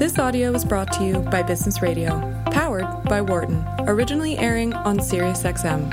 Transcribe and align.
This 0.00 0.18
audio 0.18 0.54
is 0.54 0.64
brought 0.64 0.90
to 0.94 1.04
you 1.04 1.18
by 1.18 1.42
Business 1.42 1.82
Radio, 1.82 2.42
powered 2.46 2.86
by 3.04 3.20
Wharton, 3.20 3.62
originally 3.80 4.38
airing 4.38 4.72
on 4.72 4.98
SiriusXM. 4.98 5.92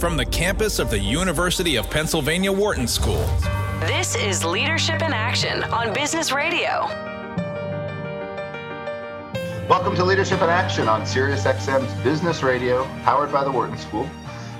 From 0.00 0.16
the 0.16 0.24
campus 0.24 0.78
of 0.78 0.88
the 0.88 0.98
University 0.98 1.76
of 1.76 1.90
Pennsylvania 1.90 2.50
Wharton 2.50 2.88
School. 2.88 3.28
This 3.80 4.16
is 4.16 4.42
Leadership 4.42 5.02
in 5.02 5.12
Action 5.12 5.64
on 5.64 5.92
Business 5.92 6.32
Radio. 6.32 6.86
Welcome 9.68 9.96
to 9.96 10.04
Leadership 10.04 10.40
in 10.40 10.48
Action 10.48 10.88
on 10.88 11.02
SiriusXM's 11.02 11.92
Business 12.02 12.42
Radio, 12.42 12.84
powered 13.04 13.30
by 13.30 13.44
the 13.44 13.52
Wharton 13.52 13.76
School. 13.76 14.08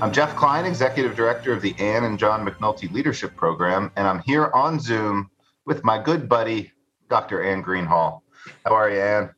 I'm 0.01 0.13
Jeff 0.13 0.37
Klein, 0.37 0.65
Executive 0.65 1.17
Director 1.17 1.53
of 1.53 1.61
the 1.61 1.75
Ann 1.81 2.05
and 2.05 2.21
John 2.21 2.47
McNulty 2.47 2.89
Leadership 2.93 3.35
Program, 3.35 3.91
and 3.97 4.07
I'm 4.07 4.21
here 4.21 4.49
on 4.55 4.79
Zoom 4.79 5.29
with 5.67 5.83
my 5.83 6.01
good 6.01 6.29
buddy, 6.29 6.71
Dr. 7.11 7.43
Anne 7.43 7.65
Greenhalgh. 7.65 8.21
How 8.65 8.75
are 8.75 8.89
you, 8.89 9.01
Ann? 9.01 9.31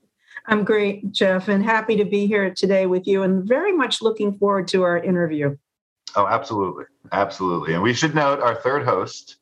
I'm 0.48 0.62
great, 0.62 1.12
Jeff, 1.12 1.48
and 1.48 1.64
happy 1.64 1.96
to 1.96 2.04
be 2.04 2.26
here 2.26 2.52
today 2.52 2.84
with 2.84 3.06
you, 3.06 3.22
and 3.22 3.48
very 3.48 3.72
much 3.72 4.02
looking 4.02 4.36
forward 4.36 4.68
to 4.68 4.82
our 4.82 4.98
interview. 4.98 5.56
Oh, 6.14 6.26
absolutely. 6.26 6.84
Absolutely. 7.10 7.72
And 7.72 7.82
we 7.82 7.94
should 7.94 8.14
note 8.14 8.40
our 8.40 8.54
third 8.54 8.84
host, 8.84 9.36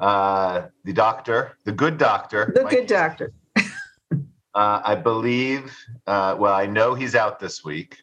uh, 0.00 0.66
the 0.84 0.92
doctor, 0.92 1.56
the 1.64 1.72
good 1.72 1.96
doctor. 1.96 2.52
The 2.54 2.64
Mike, 2.64 2.72
good 2.72 2.86
doctor. 2.86 3.32
uh, 3.56 4.82
I 4.84 4.96
believe, 4.96 5.74
uh, 6.06 6.36
well, 6.38 6.52
I 6.52 6.66
know 6.66 6.94
he's 6.94 7.14
out 7.14 7.40
this 7.40 7.64
week. 7.64 8.02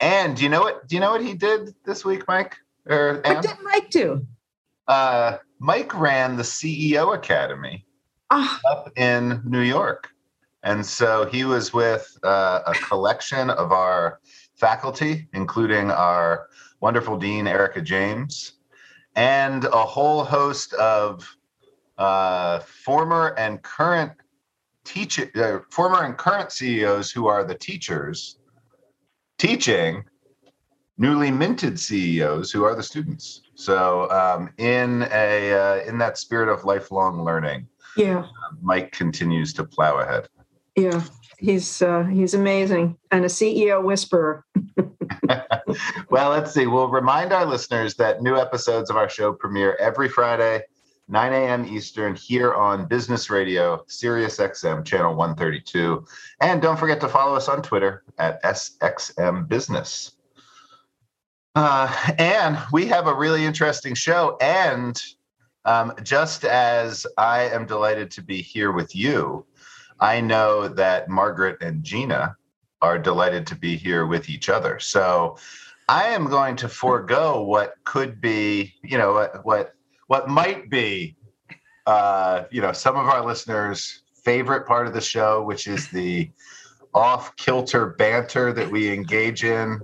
And 0.00 0.36
do 0.36 0.42
you 0.42 0.48
know 0.48 0.60
what? 0.60 0.88
Do 0.88 0.96
you 0.96 1.00
know 1.00 1.12
what 1.12 1.22
he 1.22 1.34
did 1.34 1.74
this 1.84 2.04
week, 2.04 2.26
Mike? 2.28 2.56
Or 2.86 3.22
what 3.24 3.42
did 3.42 3.56
Mike 3.62 3.90
do? 3.90 4.26
Uh, 4.86 5.38
Mike 5.58 5.98
ran 5.98 6.36
the 6.36 6.42
CEO 6.42 7.14
Academy 7.14 7.86
oh. 8.30 8.58
up 8.70 8.90
in 8.96 9.40
New 9.44 9.62
York, 9.62 10.10
and 10.62 10.84
so 10.84 11.26
he 11.26 11.44
was 11.44 11.72
with 11.72 12.18
uh, 12.22 12.60
a 12.66 12.74
collection 12.74 13.50
of 13.50 13.72
our 13.72 14.20
faculty, 14.56 15.28
including 15.32 15.90
our 15.90 16.48
wonderful 16.80 17.16
dean 17.16 17.46
Erika 17.46 17.80
James, 17.80 18.54
and 19.16 19.64
a 19.64 19.84
whole 19.84 20.24
host 20.24 20.74
of 20.74 21.26
uh, 21.98 22.58
former 22.60 23.34
and 23.38 23.62
current 23.62 24.12
teacher, 24.84 25.30
uh, 25.36 25.60
former 25.70 26.02
and 26.02 26.16
current 26.18 26.52
CEOs 26.52 27.10
who 27.10 27.26
are 27.26 27.44
the 27.44 27.54
teachers 27.54 28.36
teaching 29.44 30.02
newly 30.96 31.30
minted 31.30 31.78
CEOs 31.78 32.50
who 32.50 32.64
are 32.64 32.74
the 32.74 32.82
students. 32.82 33.42
So 33.54 34.10
um, 34.10 34.50
in 34.58 35.06
a 35.12 35.52
uh, 35.52 35.84
in 35.84 35.98
that 35.98 36.18
spirit 36.18 36.48
of 36.48 36.64
lifelong 36.64 37.24
learning, 37.24 37.66
yeah, 37.96 38.20
uh, 38.20 38.54
Mike 38.62 38.92
continues 38.92 39.52
to 39.54 39.64
plow 39.64 39.98
ahead. 39.98 40.28
Yeah, 40.76 41.02
he's 41.38 41.82
uh, 41.82 42.04
he's 42.04 42.34
amazing 42.34 42.96
and 43.10 43.24
a 43.24 43.28
CEO 43.28 43.82
whisperer. 43.84 44.44
well, 46.10 46.30
let's 46.30 46.52
see. 46.52 46.66
We'll 46.66 46.88
remind 46.88 47.32
our 47.32 47.44
listeners 47.44 47.94
that 47.96 48.22
new 48.22 48.36
episodes 48.36 48.90
of 48.90 48.96
our 48.96 49.08
show 49.08 49.32
premiere 49.32 49.76
every 49.78 50.08
Friday, 50.08 50.62
9 51.08 51.32
a.m. 51.32 51.66
Eastern, 51.66 52.14
here 52.14 52.54
on 52.54 52.86
Business 52.86 53.28
Radio, 53.28 53.84
Sirius 53.88 54.38
XM, 54.38 54.84
channel 54.84 55.14
132. 55.14 56.04
And 56.40 56.62
don't 56.62 56.78
forget 56.78 57.00
to 57.00 57.08
follow 57.08 57.34
us 57.34 57.48
on 57.48 57.62
Twitter 57.62 58.04
at 58.18 58.42
SXM 58.42 59.46
Business. 59.48 60.12
Uh, 61.54 61.94
and 62.18 62.58
we 62.72 62.86
have 62.86 63.06
a 63.06 63.14
really 63.14 63.44
interesting 63.44 63.94
show. 63.94 64.36
And 64.40 65.00
um, 65.64 65.92
just 66.02 66.44
as 66.44 67.06
I 67.16 67.42
am 67.42 67.66
delighted 67.66 68.10
to 68.12 68.22
be 68.22 68.40
here 68.40 68.72
with 68.72 68.94
you, 68.96 69.46
I 70.00 70.20
know 70.20 70.68
that 70.68 71.08
Margaret 71.08 71.62
and 71.62 71.84
Gina 71.84 72.36
are 72.82 72.98
delighted 72.98 73.46
to 73.48 73.54
be 73.54 73.76
here 73.76 74.06
with 74.06 74.28
each 74.28 74.48
other. 74.48 74.78
So 74.78 75.38
I 75.88 76.08
am 76.08 76.26
going 76.26 76.56
to 76.56 76.68
forego 76.68 77.42
what 77.42 77.76
could 77.84 78.20
be, 78.20 78.74
you 78.82 78.98
know, 78.98 79.12
what 79.12 79.44
what, 79.44 79.74
what 80.06 80.28
might 80.28 80.70
be, 80.70 81.16
uh, 81.86 82.44
you 82.50 82.60
know, 82.60 82.72
some 82.72 82.96
of 82.96 83.06
our 83.06 83.24
listeners' 83.24 84.02
favorite 84.14 84.66
part 84.66 84.86
of 84.86 84.94
the 84.94 85.00
show, 85.00 85.42
which 85.42 85.66
is 85.66 85.88
the 85.88 86.30
off 86.94 87.34
kilter 87.36 87.86
banter 87.86 88.52
that 88.52 88.70
we 88.70 88.92
engage 88.92 89.44
in 89.44 89.80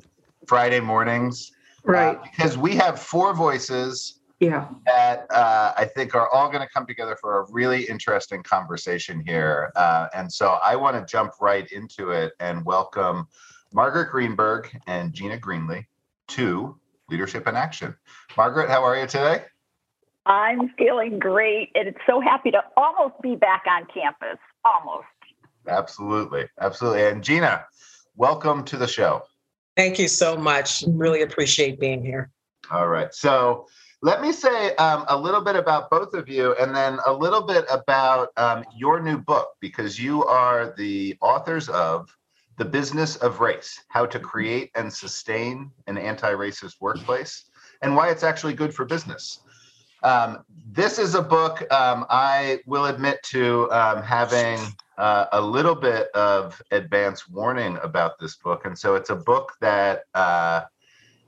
Friday 0.46 0.80
mornings. 0.80 1.52
Right. 1.82 2.16
Uh, 2.16 2.22
because 2.22 2.56
we 2.56 2.76
have 2.76 3.00
four 3.00 3.34
voices 3.34 4.20
yeah 4.40 4.68
that 4.86 5.26
uh, 5.30 5.72
i 5.76 5.84
think 5.84 6.14
are 6.14 6.28
all 6.30 6.48
going 6.48 6.62
to 6.62 6.68
come 6.68 6.86
together 6.86 7.16
for 7.20 7.40
a 7.40 7.52
really 7.52 7.82
interesting 7.84 8.42
conversation 8.42 9.22
here 9.24 9.70
uh, 9.76 10.08
and 10.14 10.32
so 10.32 10.58
i 10.64 10.74
want 10.74 10.96
to 10.96 11.10
jump 11.10 11.32
right 11.40 11.70
into 11.70 12.10
it 12.10 12.32
and 12.40 12.64
welcome 12.64 13.28
margaret 13.72 14.10
greenberg 14.10 14.74
and 14.86 15.12
gina 15.12 15.38
greenlee 15.38 15.84
to 16.26 16.76
leadership 17.10 17.46
in 17.46 17.54
action 17.54 17.94
margaret 18.36 18.68
how 18.68 18.82
are 18.82 18.98
you 18.98 19.06
today 19.06 19.44
i'm 20.30 20.72
feeling 20.78 21.18
great 21.18 21.70
and 21.74 21.88
it's 21.88 21.98
so 22.06 22.20
happy 22.20 22.52
to 22.52 22.62
almost 22.76 23.20
be 23.20 23.34
back 23.34 23.64
on 23.68 23.84
campus 23.92 24.38
almost. 24.64 25.06
Absolutely 25.66 26.46
absolutely. 26.60 27.04
And 27.04 27.22
gina 27.22 27.64
welcome 28.16 28.64
to 28.64 28.76
the 28.76 28.86
show. 28.86 29.22
Thank 29.76 29.98
you 29.98 30.08
so 30.08 30.36
much. 30.36 30.84
Really 30.86 31.22
appreciate 31.22 31.80
being 31.80 32.04
here. 32.04 32.30
All 32.70 32.86
right 32.86 33.12
so 33.12 33.66
let 34.02 34.22
me 34.22 34.30
say 34.32 34.74
um, 34.76 35.04
a 35.08 35.18
little 35.18 35.42
bit 35.42 35.56
about 35.56 35.90
both 35.90 36.14
of 36.14 36.28
you 36.28 36.54
and 36.60 36.74
then 36.74 37.00
a 37.06 37.12
little 37.12 37.42
bit 37.42 37.64
about 37.68 38.28
um, 38.36 38.64
your 38.74 39.00
new 39.00 39.18
book 39.18 39.48
because 39.60 39.98
you 39.98 40.24
are 40.24 40.72
the 40.78 41.16
authors 41.20 41.68
of 41.68 42.08
The 42.56 42.64
Business 42.64 43.16
of 43.16 43.40
Race 43.40 43.82
How 43.88 44.06
to 44.06 44.20
Create 44.20 44.70
and 44.76 44.92
Sustain 44.92 45.72
an 45.88 45.98
Anti 45.98 46.30
Racist 46.32 46.80
Workplace 46.80 47.46
and 47.82 47.96
Why 47.96 48.10
It's 48.10 48.22
Actually 48.22 48.54
Good 48.54 48.72
for 48.72 48.84
Business. 48.84 49.40
Um, 50.02 50.44
this 50.72 50.98
is 50.98 51.14
a 51.14 51.22
book 51.22 51.60
um, 51.72 52.06
I 52.08 52.60
will 52.66 52.86
admit 52.86 53.22
to 53.24 53.70
um, 53.70 54.02
having 54.02 54.58
uh, 54.98 55.26
a 55.32 55.40
little 55.40 55.74
bit 55.74 56.08
of 56.12 56.60
advance 56.70 57.28
warning 57.28 57.78
about 57.82 58.18
this 58.18 58.36
book. 58.36 58.64
And 58.64 58.78
so 58.78 58.94
it's 58.94 59.10
a 59.10 59.16
book 59.16 59.52
that 59.60 60.04
uh, 60.14 60.62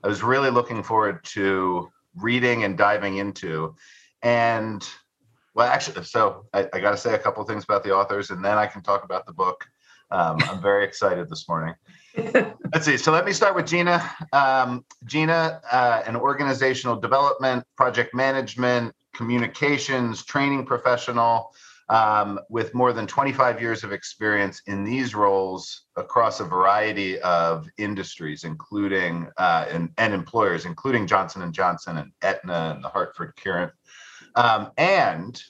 I 0.05 0.07
was 0.07 0.23
really 0.23 0.51
looking 0.51 0.83
forward 0.83 1.25
to 1.25 1.91
reading 2.17 2.65
and 2.65 2.77
diving 2.77 3.17
into. 3.17 3.75
And 4.23 4.87
well, 5.55 5.67
actually, 5.67 6.05
so 6.05 6.47
I, 6.53 6.69
I 6.73 6.81
got 6.81 6.93
to 6.93 6.97
say 6.97 7.15
a 7.15 7.19
couple 7.19 7.45
things 7.45 7.65
about 7.65 7.85
the 7.85 7.95
authors, 7.95 8.31
and 8.31 8.45
then 8.45 8.59
I 8.59 8.67
can 8.67 8.83
talk 8.83 9.05
about 9.05 9.27
the 9.27 9.33
book. 9.33 9.67
Um, 10.11 10.39
I'm 10.43 10.63
very 10.63 10.85
excited 10.85 11.29
this 11.29 11.49
morning. 11.49 11.75
Let's 12.17 12.85
see. 12.85 12.97
So 12.97 13.13
let 13.13 13.25
me 13.25 13.33
start 13.33 13.55
with 13.55 13.67
Gina. 13.67 14.09
Um, 14.33 14.85
Gina, 15.05 15.61
uh, 15.71 16.03
an 16.07 16.17
organizational 16.17 16.97
development, 16.97 17.65
project 17.77 18.15
management, 18.15 18.95
communications, 19.15 20.25
training 20.25 20.67
professional 20.67 21.53
um, 21.89 22.41
with 22.49 22.75
more 22.75 22.93
than 22.93 23.07
25 23.07 23.61
years 23.61 23.85
of 23.85 23.93
experience 23.93 24.63
in 24.67 24.85
these 24.85 25.15
roles 25.15 25.83
across 25.97 26.41
a 26.41 26.45
variety 26.45 27.21
of 27.21 27.69
industries, 27.77 28.45
including 28.45 29.29
uh, 29.37 29.67
and, 29.71 29.91
and, 29.99 30.15
employers, 30.15 30.65
including 30.65 31.07
Johnson 31.07 31.43
and 31.43 31.53
Johnson 31.53 31.99
and 31.99 32.13
Aetna 32.23 32.73
and 32.75 32.85
the 32.85 32.89
Hartford 32.89 33.35
Courant. 33.37 33.73
Um, 34.37 34.71
and 34.79 35.43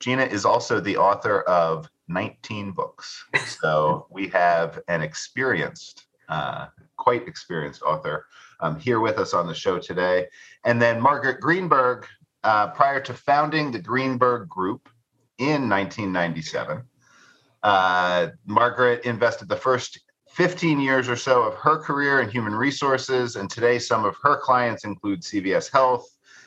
Gina 0.00 0.24
is 0.24 0.44
also 0.44 0.80
the 0.80 0.96
author 0.96 1.42
of 1.42 1.88
19 2.08 2.72
books. 2.72 3.24
So 3.46 4.06
we 4.10 4.28
have 4.28 4.80
an 4.88 5.02
experienced, 5.02 6.06
uh, 6.28 6.66
quite 6.96 7.26
experienced 7.28 7.82
author 7.82 8.26
um, 8.60 8.78
here 8.78 9.00
with 9.00 9.18
us 9.18 9.34
on 9.34 9.46
the 9.46 9.54
show 9.54 9.78
today. 9.78 10.26
And 10.64 10.80
then 10.80 11.00
Margaret 11.00 11.40
Greenberg, 11.40 12.06
uh, 12.42 12.68
prior 12.68 13.00
to 13.00 13.14
founding 13.14 13.70
the 13.70 13.78
Greenberg 13.78 14.48
Group, 14.48 14.88
in 15.38 15.68
1997. 15.68 16.82
Uh, 17.62 18.28
Margaret 18.46 19.04
invested 19.04 19.48
the 19.48 19.56
first 19.56 20.00
15 20.30 20.80
years 20.80 21.08
or 21.08 21.16
so 21.16 21.42
of 21.42 21.54
her 21.54 21.78
career 21.78 22.20
in 22.20 22.28
human 22.28 22.54
resources, 22.54 23.36
and 23.36 23.48
today 23.48 23.78
some 23.78 24.04
of 24.04 24.16
her 24.22 24.36
clients 24.36 24.84
include 24.84 25.22
CVS 25.22 25.72
Health, 25.72 26.06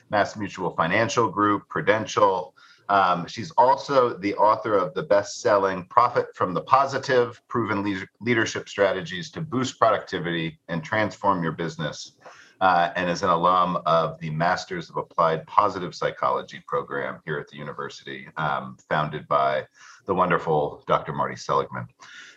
Mass 0.09 0.35
Mutual 0.35 0.71
Financial 0.71 1.29
Group, 1.29 1.67
Prudential. 1.69 2.53
Um, 2.89 3.27
she's 3.27 3.51
also 3.51 4.17
the 4.17 4.35
author 4.35 4.75
of 4.75 4.93
the 4.93 5.03
best 5.03 5.41
selling 5.41 5.85
Profit 5.85 6.27
from 6.35 6.53
the 6.53 6.61
Positive 6.61 7.41
Proven 7.47 7.83
Le- 7.83 8.07
Leadership 8.21 8.69
Strategies 8.69 9.29
to 9.31 9.41
Boost 9.41 9.77
Productivity 9.77 10.59
and 10.67 10.83
Transform 10.83 11.43
Your 11.43 11.51
Business 11.51 12.13
uh, 12.61 12.91
and 12.95 13.09
is 13.09 13.23
an 13.23 13.29
alum 13.29 13.77
of 13.85 14.19
the 14.19 14.29
Masters 14.29 14.89
of 14.89 14.97
Applied 14.97 15.45
Positive 15.47 15.93
Psychology 15.93 16.61
program 16.67 17.19
here 17.25 17.37
at 17.37 17.47
the 17.49 17.57
university, 17.57 18.27
um, 18.37 18.77
founded 18.89 19.27
by 19.27 19.65
the 20.05 20.13
wonderful 20.13 20.83
Dr. 20.87 21.13
Marty 21.13 21.35
Seligman. 21.35 21.87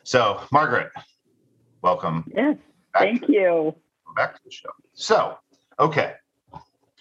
So, 0.02 0.40
Margaret, 0.52 0.90
welcome. 1.82 2.30
Yes, 2.34 2.56
thank 2.98 3.26
to, 3.26 3.32
you. 3.32 3.74
Back 4.16 4.34
to 4.34 4.40
the 4.44 4.50
show. 4.50 4.70
So, 4.92 5.38
okay, 5.78 6.14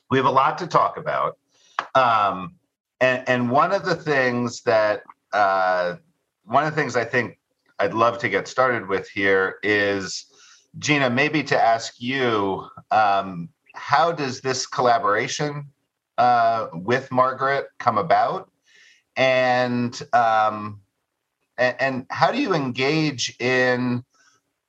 we 0.09 0.17
have 0.17 0.27
a 0.27 0.31
lot 0.31 0.57
to 0.59 0.67
talk 0.67 0.97
about. 0.97 1.37
Um, 1.95 2.55
and 3.01 3.27
and 3.27 3.49
one 3.49 3.71
of 3.71 3.85
the 3.85 3.95
things 3.95 4.61
that 4.63 5.03
uh, 5.33 5.95
one 6.45 6.63
of 6.63 6.75
the 6.75 6.81
things 6.81 6.95
I 6.95 7.05
think 7.05 7.39
I'd 7.79 7.93
love 7.93 8.17
to 8.19 8.29
get 8.29 8.47
started 8.47 8.87
with 8.87 9.07
here 9.09 9.59
is 9.63 10.25
Gina, 10.77 11.09
maybe 11.09 11.43
to 11.43 11.59
ask 11.59 11.99
you, 11.99 12.67
um, 12.91 13.49
how 13.73 14.11
does 14.11 14.41
this 14.41 14.67
collaboration 14.67 15.69
uh, 16.17 16.67
with 16.73 17.11
Margaret 17.11 17.67
come 17.79 17.97
about, 17.97 18.51
and 19.15 19.99
um, 20.13 20.81
and, 21.57 22.05
how 22.09 22.31
do 22.31 22.41
you 22.41 22.53
engage 22.53 23.35
in 23.39 24.03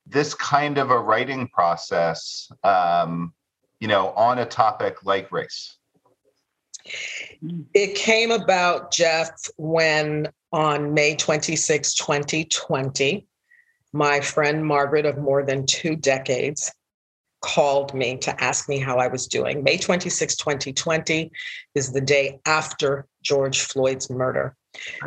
this 0.07 0.35
kind 0.35 0.79
of 0.79 0.91
a 0.91 0.99
writing 0.99 1.49
process? 1.49 2.51
Um, 2.65 3.33
you 3.81 3.89
know, 3.89 4.11
on 4.11 4.39
a 4.39 4.47
topic 4.47 5.05
like 5.05 5.33
race. 5.33 5.77
It 7.75 7.95
came 7.95 8.31
about, 8.31 8.93
Jeff, 8.93 9.31
when 9.57 10.29
on 10.53 10.95
May 10.95 11.15
26, 11.17 11.95
2020, 11.95 13.27
my 13.93 14.21
friend 14.21 14.65
Margaret 14.65 15.07
of 15.07 15.19
more 15.19 15.43
than 15.43 15.67
two 15.67 15.97
decades 15.97 16.71
called 17.41 17.95
me 17.95 18.19
to 18.19 18.43
ask 18.43 18.69
me 18.69 18.79
how 18.79 18.99
I 18.99 19.09
was 19.09 19.27
doing. 19.27 19.65
May 19.65 19.79
26, 19.79 20.37
2020 20.37 21.31
is 21.75 21.93
the 21.93 22.01
day 22.01 22.39
after 22.45 23.07
George 23.23 23.61
Floyd's 23.61 24.11
murder. 24.11 24.55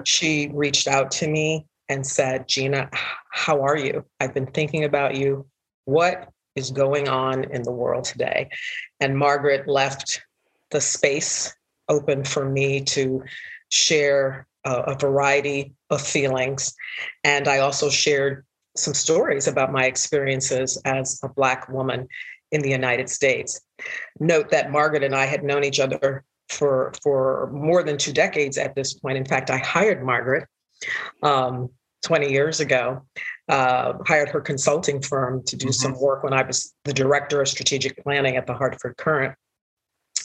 She 0.03 0.50
reached 0.53 0.88
out 0.88 1.12
to 1.12 1.27
me 1.27 1.68
and 1.89 2.06
said, 2.06 2.47
Gina, 2.47 2.89
how 3.31 3.62
are 3.62 3.77
you? 3.77 4.06
I've 4.19 4.33
been 4.33 4.47
thinking 4.47 4.83
about 4.83 5.15
you. 5.15 5.45
What 5.85 6.30
is 6.56 6.71
going 6.71 7.07
on 7.07 7.44
in 7.45 7.63
the 7.63 7.71
world 7.71 8.06
today? 8.06 8.50
And 9.00 9.18
Margaret 9.18 9.68
left 9.68 10.21
the 10.71 10.81
space 10.81 11.53
open 11.89 12.24
for 12.24 12.50
me 12.50 12.81
to 12.81 13.24
share 13.71 14.47
a, 14.65 14.71
a 14.71 14.95
variety 14.95 15.74
of 15.89 16.01
feelings. 16.01 16.74
And 17.24 17.47
I 17.47 17.59
also 17.59 17.89
shared 17.89 18.45
some 18.75 18.94
stories 18.94 19.47
about 19.47 19.71
my 19.71 19.85
experiences 19.85 20.81
as 20.85 21.19
a 21.24 21.30
Black 21.30 21.69
woman 21.69 22.07
in 22.51 22.62
the 22.62 22.69
United 22.69 23.09
States. 23.09 23.62
Note 24.19 24.50
that 24.50 24.71
Margaret 24.71 25.03
and 25.03 25.15
I 25.15 25.25
had 25.25 25.44
known 25.44 25.63
each 25.63 25.80
other 25.80 26.24
for, 26.50 26.94
for 27.01 27.50
more 27.51 27.83
than 27.83 27.97
two 27.97 28.13
decades 28.13 28.57
at 28.57 28.75
this 28.75 28.94
point. 28.94 29.18
In 29.18 29.25
fact, 29.25 29.50
I 29.50 29.57
hired 29.57 30.03
Margaret 30.03 30.47
um, 31.21 31.69
20 32.03 32.31
years 32.31 32.59
ago, 32.59 33.01
uh, 33.50 33.94
hired 34.06 34.30
her 34.30 34.41
consulting 34.41 35.01
firm 35.01 35.44
to 35.45 35.56
do 35.56 35.68
mm-hmm. 35.68 35.71
some 35.71 36.00
work 36.00 36.24
when 36.24 36.33
I 36.33 36.44
was 36.44 36.74
the 36.83 36.94
director 36.94 37.41
of 37.41 37.47
strategic 37.47 37.97
planning 38.03 38.38
at 38.38 38.45
the 38.45 38.53
Hartford 38.53 38.97
Courant. 38.97 39.35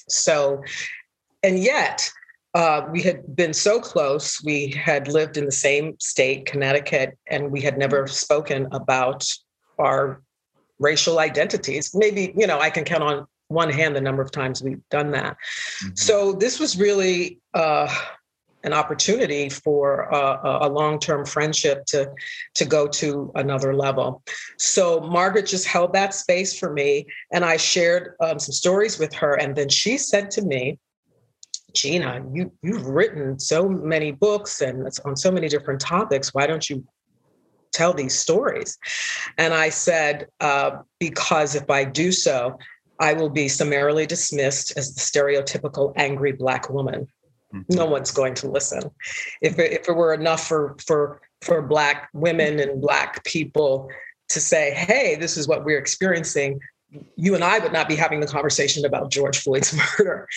So, 0.09 0.63
and 1.43 1.59
yet, 1.59 2.11
uh, 2.55 2.87
we 2.91 3.03
had 3.03 3.37
been 3.37 3.53
so 3.53 3.81
close. 3.81 4.43
We 4.43 4.69
had 4.69 5.09
lived 5.09 5.37
in 5.37 5.45
the 5.45 5.53
same 5.53 5.97
state, 6.01 6.47
Connecticut, 6.47 7.17
and 7.27 7.53
we 7.53 7.61
had 7.61 7.79
never 7.79 8.07
spoken 8.07 8.69
about 8.73 9.31
our 9.79 10.23
racial 10.79 11.19
identities. 11.19 11.95
Maybe, 11.95 12.33
you 12.37 12.47
know, 12.47 12.59
I 12.59 12.71
can 12.71 12.85
count 12.85 13.03
on 13.03 13.27
one 13.49 13.71
hand 13.71 13.95
the 13.95 14.01
number 14.01 14.23
of 14.23 14.31
times 14.31 14.63
we've 14.63 14.83
done 14.91 15.11
that. 15.13 15.37
Mm-hmm. 15.85 15.95
So 15.95 16.33
this 16.33 16.59
was 16.59 16.79
really 16.79 17.39
uh, 17.55 17.95
an 18.65 18.73
opportunity 18.73 19.49
for 19.49 20.03
a, 20.03 20.67
a 20.67 20.69
long-term 20.69 21.25
friendship 21.27 21.85
to 21.87 22.11
to 22.55 22.65
go 22.65 22.87
to 22.87 23.31
another 23.35 23.75
level. 23.75 24.23
So 24.59 25.01
Margaret 25.01 25.47
just 25.47 25.67
held 25.67 25.93
that 25.95 26.15
space 26.15 26.59
for 26.59 26.73
me, 26.73 27.07
and 27.33 27.45
I 27.45 27.57
shared 27.57 28.15
um, 28.21 28.39
some 28.39 28.53
stories 28.53 28.99
with 28.99 29.13
her, 29.15 29.35
and 29.35 29.55
then 29.55 29.69
she 29.69 29.97
said 29.97 30.31
to 30.33 30.43
me, 30.43 30.79
Gina, 31.75 32.25
you 32.33 32.53
you've 32.63 32.87
written 32.87 33.39
so 33.39 33.69
many 33.69 34.13
books 34.13 34.61
and 34.61 34.87
it's 34.87 34.99
on 35.01 35.17
so 35.17 35.31
many 35.31 35.49
different 35.49 35.81
topics. 35.81 36.35
Why 36.35 36.47
don't 36.47 36.69
you 36.69 36.85
tell 37.73 37.93
these 37.93 38.19
stories? 38.19 38.79
And 39.37 39.53
I 39.53 39.69
said, 39.69 40.27
uh, 40.41 40.79
because 40.99 41.55
if 41.55 41.71
I 41.71 41.85
do 41.85 42.11
so, 42.11 42.59
I 43.01 43.13
will 43.13 43.31
be 43.31 43.49
summarily 43.49 44.07
dismissed 44.07 44.77
as 44.77 44.95
the 44.95 45.01
stereotypical 45.01 45.93
angry 45.97 46.33
black 46.33 46.69
woman. 46.71 47.07
Mm-hmm. 47.55 47.75
No 47.75 47.87
one's 47.87 48.11
going 48.11 48.35
to 48.35 48.51
listen. 48.51 48.91
If 49.41 49.59
it, 49.59 49.73
if 49.73 49.89
it 49.89 49.93
were 49.93 50.13
enough 50.13 50.47
for 50.47 50.77
for 50.87 51.21
for 51.43 51.63
black 51.63 52.09
women 52.13 52.61
and 52.61 52.81
black 52.81 53.25
people 53.25 53.89
to 54.31 54.41
say, 54.41 54.73
"Hey, 54.73 55.17
this 55.17 55.37
is 55.37 55.49
what 55.49 55.65
we're 55.65 55.79
experiencing," 55.79 56.61
you 57.17 57.35
and 57.35 57.45
I 57.45 57.59
would 57.59 57.73
not 57.73 57.89
be 57.89 57.97
having 57.97 58.21
the 58.21 58.27
conversation 58.27 58.85
about 58.85 59.11
George 59.11 59.39
Floyd's 59.39 59.75
murder. 59.99 60.29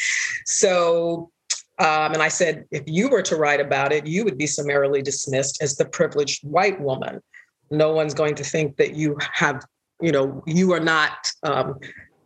So, 0.45 1.31
um, 1.79 2.13
and 2.13 2.21
I 2.21 2.27
said, 2.27 2.65
if 2.71 2.83
you 2.85 3.09
were 3.09 3.21
to 3.23 3.35
write 3.35 3.59
about 3.59 3.91
it, 3.91 4.05
you 4.05 4.23
would 4.23 4.37
be 4.37 4.47
summarily 4.47 5.01
dismissed 5.01 5.61
as 5.61 5.75
the 5.75 5.85
privileged 5.85 6.43
white 6.43 6.79
woman. 6.79 7.21
No 7.69 7.93
one's 7.93 8.13
going 8.13 8.35
to 8.35 8.43
think 8.43 8.77
that 8.77 8.95
you 8.95 9.17
have, 9.33 9.65
you 10.01 10.11
know, 10.11 10.43
you 10.45 10.73
are 10.73 10.79
not 10.79 11.31
um, 11.43 11.79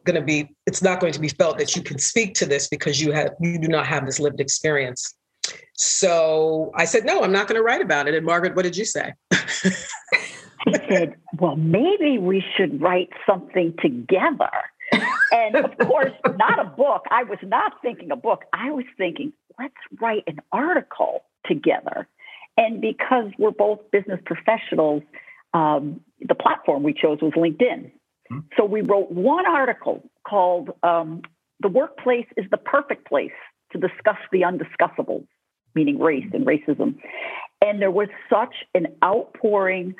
going 0.03 0.15
to 0.15 0.21
be. 0.21 0.49
It's 0.65 0.81
not 0.81 0.99
going 0.99 1.13
to 1.13 1.19
be 1.19 1.29
felt 1.29 1.57
that 1.59 1.75
you 1.75 1.83
can 1.83 1.99
speak 1.99 2.33
to 2.35 2.45
this 2.45 2.67
because 2.67 2.99
you 2.99 3.11
have, 3.11 3.31
you 3.39 3.59
do 3.59 3.67
not 3.67 3.85
have 3.85 4.05
this 4.05 4.19
lived 4.19 4.39
experience. 4.39 5.15
So 5.73 6.71
I 6.75 6.85
said, 6.85 7.05
no, 7.05 7.23
I'm 7.23 7.31
not 7.31 7.47
going 7.47 7.59
to 7.59 7.63
write 7.63 7.81
about 7.81 8.07
it. 8.07 8.15
And 8.15 8.25
Margaret, 8.25 8.55
what 8.55 8.63
did 8.63 8.75
you 8.75 8.85
say? 8.85 9.13
He 10.65 10.73
said, 10.89 11.15
Well, 11.39 11.55
maybe 11.55 12.17
we 12.17 12.43
should 12.55 12.81
write 12.81 13.09
something 13.25 13.73
together. 13.81 14.51
And 15.31 15.55
of 15.55 15.77
course, 15.87 16.11
not 16.37 16.59
a 16.59 16.69
book. 16.69 17.05
I 17.11 17.23
was 17.23 17.39
not 17.43 17.73
thinking 17.81 18.11
a 18.11 18.15
book. 18.15 18.43
I 18.53 18.71
was 18.71 18.85
thinking, 18.97 19.33
let's 19.59 19.73
write 19.99 20.23
an 20.27 20.39
article 20.51 21.23
together. 21.45 22.07
And 22.57 22.81
because 22.81 23.31
we're 23.37 23.51
both 23.51 23.79
business 23.91 24.19
professionals, 24.25 25.03
um, 25.53 26.01
the 26.21 26.35
platform 26.35 26.83
we 26.83 26.93
chose 26.93 27.19
was 27.21 27.33
LinkedIn. 27.33 27.91
Mm-hmm. 28.31 28.39
So 28.57 28.65
we 28.65 28.81
wrote 28.81 29.11
one 29.11 29.45
article 29.45 30.03
called 30.27 30.71
um, 30.83 31.21
The 31.59 31.67
Workplace 31.67 32.27
is 32.37 32.45
the 32.49 32.57
Perfect 32.57 33.07
Place 33.07 33.31
to 33.71 33.77
Discuss 33.77 34.17
the 34.31 34.41
Undiscussable, 34.41 35.25
meaning 35.73 35.99
race 35.99 36.25
and 36.33 36.45
racism. 36.45 36.95
And 37.61 37.81
there 37.81 37.91
was 37.91 38.07
such 38.29 38.53
an 38.73 38.87
outpouring 39.03 39.95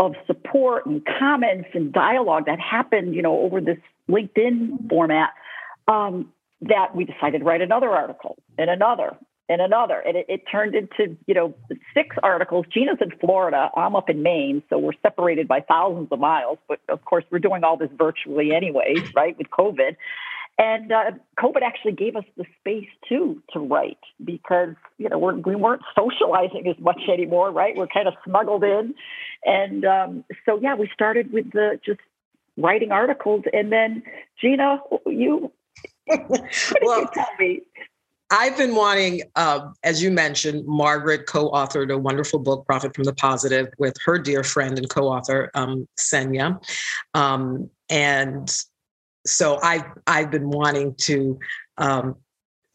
of 0.00 0.14
support 0.26 0.86
and 0.86 1.06
comments 1.18 1.68
and 1.74 1.92
dialogue 1.92 2.46
that 2.46 2.58
happened, 2.58 3.14
you 3.14 3.20
know, 3.22 3.38
over 3.40 3.60
this 3.60 3.76
LinkedIn 4.08 4.88
format, 4.88 5.30
um, 5.86 6.32
that 6.62 6.96
we 6.96 7.04
decided 7.04 7.40
to 7.40 7.44
write 7.44 7.60
another 7.60 7.90
article 7.90 8.36
and 8.58 8.70
another 8.70 9.16
and 9.50 9.60
another. 9.60 10.00
And 10.00 10.16
it, 10.16 10.26
it, 10.28 10.42
turned 10.50 10.74
into, 10.74 11.16
you 11.26 11.34
know, 11.34 11.54
six 11.92 12.16
articles. 12.22 12.64
Gina's 12.72 12.98
in 13.00 13.10
Florida. 13.18 13.70
I'm 13.76 13.94
up 13.94 14.08
in 14.08 14.22
Maine. 14.22 14.62
So 14.70 14.78
we're 14.78 14.92
separated 15.02 15.46
by 15.46 15.60
thousands 15.60 16.08
of 16.10 16.18
miles. 16.18 16.58
But 16.66 16.80
of 16.88 17.04
course, 17.04 17.24
we're 17.30 17.40
doing 17.40 17.62
all 17.62 17.76
this 17.76 17.90
virtually 17.96 18.54
anyway, 18.54 18.94
right, 19.14 19.36
with 19.36 19.50
COVID. 19.50 19.96
And 20.58 20.92
uh, 20.92 21.12
COVID 21.38 21.62
actually 21.62 21.92
gave 21.92 22.16
us 22.16 22.24
the 22.36 22.44
space 22.58 22.88
too 23.08 23.42
to 23.52 23.58
write 23.58 23.98
because 24.22 24.74
you 24.98 25.08
know 25.08 25.18
we're, 25.18 25.34
we 25.34 25.54
weren't 25.54 25.82
socializing 25.96 26.66
as 26.68 26.78
much 26.78 27.00
anymore, 27.10 27.50
right? 27.50 27.74
We're 27.74 27.86
kind 27.86 28.06
of 28.06 28.14
smuggled 28.24 28.62
in, 28.62 28.94
and 29.44 29.84
um, 29.86 30.24
so 30.44 30.60
yeah, 30.60 30.74
we 30.74 30.90
started 30.92 31.32
with 31.32 31.50
the 31.52 31.80
just 31.84 32.00
writing 32.58 32.92
articles, 32.92 33.44
and 33.52 33.72
then 33.72 34.02
Gina, 34.40 34.80
you, 35.06 35.50
well, 36.06 37.00
you 37.00 37.08
tell 37.14 37.26
me? 37.38 37.62
I've 38.32 38.56
been 38.56 38.76
wanting, 38.76 39.22
uh, 39.34 39.70
as 39.82 40.02
you 40.02 40.10
mentioned, 40.12 40.64
Margaret 40.64 41.26
co-authored 41.26 41.92
a 41.92 41.98
wonderful 41.98 42.38
book, 42.38 42.64
"Profit 42.64 42.94
from 42.94 43.04
the 43.04 43.14
Positive," 43.14 43.68
with 43.78 43.96
her 44.04 44.18
dear 44.18 44.44
friend 44.44 44.78
and 44.78 44.88
co-author 44.88 45.50
um, 45.54 45.88
Senia, 45.98 46.62
um, 47.14 47.68
and 47.88 48.56
so 49.26 49.58
I've 49.62 49.84
I've 50.06 50.30
been 50.30 50.50
wanting 50.50 50.94
to 50.96 51.38
um, 51.78 52.16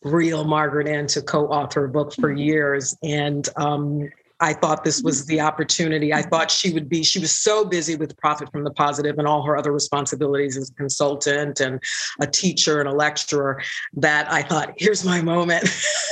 reel 0.04 0.44
Margaret 0.44 0.88
in 0.88 1.08
to 1.08 1.22
co-author 1.22 1.86
a 1.86 1.90
book 1.90 2.14
for 2.14 2.30
mm-hmm. 2.30 2.38
years, 2.38 2.96
and 3.04 3.48
um, 3.58 4.10
I 4.40 4.54
thought 4.54 4.84
this 4.84 5.02
was 5.02 5.26
the 5.26 5.40
opportunity. 5.40 6.14
I 6.14 6.22
thought 6.22 6.52
she 6.52 6.74
would 6.74 6.90
be. 6.90 7.04
She 7.04 7.20
was 7.20 7.32
so 7.32 7.64
busy 7.64 7.96
with 7.96 8.18
profit 8.18 8.52
from 8.52 8.64
the 8.64 8.72
positive 8.72 9.18
and 9.18 9.28
all 9.28 9.44
her 9.44 9.56
other 9.56 9.72
responsibilities 9.72 10.58
as 10.58 10.70
a 10.70 10.74
consultant 10.74 11.62
and 11.62 11.82
a 12.20 12.28
teacher 12.28 12.80
and 12.82 12.90
a 12.90 12.92
lecturer 12.92 13.62
that 13.94 14.30
I 14.32 14.42
thought, 14.42 14.74
here's 14.78 15.06
my 15.06 15.22
moment. 15.22 15.64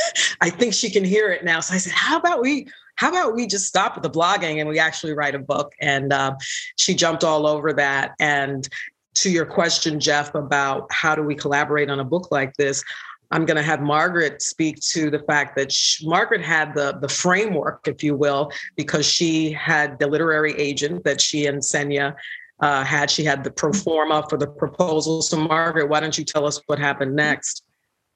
I 0.42 0.50
think 0.50 0.74
she 0.74 0.90
can 0.90 1.04
hear 1.04 1.32
it 1.32 1.44
now. 1.44 1.60
So 1.60 1.74
I 1.74 1.78
said, 1.78 1.94
how 1.94 2.18
about 2.18 2.42
we 2.42 2.68
how 2.96 3.10
about 3.10 3.36
we 3.36 3.48
just 3.48 3.66
stop 3.66 3.96
with 3.96 4.04
the 4.04 4.10
blogging 4.10 4.60
and 4.60 4.70
we 4.70 4.78
actually 4.78 5.14
write 5.14 5.36
a 5.36 5.40
book? 5.40 5.74
And 5.82 6.14
uh, 6.14 6.36
she 6.80 6.94
jumped 6.94 7.24
all 7.24 7.48
over 7.48 7.74
that. 7.74 8.12
And 8.20 8.70
to 9.16 9.30
your 9.30 9.46
question, 9.46 10.00
Jeff, 10.00 10.34
about 10.36 10.88
how 10.92 11.16
do 11.16 11.24
we 11.24 11.36
collaborate 11.36 11.90
on 11.90 12.00
a 12.00 12.04
book 12.04 12.30
like 12.32 12.56
this, 12.58 12.84
I'm 13.32 13.46
going 13.46 13.58
to 13.58 13.64
have 13.64 13.82
Margaret 13.82 14.42
speak 14.42 14.80
to 14.92 15.10
the 15.10 15.20
fact 15.20 15.56
that 15.58 15.72
she, 15.72 16.08
Margaret 16.08 16.42
had 16.42 16.76
the 16.76 16.98
the 17.02 17.10
framework, 17.10 17.88
if 17.88 18.04
you 18.04 18.16
will, 18.16 18.52
because 18.76 19.06
she 19.08 19.52
had 19.52 19.98
the 19.98 20.08
literary 20.08 20.54
agent 20.54 21.04
that 21.04 21.20
she 21.20 21.48
and 21.48 21.60
Senia 21.60 22.16
uh, 22.60 22.84
had. 22.84 23.10
She 23.10 23.24
had 23.24 23.44
the 23.44 23.50
pro 23.50 23.74
forma 23.74 24.26
for 24.30 24.38
the 24.38 24.48
proposal. 24.48 25.24
So, 25.24 25.38
Margaret, 25.38 25.90
why 25.90 26.00
don't 26.00 26.18
you 26.18 26.24
tell 26.24 26.46
us 26.46 26.62
what 26.68 26.78
happened 26.78 27.16
next? 27.16 27.64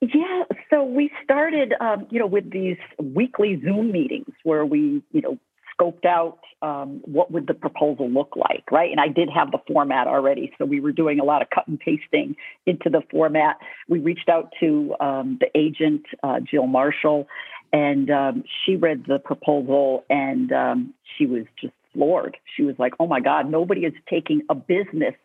Yeah. 0.02 0.44
So 0.70 0.84
we 0.84 1.10
started, 1.24 1.74
um, 1.82 2.06
you 2.12 2.20
know, 2.20 2.28
with 2.28 2.52
these 2.52 2.78
weekly 3.00 3.60
Zoom 3.64 3.92
meetings 3.92 4.34
where 4.44 4.66
we, 4.66 5.02
you 5.12 5.22
know, 5.22 5.40
scoped 5.80 6.06
out 6.06 6.40
um, 6.62 7.02
what 7.06 7.32
would 7.32 7.48
the 7.48 7.54
proposal 7.54 8.10
look 8.10 8.36
like, 8.36 8.64
right? 8.72 8.90
And 8.90 9.00
I 9.00 9.08
did 9.08 9.30
have 9.30 9.52
the 9.52 9.60
format 9.68 10.08
already, 10.08 10.52
so 10.58 10.66
we 10.66 10.80
were 10.80 10.92
doing 10.92 11.20
a 11.20 11.24
lot 11.24 11.42
of 11.42 11.50
cut 11.50 11.68
and 11.68 11.80
pasting 11.80 12.36
into 12.66 12.90
the 12.90 13.02
format. 13.12 13.58
We 13.88 14.00
reached 14.00 14.30
out 14.30 14.52
to 14.60 14.96
um, 15.00 15.38
the 15.40 15.48
agent, 15.56 16.04
uh, 16.24 16.40
Jill 16.40 16.68
Marsal, 16.68 17.28
and 17.72 18.10
um, 18.10 18.44
she 18.66 18.76
read 18.76 19.06
the 19.08 19.20
proposal, 19.20 20.04
and 20.10 20.52
um, 20.52 20.94
she 21.18 21.26
was 21.26 21.44
just 21.62 21.74
floored. 21.94 22.38
She 22.56 22.64
was 22.64 22.76
like, 22.80 22.94
"Oh 23.00 23.08
my 23.08 23.20
God, 23.20 23.50
nobody 23.50 23.82
is 23.82 23.94
taking 24.10 24.42
a 24.50 24.56
business 24.56 25.16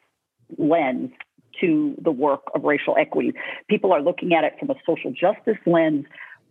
lens." 0.58 1.10
To 1.60 1.94
the 2.02 2.10
work 2.10 2.40
of 2.56 2.64
racial 2.64 2.96
equity. 2.98 3.34
People 3.68 3.92
are 3.92 4.00
looking 4.00 4.32
at 4.34 4.42
it 4.42 4.54
from 4.58 4.70
a 4.70 4.74
social 4.84 5.12
justice 5.12 5.58
lens, 5.64 6.06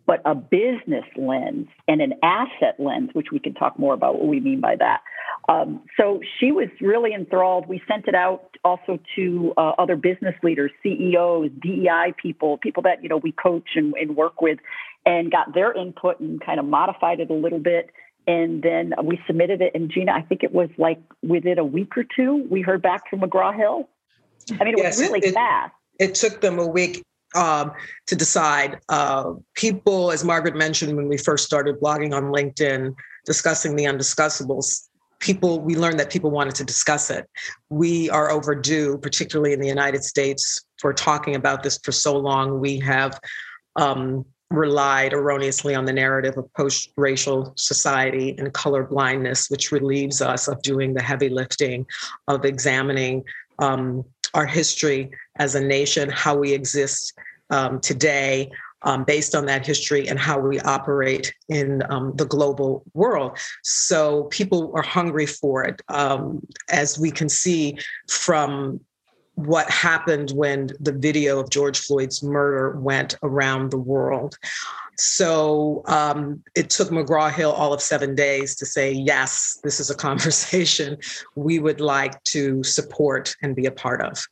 but 0.06 0.22
a 0.26 0.36
business 0.36 1.06
lens 1.16 1.68
and 1.88 2.02
an 2.02 2.14
asset 2.24 2.76
lens, 2.80 3.10
which 3.14 3.28
we 3.32 3.40
can 3.40 3.54
talk 3.54 3.78
more 3.78 3.94
about 3.94 4.20
what 4.20 4.28
we 4.28 4.40
mean 4.40 4.60
by 4.60 4.76
that. 4.76 5.02
Um, 5.50 5.82
so 5.98 6.22
she 6.40 6.52
was 6.52 6.70
really 6.80 7.14
enthralled. 7.14 7.68
We 7.68 7.82
sent 7.88 8.08
it 8.08 8.16
out 8.16 8.56
also 8.64 9.00
to 9.16 9.54
uh, 9.58 9.72
other 9.78 9.96
business 9.96 10.36
leaders, 10.44 10.72
CEOs, 10.84 11.50
DEI 11.62 12.14
people, 12.22 12.58
people 12.58 12.84
that 12.84 13.04
you 13.04 13.10
know 13.10 13.18
we 13.18 13.32
coach 13.32 13.70
and, 13.76 13.94
and 13.96 14.16
work 14.16 14.42
with, 14.42 14.60
and 15.06 15.32
got 15.32 15.54
their 15.54 15.74
input 15.74 16.20
and 16.20 16.44
kind 16.44 16.60
of 16.60 16.66
modified 16.66 17.20
it 17.20 17.30
a 17.30 17.34
little 17.34 17.60
bit. 17.60 17.90
And 18.28 18.62
then 18.62 18.94
we 19.04 19.20
submitted 19.26 19.62
it. 19.62 19.72
And 19.74 19.90
Gina, 19.90 20.12
I 20.12 20.22
think 20.22 20.44
it 20.44 20.54
was 20.54 20.70
like 20.78 21.02
within 21.24 21.58
a 21.58 21.66
week 21.66 21.98
or 21.98 22.04
two, 22.04 22.46
we 22.50 22.62
heard 22.62 22.82
back 22.82 23.10
from 23.10 23.22
McGraw 23.22 23.56
Hill. 23.56 23.90
I 24.60 24.64
mean, 24.64 24.76
it 24.76 24.78
yes, 24.78 25.00
was 25.00 25.10
really 25.10 25.28
it, 25.28 25.34
fast. 25.34 25.74
It 26.00 26.16
took 26.16 26.42
them 26.42 26.60
a 26.60 26.68
week 26.68 27.02
um, 27.36 27.72
to 28.08 28.16
decide. 28.16 28.80
Uh, 28.90 29.34
people, 29.56 30.12
as 30.12 30.24
Margaret 30.24 30.56
mentioned 30.56 30.96
when 30.96 31.08
we 31.08 31.18
first 31.18 31.46
started 31.46 31.80
blogging 31.80 32.14
on 32.14 32.26
LinkedIn, 32.26 32.94
discussing 33.26 33.76
the 33.76 33.86
undiscussables, 33.86 34.88
people, 35.20 35.60
we 35.60 35.76
learned 35.76 36.00
that 36.00 36.10
people 36.10 36.32
wanted 36.32 36.56
to 36.56 36.64
discuss 36.64 37.10
it. 37.10 37.30
We 37.70 38.10
are 38.10 38.32
overdue, 38.32 38.98
particularly 38.98 39.54
in 39.54 39.60
the 39.60 39.68
United 39.68 40.04
States, 40.04 40.62
for 40.80 40.94
talking 40.94 41.36
about 41.36 41.64
this 41.64 41.80
for 41.84 41.92
so 41.92 42.18
long. 42.18 42.60
We 42.60 42.80
have 42.80 43.20
um, 43.76 44.26
relied 44.50 45.14
erroneously 45.14 45.76
on 45.76 45.86
the 45.86 45.94
narrative 45.94 46.38
of 46.38 46.52
post 46.54 46.92
racial 46.98 47.54
society 47.56 48.36
and 48.38 48.52
color 48.54 48.84
blindness, 48.84 49.50
which 49.50 49.72
relieves 49.72 50.22
us 50.22 50.48
of 50.48 50.62
doing 50.62 50.94
the 50.94 51.02
heavy 51.02 51.30
lifting 51.30 51.86
of 52.28 52.44
examining 52.44 53.24
um, 53.60 54.04
our 54.34 54.46
history 54.46 55.12
as 55.38 55.56
a 55.56 55.62
nation, 55.62 56.10
how 56.10 56.36
we 56.36 56.54
exist 56.54 57.14
um, 57.50 57.80
today. 57.80 58.52
Um, 58.84 59.04
based 59.04 59.36
on 59.36 59.46
that 59.46 59.64
history 59.64 60.08
and 60.10 60.18
how 60.18 60.40
we 60.40 60.60
operate 60.62 61.36
in 61.50 61.84
um, 61.92 62.14
the 62.16 62.26
global 62.26 62.84
world. 62.96 63.38
So 63.62 64.24
people 64.32 64.72
are 64.74 64.82
hungry 64.82 65.28
for 65.28 65.64
it, 65.64 65.84
um, 65.90 66.42
as 66.68 66.98
we 66.98 67.12
can 67.12 67.30
see 67.30 67.78
from 68.10 68.80
what 69.36 69.70
happened 69.70 70.32
when 70.32 70.70
the 70.80 70.92
video 70.92 71.40
of 71.40 71.50
George 71.50 71.80
Floyd's 71.80 72.22
murder 72.22 72.78
went 72.80 73.16
around 73.24 73.72
the 73.72 73.78
world. 73.78 74.38
So 74.98 75.84
um, 75.88 76.44
it 76.56 76.70
took 76.70 76.90
McGraw 76.90 77.32
Hill 77.32 77.52
all 77.52 77.74
of 77.74 77.82
seven 77.82 78.14
days 78.14 78.56
to 78.56 78.66
say, 78.66 78.92
yes, 78.92 79.60
this 79.64 79.80
is 79.80 79.90
a 79.90 79.96
conversation 80.08 80.98
we 81.36 81.60
would 81.60 81.82
like 81.82 82.22
to 82.26 82.64
support 82.64 83.36
and 83.42 83.56
be 83.56 83.66
a 83.66 83.72
part 83.72 84.02
of. 84.02 84.24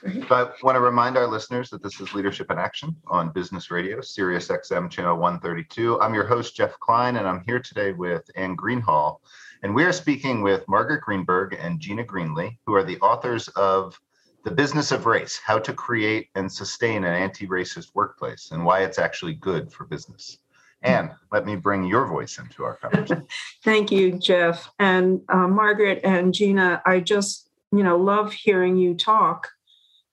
So 0.00 0.34
I 0.34 0.48
want 0.62 0.76
to 0.76 0.80
remind 0.80 1.16
our 1.16 1.26
listeners 1.26 1.70
that 1.70 1.82
this 1.82 2.00
is 2.00 2.14
Leadership 2.14 2.52
in 2.52 2.58
Action 2.58 2.94
on 3.08 3.30
Business 3.30 3.70
Radio, 3.70 4.00
Sirius 4.00 4.46
XM 4.46 4.88
Channel 4.88 5.16
132. 5.16 6.00
I'm 6.00 6.14
your 6.14 6.24
host, 6.24 6.54
Jeff 6.54 6.78
Klein, 6.78 7.16
and 7.16 7.26
I'm 7.26 7.42
here 7.46 7.58
today 7.58 7.92
with 7.92 8.22
Anne 8.36 8.56
Greenhalgh. 8.56 9.16
And 9.62 9.74
we 9.74 9.84
are 9.84 9.92
speaking 9.92 10.42
with 10.42 10.68
Margaret 10.68 11.00
Greenberg 11.00 11.56
and 11.60 11.80
Gina 11.80 12.04
Greenlee, 12.04 12.58
who 12.64 12.74
are 12.74 12.84
the 12.84 12.98
authors 13.00 13.48
of 13.48 13.98
The 14.44 14.52
Business 14.52 14.92
of 14.92 15.04
Race 15.04 15.40
How 15.44 15.58
to 15.58 15.72
Create 15.72 16.28
and 16.36 16.50
Sustain 16.50 17.02
an 17.02 17.12
Anti 17.12 17.46
Racist 17.48 17.88
Workplace 17.94 18.50
and 18.52 18.64
Why 18.64 18.84
It's 18.84 18.98
Actually 18.98 19.34
Good 19.34 19.72
for 19.72 19.84
Business. 19.84 20.38
And 20.82 21.10
let 21.32 21.44
me 21.44 21.56
bring 21.56 21.82
your 21.82 22.06
voice 22.06 22.38
into 22.38 22.62
our 22.62 22.76
conversation. 22.76 23.26
Thank 23.64 23.90
you, 23.90 24.16
Jeff. 24.16 24.70
And 24.78 25.22
uh, 25.28 25.48
Margaret 25.48 26.02
and 26.04 26.32
Gina, 26.32 26.80
I 26.86 27.00
just, 27.00 27.50
you 27.72 27.82
know, 27.82 27.96
love 27.96 28.32
hearing 28.32 28.76
you 28.76 28.94
talk 28.94 29.48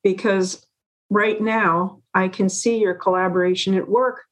because 0.03 0.65
right 1.11 1.39
now 1.39 2.01
I 2.15 2.29
can 2.29 2.49
see 2.49 2.79
your 2.79 2.95
collaboration 2.95 3.75
at 3.75 3.87
work. 3.87 4.23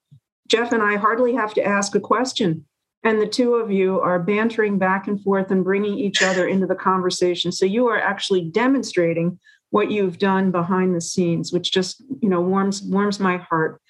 Jeff 0.47 0.71
and 0.71 0.81
I 0.81 0.95
hardly 0.95 1.35
have 1.35 1.53
to 1.53 1.63
ask 1.63 1.93
a 1.93 1.99
question. 1.99 2.65
And 3.03 3.21
the 3.21 3.27
two 3.27 3.55
of 3.55 3.71
you 3.71 3.99
are 3.99 4.19
bantering 4.19 4.77
back 4.77 5.07
and 5.07 5.21
forth 5.21 5.51
and 5.51 5.63
bringing 5.63 5.97
each 5.97 6.21
other 6.21 6.47
into 6.47 6.65
the 6.65 6.75
conversation. 6.75 7.51
So 7.51 7.65
you 7.65 7.87
are 7.87 7.99
actually 7.99 8.41
demonstrating 8.49 9.39
what 9.71 9.91
you've 9.91 10.19
done 10.19 10.51
behind 10.51 10.95
the 10.95 11.01
scenes, 11.01 11.51
which 11.51 11.71
just 11.71 12.01
you 12.21 12.29
know 12.29 12.41
warms 12.41 12.81
warms 12.83 13.19
my 13.19 13.37
heart. 13.37 13.81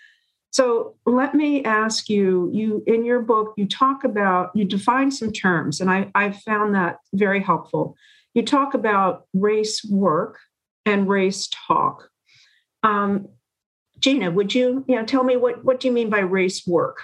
So 0.51 0.95
let 1.05 1.33
me 1.33 1.63
ask 1.63 2.09
you, 2.09 2.49
you 2.53 2.83
in 2.85 3.05
your 3.05 3.21
book, 3.21 3.53
you 3.57 3.67
talk 3.67 4.03
about, 4.03 4.51
you 4.55 4.65
define 4.65 5.09
some 5.09 5.31
terms, 5.31 5.81
and 5.81 5.89
I, 5.89 6.11
I 6.15 6.31
found 6.31 6.75
that 6.75 6.97
very 7.13 7.41
helpful. 7.41 7.95
You 8.33 8.43
talk 8.43 8.73
about 8.73 9.25
race 9.33 9.83
work, 9.83 10.39
and 10.85 11.07
race 11.07 11.49
talk. 11.67 12.09
Um, 12.83 13.29
Gina, 13.99 14.31
would 14.31 14.53
you, 14.53 14.83
you 14.87 14.95
know, 14.95 15.05
tell 15.05 15.23
me 15.23 15.37
what, 15.37 15.63
what 15.63 15.79
do 15.79 15.87
you 15.87 15.93
mean 15.93 16.09
by 16.09 16.19
race 16.19 16.67
work? 16.67 17.01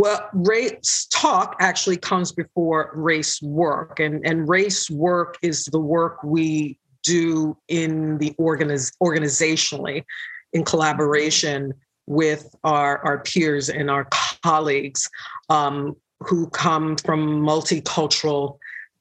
Well, 0.00 0.30
race 0.32 1.06
talk 1.12 1.56
actually 1.60 1.98
comes 1.98 2.32
before 2.32 2.90
race 2.94 3.42
work, 3.42 4.00
and, 4.00 4.26
and 4.26 4.48
race 4.48 4.88
work 4.88 5.36
is 5.42 5.66
the 5.66 5.78
work 5.78 6.24
we 6.24 6.78
do 7.02 7.54
in 7.68 8.16
the 8.16 8.30
organiz- 8.40 8.94
organizationally 9.02 10.04
in 10.54 10.64
collaboration 10.64 11.74
with 12.06 12.48
our, 12.64 13.04
our 13.04 13.18
peers 13.24 13.68
and 13.68 13.90
our 13.90 14.08
colleagues 14.42 15.06
um, 15.50 15.94
who 16.20 16.48
come 16.48 16.96
from 16.96 17.42
multicultural 17.42 18.56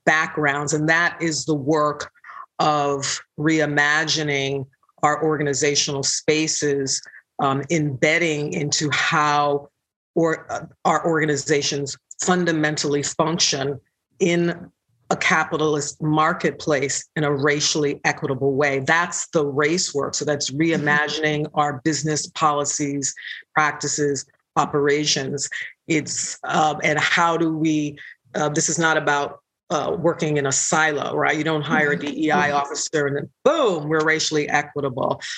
backgrounds. 0.05 0.73
And 0.73 0.89
that 0.89 1.17
is 1.21 1.45
the 1.45 1.55
work 1.55 2.11
of 2.59 3.21
reimagining 3.39 4.65
our 5.01 5.23
organizational 5.23 6.03
spaces, 6.03 7.01
um, 7.41 7.63
embedding 7.71 8.51
into 8.51 8.89
how 8.89 9.69
or 10.15 10.51
uh, 10.51 10.65
our 10.85 11.05
organizations 11.05 11.97
fundamentally 12.21 13.03
function 13.03 13.79
in 14.19 14.69
a 15.11 15.17
capitalist 15.17 16.01
marketplace 16.01 17.07
in 17.15 17.23
a 17.23 17.33
racially 17.33 17.99
equitable 18.05 18.53
way. 18.53 18.79
That's 18.79 19.27
the 19.29 19.45
race 19.45 19.93
work. 19.93 20.13
So 20.13 20.23
that's 20.23 20.51
reimagining 20.51 21.49
our 21.55 21.81
business 21.83 22.27
policies, 22.27 23.13
practices, 23.55 24.25
operations. 24.55 25.49
It's 25.87 26.37
um, 26.43 26.79
and 26.83 26.99
how 26.99 27.37
do 27.37 27.55
we? 27.55 27.97
Uh, 28.35 28.49
this 28.49 28.69
is 28.69 28.77
not 28.77 28.97
about 28.97 29.39
uh, 29.69 29.95
working 29.99 30.37
in 30.37 30.45
a 30.45 30.51
silo, 30.51 31.15
right? 31.15 31.37
You 31.37 31.43
don't 31.43 31.61
hire 31.61 31.91
a 31.91 31.97
mm-hmm. 31.97 32.07
DEI 32.07 32.29
mm-hmm. 32.29 32.55
officer 32.55 33.07
and 33.07 33.17
then 33.17 33.29
boom, 33.43 33.87
we're 33.87 34.03
racially 34.03 34.49
equitable. 34.49 35.21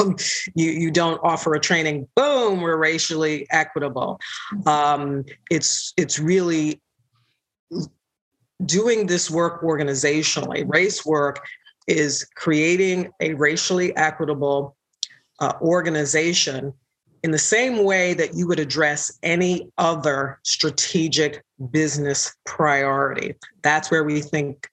Um, 0.00 0.16
you 0.54 0.70
you 0.70 0.90
don't 0.90 1.20
offer 1.22 1.54
a 1.54 1.60
training, 1.60 2.08
boom, 2.16 2.60
we're 2.60 2.76
racially 2.76 3.46
equitable. 3.50 4.18
Mm-hmm. 4.54 4.68
Um, 4.68 5.24
it's 5.50 5.92
it's 5.96 6.18
really 6.18 6.80
doing 8.64 9.06
this 9.06 9.30
work 9.30 9.62
organizationally. 9.62 10.64
Race 10.66 11.04
work 11.04 11.44
is 11.86 12.26
creating 12.36 13.10
a 13.20 13.34
racially 13.34 13.94
equitable 13.96 14.76
uh, 15.40 15.54
organization 15.60 16.72
in 17.22 17.30
the 17.30 17.38
same 17.38 17.84
way 17.84 18.14
that 18.14 18.34
you 18.34 18.46
would 18.48 18.60
address 18.60 19.18
any 19.22 19.70
other 19.78 20.38
strategic 20.42 21.42
business 21.70 22.34
priority. 22.46 23.34
That's 23.62 23.90
where 23.90 24.04
we 24.04 24.20
think 24.20 24.68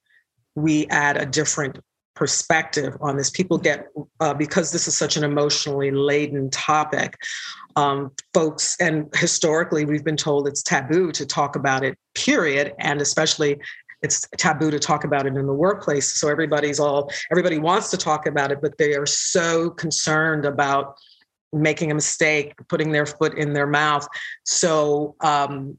we 0.56 0.88
add 0.88 1.18
a 1.18 1.26
different 1.26 1.80
perspective 2.16 2.98
on 3.00 3.16
this. 3.16 3.30
People 3.30 3.58
get, 3.58 3.88
uh, 4.20 4.34
because 4.34 4.72
this 4.72 4.88
is 4.88 4.98
such 4.98 5.18
an 5.18 5.24
emotionally 5.24 5.92
laden 5.92 6.50
topic, 6.50 7.16
um, 7.76 8.12
folks, 8.34 8.76
and 8.80 9.08
historically 9.14 9.86
we've 9.86 10.04
been 10.04 10.18
told 10.18 10.48
it's 10.48 10.64
taboo 10.64 11.12
to 11.12 11.26
talk 11.26 11.56
about 11.56 11.84
it, 11.84 11.96
period. 12.16 12.74
And 12.80 13.02
especially 13.02 13.60
it's 14.02 14.28
taboo 14.38 14.72
to 14.72 14.80
talk 14.80 15.04
about 15.04 15.28
it 15.28 15.36
in 15.36 15.46
the 15.46 15.54
workplace. 15.54 16.20
So 16.20 16.28
everybody's 16.28 16.80
all, 16.80 17.12
everybody 17.32 17.60
wants 17.60 17.92
to 17.92 17.98
talk 17.98 18.26
about 18.26 18.52
it, 18.52 18.62
but 18.62 18.78
they 18.78 18.96
are 18.96 19.06
so 19.06 19.70
concerned 19.70 20.46
about 20.46 20.98
making 21.54 21.92
a 21.92 21.96
mistake, 21.96 22.54
putting 22.68 22.92
their 22.92 23.06
foot 23.06 23.38
in 23.38 23.54
their 23.54 23.68
mouth. 23.68 24.08
So 24.44 25.16
um, 25.22 25.78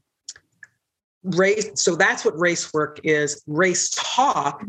race 1.23 1.69
so 1.75 1.95
that's 1.95 2.23
what 2.23 2.37
race 2.39 2.73
work 2.73 2.99
is 3.03 3.43
race 3.45 3.89
talk 3.89 4.63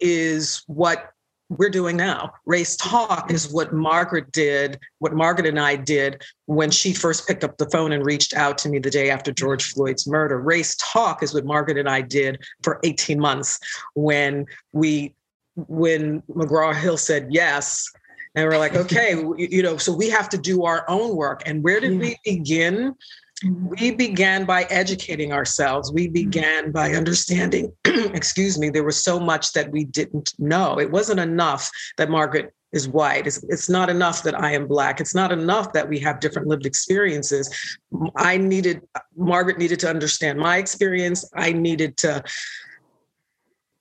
is 0.00 0.62
what 0.66 1.12
we're 1.58 1.70
doing 1.70 1.96
now. 1.96 2.32
Race 2.46 2.76
talk 2.76 3.30
is 3.30 3.52
what 3.52 3.72
Margaret 3.72 4.32
did, 4.32 4.78
what 4.98 5.12
Margaret 5.12 5.46
and 5.46 5.60
I 5.60 5.76
did 5.76 6.22
when 6.46 6.70
she 6.70 6.92
first 6.94 7.26
picked 7.26 7.44
up 7.44 7.58
the 7.58 7.68
phone 7.70 7.92
and 7.92 8.04
reached 8.04 8.34
out 8.34 8.58
to 8.58 8.68
me 8.68 8.78
the 8.78 8.90
day 8.90 9.10
after 9.10 9.32
George 9.32 9.72
Floyd's 9.72 10.06
murder. 10.06 10.40
Race 10.40 10.76
talk 10.80 11.22
is 11.22 11.34
what 11.34 11.44
Margaret 11.44 11.78
and 11.78 11.88
I 11.88 12.00
did 12.00 12.42
for 12.62 12.80
18 12.84 13.20
months 13.20 13.58
when 13.94 14.46
we 14.72 15.14
when 15.54 16.22
McGraw 16.22 16.74
Hill 16.74 16.96
said 16.96 17.28
yes. 17.30 17.90
And 18.34 18.48
we're 18.48 18.58
like, 18.58 18.74
okay, 18.74 19.14
you 19.36 19.62
know, 19.62 19.76
so 19.76 19.94
we 19.94 20.08
have 20.08 20.28
to 20.30 20.38
do 20.38 20.64
our 20.64 20.88
own 20.88 21.16
work. 21.16 21.42
And 21.44 21.62
where 21.62 21.80
did 21.80 21.98
we 21.98 22.16
begin? 22.24 22.94
Mm-hmm. 23.44 23.74
We 23.78 23.90
began 23.90 24.44
by 24.44 24.62
educating 24.64 25.32
ourselves. 25.32 25.92
We 25.92 26.06
mm-hmm. 26.06 26.12
began 26.12 26.72
by 26.72 26.92
understanding, 26.92 27.72
excuse 27.84 28.58
me, 28.58 28.70
there 28.70 28.84
was 28.84 29.02
so 29.02 29.20
much 29.20 29.52
that 29.52 29.70
we 29.70 29.84
didn't 29.84 30.32
know. 30.38 30.78
It 30.78 30.90
wasn't 30.90 31.20
enough 31.20 31.70
that 31.98 32.08
Margaret 32.08 32.54
is 32.72 32.88
white. 32.88 33.26
It's, 33.26 33.42
it's 33.44 33.68
not 33.68 33.90
enough 33.90 34.22
that 34.22 34.40
I 34.40 34.52
am 34.52 34.66
black. 34.66 34.98
It's 35.00 35.14
not 35.14 35.30
enough 35.30 35.74
that 35.74 35.86
we 35.86 35.98
have 36.00 36.20
different 36.20 36.48
lived 36.48 36.64
experiences. 36.64 37.76
I 38.16 38.38
needed, 38.38 38.80
Margaret 39.14 39.58
needed 39.58 39.78
to 39.80 39.90
understand 39.90 40.38
my 40.38 40.56
experience. 40.56 41.28
I 41.34 41.52
needed 41.52 41.98
to 41.98 42.22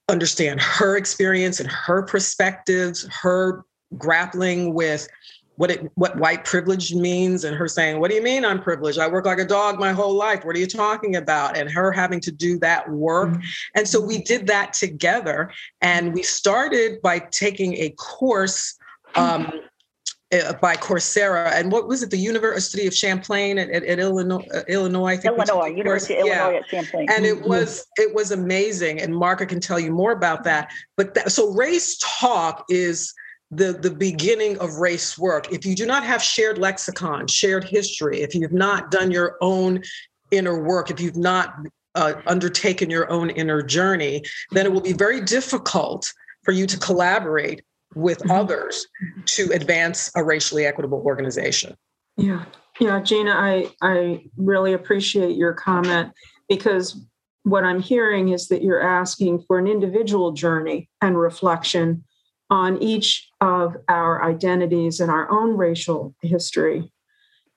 understand 0.10 0.60
her 0.60 0.98
experience 0.98 1.62
and 1.62 1.70
her 1.72 2.04
perspectives, 2.04 3.08
her 3.22 3.64
grappling 3.98 4.74
with 4.74 5.08
what 5.56 5.70
it 5.70 5.92
what 5.96 6.18
white 6.18 6.44
privilege 6.44 6.96
means 6.96 7.44
and 7.44 7.56
her 7.56 7.68
saying 7.68 8.00
what 8.00 8.10
do 8.10 8.16
you 8.16 8.24
mean 8.24 8.44
i'm 8.44 8.60
privileged 8.60 8.98
i 8.98 9.08
work 9.08 9.26
like 9.26 9.38
a 9.38 9.46
dog 9.46 9.80
my 9.80 9.92
whole 9.92 10.14
life 10.14 10.44
what 10.44 10.56
are 10.56 10.60
you 10.60 10.68
talking 10.68 11.18
about 11.18 11.58
and 11.58 11.70
her 11.70 11.92
having 11.92 12.20
to 12.20 12.32
do 12.32 12.58
that 12.58 12.90
work 12.90 13.30
mm-hmm. 13.30 13.42
and 13.76 13.88
so 13.88 14.00
we 14.00 14.24
did 14.24 14.48
that 14.48 14.74
together 14.74 15.52
and 15.82 16.14
we 16.14 16.24
started 16.24 17.02
by 17.02 17.20
taking 17.20 17.76
a 17.76 17.90
course 17.92 18.78
um, 19.16 19.52
uh, 20.34 20.54
by 20.62 20.76
Coursera, 20.76 21.52
and 21.52 21.74
what 21.74 21.90
was 21.90 22.04
it? 22.04 22.10
The 22.10 22.18
University 22.18 22.88
of 22.88 22.96
Champaign 22.96 23.58
at, 23.58 23.70
at, 23.70 23.84
at 23.84 24.00
Illinois, 24.00 24.46
uh, 24.54 24.62
Illinois. 24.70 25.18
I 25.18 25.28
Illinois, 25.28 25.66
University 25.66 26.14
of 26.14 26.28
Illinois 26.28 26.52
yeah. 26.52 26.58
at 26.60 26.68
Champaign, 26.68 27.08
and 27.14 27.26
it 27.26 27.40
mm-hmm. 27.40 27.50
was 27.50 27.86
it 27.98 28.16
was 28.16 28.32
amazing. 28.32 29.02
And 29.02 29.14
Margaret 29.14 29.50
can 29.50 29.60
tell 29.60 29.78
you 29.78 29.92
more 29.92 30.14
about 30.14 30.46
that. 30.46 30.72
But 30.96 31.16
that, 31.16 31.34
so 31.34 31.52
race 31.52 31.98
talk 31.98 32.64
is 32.70 33.14
the, 33.52 33.74
the 33.74 33.92
beginning 33.92 34.58
of 34.60 34.76
race 34.76 35.18
work. 35.18 35.52
If 35.52 35.66
you 35.66 35.76
do 35.76 35.86
not 35.86 36.04
have 36.06 36.24
shared 36.24 36.58
lexicon, 36.58 37.28
shared 37.28 37.66
history, 37.66 38.22
if 38.22 38.34
you've 38.34 38.54
not 38.54 38.92
done 38.92 39.12
your 39.12 39.38
own 39.42 39.84
inner 40.32 40.64
work, 40.64 40.90
if 40.90 41.00
you've 41.00 41.18
not 41.18 41.56
uh, 41.96 42.14
undertaken 42.26 42.90
your 42.90 43.12
own 43.12 43.30
inner 43.30 43.62
journey, 43.62 44.24
then 44.52 44.66
it 44.66 44.72
will 44.72 44.82
be 44.82 44.94
very 44.94 45.20
difficult 45.20 46.12
for 46.44 46.54
you 46.54 46.66
to 46.66 46.80
collaborate 46.80 47.62
with 47.94 48.20
mm-hmm. 48.20 48.32
others 48.32 48.88
to 49.26 49.50
advance 49.52 50.10
a 50.16 50.24
racially 50.24 50.66
equitable 50.66 51.02
organization. 51.06 51.76
Yeah. 52.16 52.46
Yeah, 52.80 53.02
Gina, 53.02 53.32
I, 53.32 53.70
I 53.82 54.24
really 54.38 54.74
appreciate 54.74 55.36
your 55.36 55.54
comment 55.54 56.14
because 56.48 57.06
what 57.44 57.64
I'm 57.64 57.82
hearing 57.82 58.30
is 58.30 58.48
that 58.48 58.64
you're 58.64 58.82
asking 58.82 59.44
for 59.48 59.60
an 59.60 59.68
individual 59.68 60.32
journey 60.32 60.90
and 61.02 61.20
reflection 61.20 62.06
on 62.52 62.84
each 62.84 63.30
of 63.40 63.78
our 63.88 64.24
identities 64.24 65.00
and 65.00 65.10
our 65.10 65.32
own 65.32 65.58
racial 65.58 66.14
history. 66.22 66.92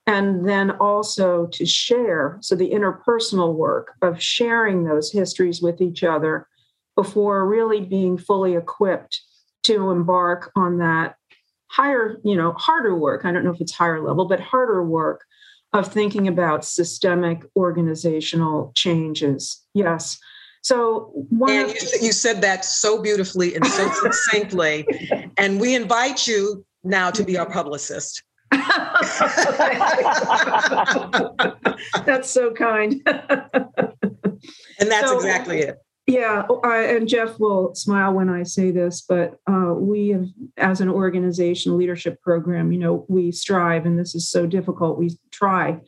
And 0.07 0.47
then 0.47 0.71
also 0.71 1.47
to 1.47 1.65
share, 1.65 2.37
so 2.41 2.55
the 2.55 2.71
interpersonal 2.71 3.53
work 3.55 3.93
of 4.01 4.21
sharing 4.21 4.85
those 4.85 5.11
histories 5.11 5.61
with 5.61 5.81
each 5.81 6.03
other 6.03 6.47
before 6.95 7.47
really 7.47 7.81
being 7.81 8.17
fully 8.17 8.55
equipped 8.55 9.19
to 9.63 9.89
embark 9.89 10.51
on 10.55 10.77
that 10.77 11.15
higher, 11.67 12.21
you 12.23 12.35
know, 12.35 12.53
harder 12.53 12.95
work. 12.95 13.25
I 13.25 13.31
don't 13.31 13.43
know 13.43 13.51
if 13.51 13.59
it's 13.59 13.73
higher 13.73 14.01
level, 14.01 14.25
but 14.25 14.39
harder 14.39 14.83
work 14.83 15.25
of 15.73 15.91
thinking 15.91 16.27
about 16.27 16.63
systemic 16.63 17.43
organizational 17.57 18.71
changes. 18.75 19.61
Yes. 19.73 20.17
So 20.65 21.11
one 21.29 21.51
and 21.51 21.69
you, 21.69 21.75
you 22.01 22.11
said 22.11 22.41
that 22.41 22.65
so 22.65 22.99
beautifully 22.99 23.53
and 23.53 23.63
so 23.67 23.87
succinctly. 24.01 24.87
And 25.37 25.61
we 25.61 25.75
invite 25.75 26.25
you 26.25 26.65
now 26.83 27.11
to 27.11 27.23
be 27.23 27.37
our 27.37 27.47
publicist. 27.47 28.23
that's 28.51 29.19
so 32.31 32.51
kind. 32.53 32.99
and 33.05 34.89
that's 34.89 35.07
so, 35.07 35.15
exactly 35.15 35.59
it. 35.59 35.77
Yeah, 36.07 36.47
I, 36.63 36.95
and 36.95 37.07
Jeff 37.07 37.39
will 37.39 37.75
smile 37.75 38.13
when 38.13 38.29
I 38.29 38.41
say 38.41 38.71
this, 38.71 39.03
but 39.07 39.35
uh, 39.45 39.75
we 39.77 40.09
have, 40.09 40.25
as 40.57 40.81
an 40.81 40.89
organization, 40.89 41.77
leadership 41.77 42.19
program, 42.23 42.71
you 42.71 42.79
know, 42.79 43.05
we 43.07 43.31
strive, 43.31 43.85
and 43.85 43.99
this 43.99 44.15
is 44.15 44.27
so 44.27 44.47
difficult. 44.47 44.97
We 44.97 45.15
try 45.29 45.79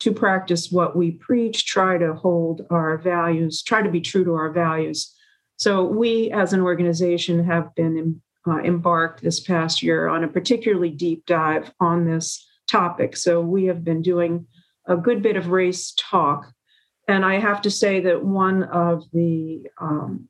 to 0.00 0.12
practice 0.12 0.70
what 0.70 0.96
we 0.96 1.12
preach, 1.12 1.66
try 1.66 1.98
to 1.98 2.14
hold 2.14 2.66
our 2.70 2.98
values, 2.98 3.62
try 3.62 3.82
to 3.82 3.90
be 3.90 4.00
true 4.00 4.24
to 4.24 4.34
our 4.34 4.50
values. 4.50 5.14
So, 5.56 5.84
we 5.84 6.30
as 6.32 6.52
an 6.52 6.60
organization 6.60 7.44
have 7.44 7.74
been 7.74 8.20
uh, 8.46 8.58
embarked 8.58 9.22
this 9.22 9.40
past 9.40 9.82
year 9.82 10.08
on 10.08 10.22
a 10.22 10.28
particularly 10.28 10.90
deep 10.90 11.24
dive 11.26 11.72
on 11.80 12.04
this 12.04 12.46
topic. 12.68 13.16
So, 13.16 13.40
we 13.40 13.64
have 13.64 13.84
been 13.84 14.02
doing 14.02 14.46
a 14.86 14.96
good 14.96 15.22
bit 15.22 15.36
of 15.36 15.48
race 15.48 15.94
talk. 15.96 16.52
And 17.08 17.24
I 17.24 17.38
have 17.38 17.62
to 17.62 17.70
say 17.70 18.00
that 18.00 18.24
one 18.24 18.64
of 18.64 19.04
the 19.12 19.66
um, 19.80 20.28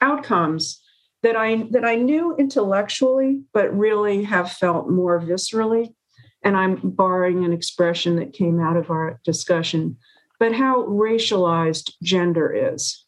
outcomes 0.00 0.80
that 1.22 1.36
I 1.36 1.66
that 1.70 1.84
I 1.84 1.96
knew 1.96 2.36
intellectually, 2.36 3.42
but 3.52 3.76
really 3.76 4.22
have 4.24 4.52
felt 4.52 4.88
more 4.88 5.20
viscerally, 5.20 5.94
and 6.42 6.56
I'm 6.56 6.76
borrowing 6.76 7.44
an 7.44 7.52
expression 7.52 8.16
that 8.16 8.32
came 8.32 8.60
out 8.60 8.76
of 8.76 8.90
our 8.90 9.20
discussion, 9.24 9.96
but 10.38 10.52
how 10.52 10.84
racialized 10.84 11.92
gender 12.02 12.74
is. 12.74 13.04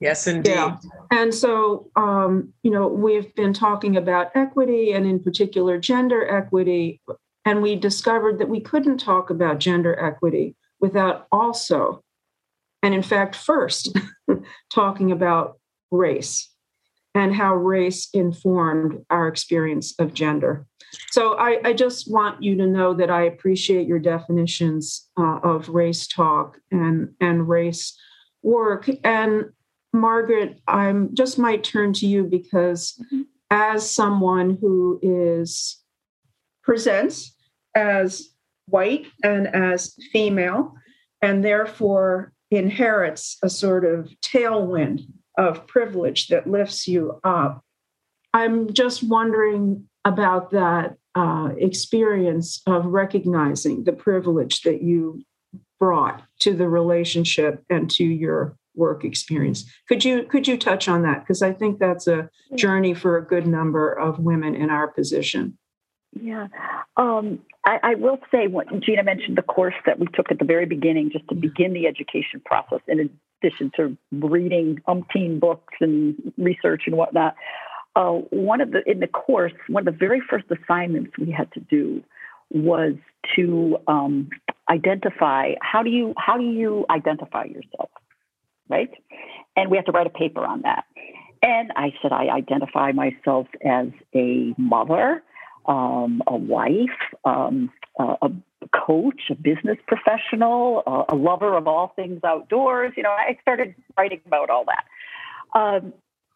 Yes, 0.00 0.26
indeed. 0.26 0.50
Yeah. 0.50 0.76
And 1.10 1.34
so, 1.34 1.90
um, 1.96 2.52
you 2.62 2.70
know, 2.70 2.86
we've 2.86 3.34
been 3.34 3.52
talking 3.52 3.96
about 3.96 4.30
equity 4.34 4.92
and, 4.92 5.06
in 5.06 5.20
particular, 5.20 5.78
gender 5.78 6.28
equity. 6.28 7.00
And 7.44 7.62
we 7.62 7.74
discovered 7.74 8.38
that 8.38 8.48
we 8.48 8.60
couldn't 8.60 8.98
talk 8.98 9.30
about 9.30 9.58
gender 9.58 9.98
equity 9.98 10.54
without 10.80 11.26
also, 11.32 12.02
and 12.82 12.94
in 12.94 13.02
fact, 13.02 13.34
first, 13.34 13.96
talking 14.70 15.10
about 15.10 15.58
race 15.90 16.48
and 17.14 17.34
how 17.34 17.54
race 17.54 18.08
informed 18.14 19.04
our 19.10 19.28
experience 19.28 19.94
of 19.98 20.14
gender. 20.14 20.66
So 21.10 21.34
I, 21.38 21.58
I, 21.64 21.72
just 21.72 22.10
want 22.10 22.42
you 22.42 22.56
to 22.56 22.66
know 22.66 22.92
that 22.94 23.10
I 23.10 23.22
appreciate 23.22 23.86
your 23.86 23.98
definitions 23.98 25.08
uh, 25.18 25.38
of 25.42 25.68
race 25.68 26.06
talk 26.06 26.58
and, 26.70 27.14
and 27.20 27.48
race 27.48 27.98
work. 28.42 28.90
And 29.04 29.46
Margaret, 29.92 30.60
I'm 30.68 31.14
just 31.14 31.38
might 31.38 31.64
turn 31.64 31.92
to 31.94 32.06
you 32.06 32.24
because 32.24 33.00
mm-hmm. 33.04 33.22
as 33.50 33.90
someone 33.90 34.58
who 34.60 34.98
is 35.02 35.82
presents 36.62 37.34
as 37.74 38.28
white 38.66 39.06
and 39.22 39.48
as 39.48 39.94
female, 40.12 40.74
and 41.20 41.44
therefore 41.44 42.32
inherits 42.50 43.38
a 43.42 43.48
sort 43.48 43.84
of 43.84 44.10
tailwind 44.20 45.06
of 45.38 45.66
privilege 45.66 46.28
that 46.28 46.46
lifts 46.46 46.86
you 46.86 47.18
up. 47.24 47.64
I'm 48.34 48.72
just 48.72 49.02
wondering 49.02 49.88
about 50.04 50.50
that 50.50 50.96
uh, 51.14 51.50
experience 51.58 52.62
of 52.66 52.86
recognizing 52.86 53.84
the 53.84 53.92
privilege 53.92 54.62
that 54.62 54.82
you 54.82 55.22
brought 55.78 56.22
to 56.40 56.54
the 56.54 56.68
relationship 56.68 57.64
and 57.68 57.90
to 57.90 58.04
your 58.04 58.56
work 58.74 59.04
experience. 59.04 59.70
Could 59.88 60.04
you 60.04 60.24
could 60.24 60.48
you 60.48 60.56
touch 60.56 60.88
on 60.88 61.02
that? 61.02 61.20
Because 61.20 61.42
I 61.42 61.52
think 61.52 61.78
that's 61.78 62.06
a 62.06 62.30
journey 62.54 62.94
for 62.94 63.18
a 63.18 63.24
good 63.24 63.46
number 63.46 63.92
of 63.92 64.18
women 64.18 64.54
in 64.54 64.70
our 64.70 64.88
position. 64.88 65.58
Yeah, 66.20 66.48
um, 66.96 67.40
I, 67.64 67.78
I, 67.82 67.94
will 67.94 68.18
say 68.30 68.46
what 68.46 68.66
Gina 68.80 69.02
mentioned 69.02 69.38
the 69.38 69.42
course 69.42 69.74
that 69.86 69.98
we 69.98 70.06
took 70.14 70.30
at 70.30 70.38
the 70.38 70.44
very 70.44 70.66
beginning, 70.66 71.10
just 71.10 71.26
to 71.28 71.34
begin 71.34 71.72
the 71.72 71.86
education 71.86 72.42
process. 72.44 72.80
In 72.86 73.10
addition 73.42 73.72
to 73.76 73.96
reading 74.12 74.78
umpteen 74.86 75.40
books 75.40 75.74
and 75.80 76.14
research 76.36 76.82
and 76.86 76.96
whatnot, 76.96 77.34
uh, 77.94 78.12
one 78.30 78.60
of 78.60 78.70
the 78.70 78.82
in 78.88 79.00
the 79.00 79.06
course, 79.06 79.52
one 79.68 79.86
of 79.86 79.94
the 79.94 79.98
very 79.98 80.20
first 80.20 80.46
assignments 80.50 81.12
we 81.18 81.30
had 81.30 81.52
to 81.52 81.60
do 81.60 82.02
was 82.50 82.94
to 83.36 83.78
um, 83.86 84.30
identify 84.68 85.52
how 85.60 85.82
do 85.82 85.90
you 85.90 86.14
how 86.16 86.36
do 86.36 86.44
you 86.44 86.86
identify 86.90 87.44
yourself, 87.44 87.90
right? 88.68 88.90
And 89.56 89.70
we 89.70 89.76
have 89.76 89.86
to 89.86 89.92
write 89.92 90.06
a 90.06 90.10
paper 90.10 90.44
on 90.44 90.62
that. 90.62 90.84
And 91.42 91.72
I 91.76 91.92
said 92.00 92.12
I 92.12 92.28
identify 92.28 92.92
myself 92.92 93.48
as 93.64 93.88
a 94.14 94.54
mother, 94.56 95.22
um, 95.66 96.22
a 96.26 96.36
wife, 96.36 96.88
um, 97.24 97.70
a 97.98 98.30
coach, 98.74 99.22
a 99.30 99.34
business 99.34 99.76
professional, 99.86 100.82
a 101.08 101.14
lover 101.14 101.56
of 101.56 101.66
all 101.66 101.92
things 101.94 102.20
outdoors. 102.24 102.92
You 102.96 103.02
know, 103.02 103.10
I 103.10 103.38
started 103.42 103.74
writing 103.98 104.20
about 104.24 104.50
all 104.50 104.64
that. 104.66 104.84
Um, 105.58 105.92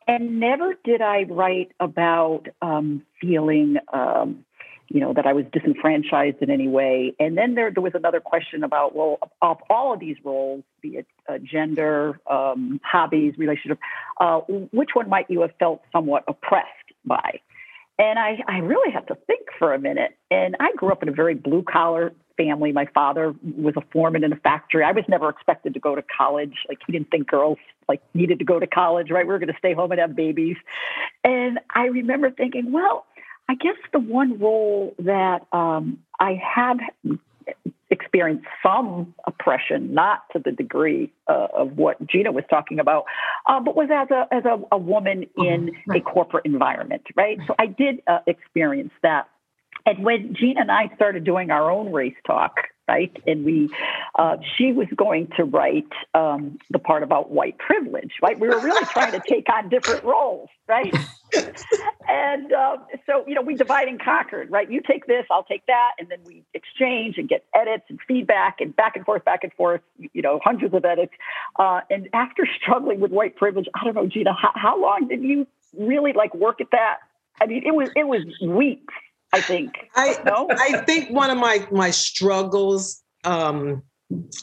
and 0.06 0.40
never 0.40 0.74
did 0.84 1.02
I 1.02 1.24
write 1.24 1.72
about 1.80 2.46
um, 2.62 3.02
feeling, 3.20 3.76
um, 3.92 4.44
you 4.88 5.00
know, 5.00 5.12
that 5.14 5.26
I 5.26 5.32
was 5.32 5.44
disenfranchised 5.52 6.36
in 6.40 6.50
any 6.50 6.68
way. 6.68 7.14
And 7.18 7.36
then 7.36 7.54
there, 7.54 7.72
there 7.72 7.82
was 7.82 7.94
another 7.94 8.20
question 8.20 8.62
about, 8.62 8.94
well, 8.94 9.18
of 9.42 9.58
all 9.68 9.92
of 9.92 10.00
these 10.00 10.16
roles, 10.22 10.62
be 10.80 10.98
it 10.98 11.06
uh, 11.28 11.38
gender, 11.38 12.20
um, 12.30 12.80
hobbies, 12.84 13.34
relationship, 13.36 13.78
uh, 14.20 14.40
which 14.72 14.90
one 14.94 15.08
might 15.08 15.28
you 15.28 15.40
have 15.40 15.52
felt 15.58 15.82
somewhat 15.90 16.22
oppressed 16.28 16.68
by? 17.04 17.40
And 17.98 18.18
I, 18.18 18.38
I 18.46 18.58
really 18.58 18.92
had 18.92 19.08
to 19.08 19.16
think 19.26 19.48
for 19.58 19.74
a 19.74 19.78
minute. 19.78 20.16
And 20.30 20.54
I 20.60 20.72
grew 20.76 20.92
up 20.92 21.02
in 21.02 21.08
a 21.08 21.12
very 21.12 21.34
blue 21.34 21.62
collar 21.62 22.12
family. 22.36 22.72
My 22.72 22.86
father 22.94 23.34
was 23.56 23.74
a 23.76 23.82
foreman 23.92 24.24
in 24.24 24.32
a 24.32 24.36
factory. 24.36 24.84
I 24.84 24.92
was 24.92 25.04
never 25.08 25.28
expected 25.28 25.74
to 25.74 25.80
go 25.80 25.94
to 25.94 26.02
college. 26.02 26.54
Like 26.68 26.78
he 26.86 26.92
didn't 26.92 27.10
think 27.10 27.28
girls 27.28 27.58
like 27.88 28.02
needed 28.14 28.38
to 28.40 28.44
go 28.44 28.58
to 28.58 28.66
college, 28.66 29.10
right? 29.10 29.26
We 29.26 29.32
were 29.32 29.38
going 29.38 29.52
to 29.52 29.58
stay 29.58 29.74
home 29.74 29.92
and 29.92 30.00
have 30.00 30.16
babies. 30.16 30.56
And 31.24 31.58
I 31.74 31.86
remember 31.86 32.30
thinking, 32.30 32.72
well, 32.72 33.06
I 33.48 33.54
guess 33.54 33.76
the 33.92 34.00
one 34.00 34.38
role 34.38 34.94
that 34.98 35.46
um, 35.52 35.98
I 36.18 36.40
had 36.42 36.78
experienced 37.90 38.46
some 38.62 39.14
oppression, 39.26 39.94
not 39.94 40.24
to 40.32 40.40
the 40.44 40.50
degree 40.50 41.12
uh, 41.28 41.46
of 41.56 41.76
what 41.76 42.04
Gina 42.06 42.32
was 42.32 42.44
talking 42.50 42.80
about, 42.80 43.04
uh, 43.46 43.60
but 43.60 43.76
was 43.76 43.88
as 43.92 44.10
a 44.10 44.26
as 44.34 44.44
a, 44.44 44.60
a 44.72 44.78
woman 44.78 45.26
in 45.36 45.70
right. 45.86 46.00
a 46.00 46.04
corporate 46.04 46.44
environment, 46.44 47.02
right? 47.14 47.38
So 47.46 47.54
I 47.58 47.66
did 47.66 48.02
uh, 48.06 48.18
experience 48.26 48.92
that. 49.02 49.28
And 49.86 50.04
when 50.04 50.34
Gina 50.34 50.60
and 50.60 50.70
I 50.70 50.90
started 50.96 51.24
doing 51.24 51.50
our 51.50 51.70
own 51.70 51.92
race 51.92 52.16
talk, 52.26 52.56
right? 52.88 53.16
And 53.26 53.44
we, 53.44 53.70
uh, 54.18 54.36
she 54.56 54.72
was 54.72 54.88
going 54.96 55.28
to 55.36 55.44
write 55.44 55.88
um, 56.14 56.58
the 56.70 56.78
part 56.78 57.04
about 57.04 57.30
white 57.30 57.56
privilege, 57.58 58.12
right? 58.20 58.38
We 58.38 58.48
were 58.48 58.58
really 58.58 58.84
trying 58.90 59.12
to 59.12 59.22
take 59.28 59.46
on 59.48 59.68
different 59.68 60.04
roles, 60.04 60.48
right? 60.68 60.94
and 62.08 62.52
uh, 62.52 62.76
so, 63.06 63.24
you 63.26 63.34
know, 63.34 63.42
we 63.42 63.54
divide 63.54 63.86
and 63.88 64.02
conquered, 64.02 64.50
right? 64.50 64.70
You 64.70 64.80
take 64.80 65.06
this, 65.06 65.24
I'll 65.30 65.44
take 65.44 65.66
that, 65.66 65.92
and 65.98 66.08
then 66.08 66.18
we 66.24 66.44
exchange 66.52 67.16
and 67.18 67.28
get 67.28 67.44
edits 67.54 67.84
and 67.88 67.98
feedback 68.06 68.56
and 68.60 68.74
back 68.74 68.96
and 68.96 69.04
forth, 69.04 69.24
back 69.24 69.44
and 69.44 69.52
forth, 69.52 69.82
you 70.12 70.22
know, 70.22 70.40
hundreds 70.42 70.74
of 70.74 70.84
edits. 70.84 71.12
Uh, 71.58 71.80
and 71.90 72.08
after 72.12 72.46
struggling 72.60 73.00
with 73.00 73.12
white 73.12 73.36
privilege, 73.36 73.66
I 73.74 73.84
don't 73.84 73.94
know, 73.94 74.06
Gina, 74.06 74.32
how, 74.32 74.50
how 74.54 74.80
long 74.80 75.06
did 75.08 75.22
you 75.22 75.46
really 75.78 76.12
like 76.12 76.34
work 76.34 76.60
at 76.60 76.68
that? 76.72 76.98
I 77.40 77.46
mean, 77.46 77.64
it 77.66 77.74
was 77.74 77.90
it 77.94 78.04
was 78.08 78.22
weeks 78.42 78.94
I 79.36 79.40
think. 79.42 79.76
I 79.94 80.16
no? 80.24 80.48
I 80.50 80.78
think 80.86 81.10
one 81.10 81.30
of 81.30 81.36
my 81.36 81.66
my 81.70 81.90
struggles, 81.90 83.02
um, 83.24 83.82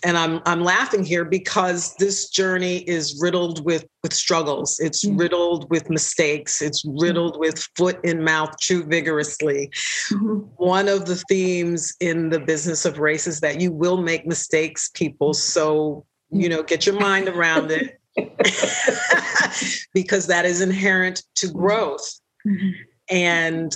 and 0.04 0.16
I'm 0.16 0.40
I'm 0.46 0.64
laughing 0.64 1.04
here 1.04 1.26
because 1.26 1.96
this 1.96 2.30
journey 2.30 2.78
is 2.88 3.20
riddled 3.20 3.66
with 3.66 3.86
with 4.04 4.14
struggles. 4.14 4.80
It's 4.80 5.04
mm-hmm. 5.04 5.18
riddled 5.18 5.70
with 5.72 5.90
mistakes. 5.90 6.62
It's 6.62 6.86
mm-hmm. 6.86 7.02
riddled 7.02 7.40
with 7.40 7.68
foot 7.76 8.00
in 8.06 8.24
mouth, 8.24 8.56
chew 8.60 8.84
vigorously. 8.84 9.72
Mm-hmm. 10.12 10.38
One 10.58 10.88
of 10.88 11.08
the 11.08 11.16
themes 11.28 11.96
in 12.00 12.30
the 12.30 12.40
business 12.40 12.86
of 12.86 13.00
race 13.00 13.26
is 13.26 13.40
that 13.40 13.60
you 13.60 13.72
will 13.72 13.98
make 13.98 14.28
mistakes, 14.28 14.92
people. 14.94 15.34
So 15.34 16.06
you 16.30 16.50
know, 16.50 16.62
get 16.62 16.86
your 16.86 17.00
mind 17.00 17.30
around 17.30 17.72
it. 17.72 18.00
because 19.96 20.28
that 20.28 20.46
is 20.46 20.62
inherent 20.62 21.24
to 21.34 21.48
growth. 21.48 22.20
Mm-hmm. 22.46 22.70
And 23.10 23.76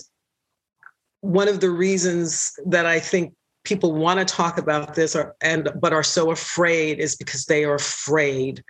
one 1.22 1.48
of 1.48 1.60
the 1.60 1.70
reasons 1.70 2.54
that 2.66 2.86
I 2.86 3.00
think 3.00 3.34
people 3.64 3.94
want 3.94 4.20
to 4.20 4.26
talk 4.26 4.58
about 4.58 4.96
this 4.96 5.16
are, 5.16 5.36
and 5.42 5.70
but 5.80 5.94
are 5.94 6.04
so 6.04 6.32
afraid 6.32 7.00
is 7.00 7.16
because 7.16 7.46
they 7.46 7.66
are 7.66 7.76
afraid 7.76 8.64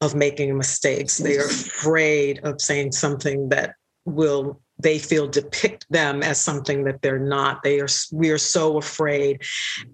of 0.00 0.14
making 0.14 0.56
mistakes. 0.56 1.18
They 1.18 1.36
are 1.36 1.46
afraid 1.46 2.40
of 2.42 2.60
saying 2.60 2.92
something 2.92 3.50
that 3.50 3.74
will 4.06 4.60
they 4.78 4.98
feel 4.98 5.28
depict 5.28 5.84
them 5.90 6.22
as 6.22 6.40
something 6.40 6.84
that 6.84 7.02
they're 7.02 7.18
not. 7.18 7.62
They 7.62 7.80
are 7.80 7.88
we 8.12 8.30
are 8.30 8.38
so 8.38 8.78
afraid. 8.78 9.42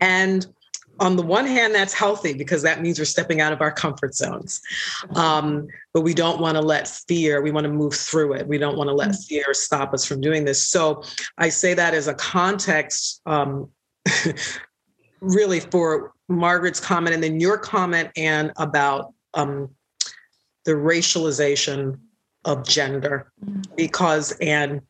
And 0.01 0.47
on 1.01 1.17
the 1.17 1.23
one 1.23 1.47
hand, 1.47 1.75
that's 1.75 1.93
healthy 1.93 2.33
because 2.33 2.63
that 2.63 2.81
means 2.81 2.99
we're 2.99 3.05
stepping 3.05 3.41
out 3.41 3.53
of 3.53 3.61
our 3.61 3.71
comfort 3.71 4.15
zones. 4.15 4.61
Um, 5.15 5.67
but 5.93 6.01
we 6.03 6.15
don't 6.15 6.41
want 6.41 6.57
to 6.57 6.63
let 6.63 6.89
fear, 6.89 7.43
we 7.43 7.51
want 7.51 7.65
to 7.65 7.73
move 7.73 7.95
through 7.95 8.35
it. 8.35 8.47
We 8.47 8.59
don't 8.59 8.77
want 8.77 8.89
to 8.89 8.95
let 8.95 9.11
mm. 9.11 9.27
fear 9.27 9.53
stop 9.53 9.93
us 9.93 10.05
from 10.05 10.21
doing 10.21 10.45
this. 10.45 10.69
So 10.69 11.03
I 11.39 11.49
say 11.49 11.75
that 11.75 11.95
as 11.95 12.09
a 12.09 12.15
context, 12.15 13.21
um, 13.27 13.71
really, 15.21 15.61
for 15.61 16.13
Margaret's 16.29 16.81
comment 16.81 17.15
and 17.15 17.23
then 17.23 17.41
your 17.41 17.59
comment, 17.59 18.11
and 18.17 18.53
about 18.57 19.13
um, 19.35 19.71
the 20.65 20.73
racialization 20.73 21.99
of 22.45 22.67
gender, 22.67 23.33
mm. 23.45 23.65
because, 23.77 24.33
and 24.41 24.81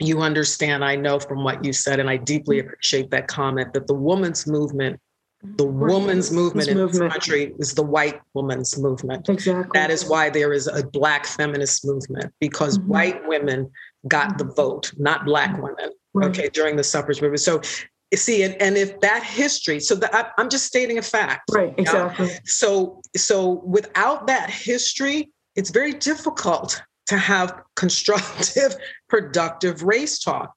you 0.00 0.22
understand, 0.22 0.84
I 0.84 0.96
know 0.96 1.20
from 1.20 1.44
what 1.44 1.64
you 1.64 1.72
said, 1.72 2.00
and 2.00 2.10
I 2.10 2.16
deeply 2.16 2.56
mm. 2.56 2.66
appreciate 2.66 3.10
that 3.10 3.28
comment, 3.28 3.74
that 3.74 3.86
the 3.86 3.94
woman's 3.94 4.46
movement 4.46 5.00
the 5.42 5.64
woman's 5.64 6.30
movement 6.30 6.68
in 6.68 6.76
movement. 6.76 7.12
this 7.12 7.12
country 7.12 7.54
is 7.58 7.74
the 7.74 7.82
white 7.82 8.20
woman's 8.34 8.78
movement. 8.78 9.28
Exactly. 9.28 9.70
That 9.72 9.90
is 9.90 10.06
why 10.06 10.28
there 10.28 10.52
is 10.52 10.66
a 10.66 10.84
black 10.86 11.24
feminist 11.24 11.86
movement 11.86 12.32
because 12.40 12.78
mm-hmm. 12.78 12.88
white 12.88 13.28
women 13.28 13.70
got 14.06 14.36
the 14.36 14.44
vote, 14.44 14.92
not 14.98 15.24
black 15.24 15.54
women. 15.60 15.90
Right. 16.12 16.28
Okay, 16.28 16.48
during 16.52 16.76
the 16.76 16.84
suffrage 16.84 17.22
movement. 17.22 17.40
So 17.40 17.62
see, 18.14 18.42
and, 18.42 18.60
and 18.60 18.76
if 18.76 19.00
that 19.00 19.22
history, 19.22 19.80
so 19.80 19.94
that 19.94 20.14
I, 20.14 20.30
am 20.40 20.50
just 20.50 20.66
stating 20.66 20.98
a 20.98 21.02
fact. 21.02 21.50
Right. 21.50 21.74
Exactly. 21.78 22.26
Know? 22.26 22.32
So 22.44 23.00
so 23.16 23.62
without 23.64 24.26
that 24.26 24.50
history, 24.50 25.30
it's 25.56 25.70
very 25.70 25.94
difficult 25.94 26.82
to 27.06 27.16
have 27.16 27.62
constructive, 27.76 28.76
productive 29.08 29.82
race 29.82 30.18
talk. 30.18 30.52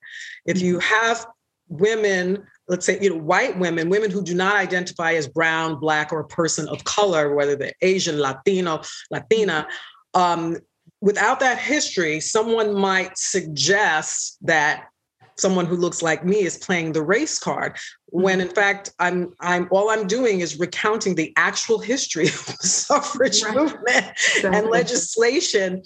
If 0.46 0.62
you 0.62 0.80
mm-hmm. 0.80 1.06
have 1.06 1.26
women 1.70 2.46
let's 2.68 2.86
say, 2.86 2.98
you 3.02 3.10
know, 3.10 3.18
white 3.18 3.58
women, 3.60 3.90
women 3.90 4.10
who 4.10 4.24
do 4.24 4.34
not 4.34 4.56
identify 4.56 5.14
as 5.14 5.28
brown, 5.28 5.80
black, 5.80 6.14
or 6.14 6.22
a 6.22 6.28
person 6.28 6.68
of 6.70 6.84
color, 6.86 7.36
whether 7.36 7.56
they're 7.56 7.74
Asian, 7.82 8.20
Latino, 8.20 8.82
Latina, 9.12 9.68
um, 10.14 10.58
without 11.02 11.40
that 11.42 11.58
history, 11.60 12.20
someone 12.20 12.74
might 12.74 13.18
suggest 13.18 14.38
that 14.42 14.88
someone 15.36 15.66
who 15.66 15.76
looks 15.76 16.02
like 16.02 16.24
me 16.24 16.40
is 16.42 16.58
playing 16.58 16.92
the 16.92 17.02
race 17.02 17.40
card 17.40 17.76
when 18.06 18.40
in 18.40 18.48
fact 18.48 18.92
i'm 19.00 19.34
i'm 19.40 19.68
all 19.72 19.90
i'm 19.90 20.06
doing 20.06 20.42
is 20.42 20.60
recounting 20.60 21.16
the 21.16 21.34
actual 21.38 21.80
history 21.80 22.26
of 22.28 22.46
the 22.46 22.68
suffrage 22.68 23.44
right. 23.44 23.56
movement 23.56 24.06
and 24.44 24.70
legislation 24.70 25.82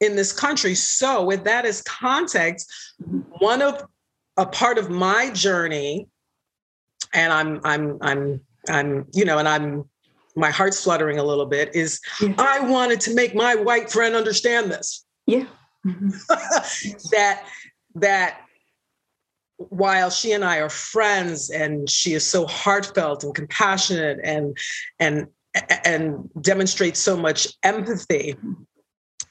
in 0.00 0.14
this 0.14 0.30
country 0.30 0.74
so 0.74 1.24
with 1.24 1.42
that 1.44 1.64
as 1.64 1.80
context 1.82 2.70
one 3.38 3.62
of 3.62 3.82
a 4.36 4.44
part 4.44 4.76
of 4.76 4.90
my 4.90 5.30
journey 5.30 6.06
and 7.12 7.32
I'm 7.32 7.60
I'm 7.64 7.98
I'm 8.00 8.40
I'm 8.68 9.06
you 9.12 9.24
know, 9.24 9.38
and 9.38 9.48
I'm 9.48 9.88
my 10.34 10.50
heart's 10.50 10.82
fluttering 10.82 11.18
a 11.18 11.24
little 11.24 11.46
bit. 11.46 11.74
Is 11.74 12.00
yeah. 12.20 12.34
I 12.38 12.60
wanted 12.60 13.00
to 13.02 13.14
make 13.14 13.34
my 13.34 13.54
white 13.54 13.90
friend 13.90 14.14
understand 14.14 14.70
this. 14.70 15.04
Yeah. 15.26 15.46
Mm-hmm. 15.86 16.10
that 17.10 17.44
that 17.96 18.40
while 19.56 20.10
she 20.10 20.32
and 20.32 20.44
I 20.44 20.58
are 20.58 20.68
friends 20.68 21.50
and 21.50 21.88
she 21.88 22.14
is 22.14 22.26
so 22.26 22.46
heartfelt 22.46 23.24
and 23.24 23.34
compassionate 23.34 24.18
and 24.24 24.56
and 24.98 25.26
and 25.84 26.28
demonstrates 26.40 26.98
so 26.98 27.16
much 27.16 27.48
empathy 27.62 28.36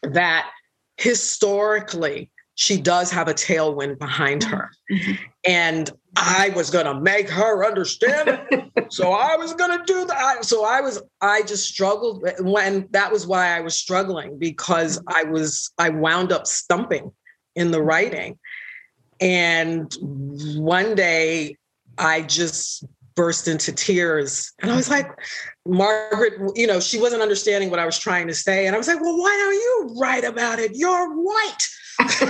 that 0.04 0.50
historically 0.98 2.30
she 2.62 2.80
does 2.80 3.10
have 3.10 3.28
a 3.28 3.34
tailwind 3.34 3.98
behind 3.98 4.44
her. 4.44 4.70
Mm-hmm. 4.92 5.14
And 5.48 5.92
I 6.16 6.50
was 6.56 6.70
going 6.70 6.86
to 6.86 6.94
make 6.94 7.28
her 7.28 7.66
understand 7.66 8.40
it. 8.52 8.72
so 8.94 9.14
I 9.14 9.36
was 9.36 9.56
going 9.56 9.80
to 9.80 9.84
do 9.84 10.06
that. 10.06 10.46
So 10.46 10.64
I 10.64 10.80
was, 10.80 11.02
I 11.22 11.42
just 11.42 11.68
struggled 11.68 12.24
when 12.40 12.88
that 12.92 13.12
was 13.12 13.26
why 13.26 13.58
I 13.58 13.62
was 13.62 13.74
struggling 13.74 14.38
because 14.38 15.00
mm-hmm. 15.00 15.18
I 15.18 15.24
was, 15.24 15.72
I 15.80 15.90
wound 15.90 16.32
up 16.32 16.46
stumping 16.46 17.12
in 17.56 17.72
the 17.72 17.80
mm-hmm. 17.80 17.88
writing. 17.88 18.40
And 19.20 19.92
one 20.56 20.94
day 20.94 21.58
I 21.98 22.22
just 22.22 22.86
burst 23.16 23.48
into 23.48 23.72
tears. 23.72 24.54
And 24.60 24.70
I 24.70 24.76
was 24.76 24.88
like, 24.88 25.10
Margaret, 25.66 26.34
you 26.56 26.68
know, 26.68 26.80
she 26.80 27.00
wasn't 27.00 27.24
understanding 27.24 27.72
what 27.72 27.80
I 27.80 27.88
was 27.88 27.98
trying 27.98 28.28
to 28.28 28.36
say. 28.36 28.68
And 28.68 28.76
I 28.76 28.78
was 28.78 28.88
like, 28.88 29.02
well, 29.02 29.18
why 29.18 29.36
don't 29.36 29.54
you 29.56 30.00
write 30.00 30.26
about 30.26 30.60
it? 30.60 30.74
You're 30.76 31.12
white. 31.16 31.68
So, 32.10 32.26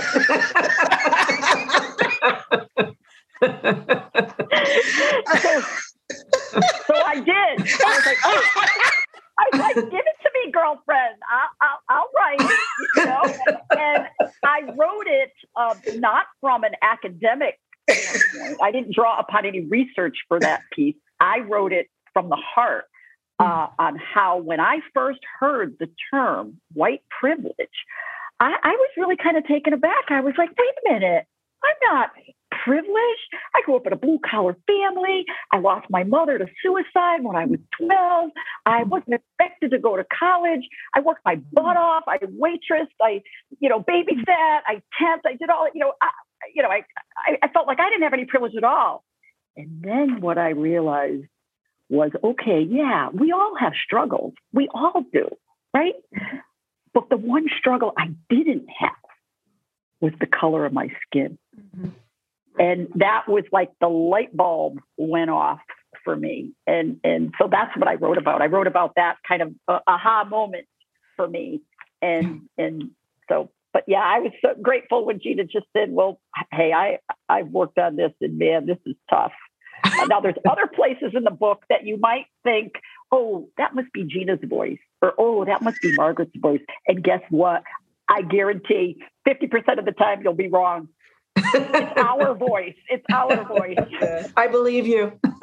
I 7.04 7.16
did. 7.16 7.26
I 7.26 7.56
was 7.60 8.06
like, 8.06 8.18
oh. 8.24 8.42
I 9.38 9.44
was 9.50 9.60
like, 9.60 9.74
give 9.74 9.84
it 9.84 10.16
to 10.22 10.30
me, 10.34 10.50
girlfriend. 10.52 11.16
I'll, 11.30 11.48
I'll, 11.60 11.80
I'll 11.88 12.10
write, 12.14 12.40
you 12.96 13.04
know. 13.04 13.22
And 13.70 14.06
I 14.44 14.62
wrote 14.76 15.06
it 15.06 15.32
uh, 15.56 15.74
not 15.96 16.26
from 16.40 16.64
an 16.64 16.74
academic 16.82 17.58
standpoint. 17.90 18.60
I 18.62 18.70
didn't 18.70 18.94
draw 18.94 19.18
upon 19.18 19.46
any 19.46 19.64
research 19.64 20.18
for 20.28 20.38
that 20.40 20.60
piece. 20.72 20.96
I 21.20 21.38
wrote 21.40 21.72
it 21.72 21.88
from 22.12 22.28
the 22.28 22.36
heart 22.36 22.84
uh, 23.38 23.68
on 23.78 23.96
how, 23.96 24.36
when 24.38 24.60
I 24.60 24.80
first 24.94 25.20
heard 25.40 25.78
the 25.80 25.88
term 26.12 26.60
white 26.74 27.02
privilege, 27.08 27.86
I, 28.42 28.56
I 28.60 28.70
was 28.72 28.90
really 28.96 29.16
kind 29.16 29.36
of 29.36 29.46
taken 29.46 29.72
aback. 29.72 30.10
I 30.10 30.20
was 30.20 30.34
like, 30.36 30.48
wait 30.48 30.90
a 30.90 30.92
minute, 30.94 31.26
I'm 31.62 31.94
not 31.94 32.10
privileged. 32.64 33.28
I 33.54 33.62
grew 33.64 33.76
up 33.76 33.86
in 33.86 33.92
a 33.92 33.96
blue 33.96 34.18
collar 34.28 34.56
family. 34.66 35.24
I 35.52 35.58
lost 35.58 35.86
my 35.90 36.02
mother 36.02 36.38
to 36.38 36.46
suicide 36.60 37.22
when 37.22 37.36
I 37.36 37.44
was 37.44 37.60
12. 37.78 38.30
I 38.66 38.82
wasn't 38.82 39.14
expected 39.14 39.70
to 39.70 39.78
go 39.78 39.96
to 39.96 40.04
college. 40.18 40.62
I 40.92 41.00
worked 41.00 41.20
my 41.24 41.36
butt 41.52 41.76
off. 41.76 42.02
I 42.08 42.18
waitressed. 42.18 42.90
I, 43.00 43.22
you 43.60 43.68
know, 43.68 43.78
babysat. 43.78 44.60
I 44.66 44.82
temped. 45.00 45.22
I 45.24 45.36
did 45.38 45.48
all, 45.48 45.68
you 45.72 45.80
know, 45.80 45.92
I, 46.02 46.08
you 46.52 46.62
know, 46.62 46.68
I, 46.68 46.82
I, 47.16 47.38
I 47.44 47.48
felt 47.48 47.68
like 47.68 47.78
I 47.78 47.90
didn't 47.90 48.02
have 48.02 48.12
any 48.12 48.24
privilege 48.24 48.54
at 48.56 48.64
all. 48.64 49.04
And 49.56 49.82
then 49.82 50.20
what 50.20 50.36
I 50.36 50.50
realized 50.50 51.26
was, 51.88 52.10
okay, 52.24 52.66
yeah, 52.68 53.08
we 53.12 53.30
all 53.30 53.54
have 53.60 53.74
struggles. 53.84 54.34
We 54.52 54.68
all 54.74 55.04
do, 55.12 55.28
right? 55.72 55.94
But 56.94 57.08
the 57.08 57.16
one 57.16 57.46
struggle 57.58 57.92
I 57.96 58.10
didn't 58.28 58.68
have 58.78 58.90
was 60.00 60.12
the 60.20 60.26
color 60.26 60.66
of 60.66 60.72
my 60.72 60.88
skin. 61.06 61.38
Mm-hmm. 61.58 61.88
And 62.58 62.88
that 62.96 63.28
was 63.28 63.44
like 63.50 63.70
the 63.80 63.88
light 63.88 64.36
bulb 64.36 64.78
went 64.98 65.30
off 65.30 65.60
for 66.04 66.14
me. 66.14 66.52
And 66.66 67.00
and 67.02 67.32
so 67.40 67.48
that's 67.50 67.74
what 67.76 67.88
I 67.88 67.94
wrote 67.94 68.18
about. 68.18 68.42
I 68.42 68.46
wrote 68.46 68.66
about 68.66 68.96
that 68.96 69.16
kind 69.26 69.42
of 69.42 69.54
uh, 69.68 69.78
aha 69.86 70.24
moment 70.28 70.66
for 71.16 71.26
me. 71.26 71.62
And 72.02 72.42
and 72.58 72.90
so 73.28 73.50
but 73.72 73.84
yeah, 73.86 74.02
I 74.04 74.18
was 74.18 74.32
so 74.42 74.50
grateful 74.60 75.06
when 75.06 75.20
Gina 75.20 75.44
just 75.44 75.66
said, 75.74 75.90
"Well, 75.90 76.20
hey, 76.52 76.72
I 76.72 76.98
I've 77.28 77.48
worked 77.48 77.78
on 77.78 77.96
this, 77.96 78.12
and 78.20 78.38
man, 78.38 78.66
this 78.66 78.78
is 78.84 78.96
tough." 79.08 79.32
now, 80.08 80.20
there's 80.20 80.36
other 80.48 80.66
places 80.66 81.12
in 81.14 81.24
the 81.24 81.30
book 81.30 81.64
that 81.68 81.84
you 81.86 81.96
might 81.96 82.26
think, 82.44 82.74
"Oh, 83.12 83.48
that 83.58 83.74
must 83.74 83.92
be 83.92 84.04
Gina's 84.04 84.40
voice," 84.42 84.80
or 85.00 85.14
"Oh, 85.18 85.44
that 85.44 85.62
must 85.62 85.80
be 85.80 85.94
Margaret's 85.94 86.36
voice." 86.36 86.62
And 86.88 87.04
guess 87.04 87.20
what? 87.30 87.62
I 88.08 88.22
guarantee 88.22 89.02
50% 89.26 89.78
of 89.78 89.84
the 89.84 89.92
time 89.92 90.22
you'll 90.22 90.34
be 90.34 90.48
wrong. 90.48 90.88
it's 91.36 91.96
our 91.96 92.34
voice. 92.34 92.74
It's 92.88 93.04
our 93.12 93.44
voice. 93.44 94.32
I 94.36 94.48
believe 94.48 94.86
you. 94.86 95.18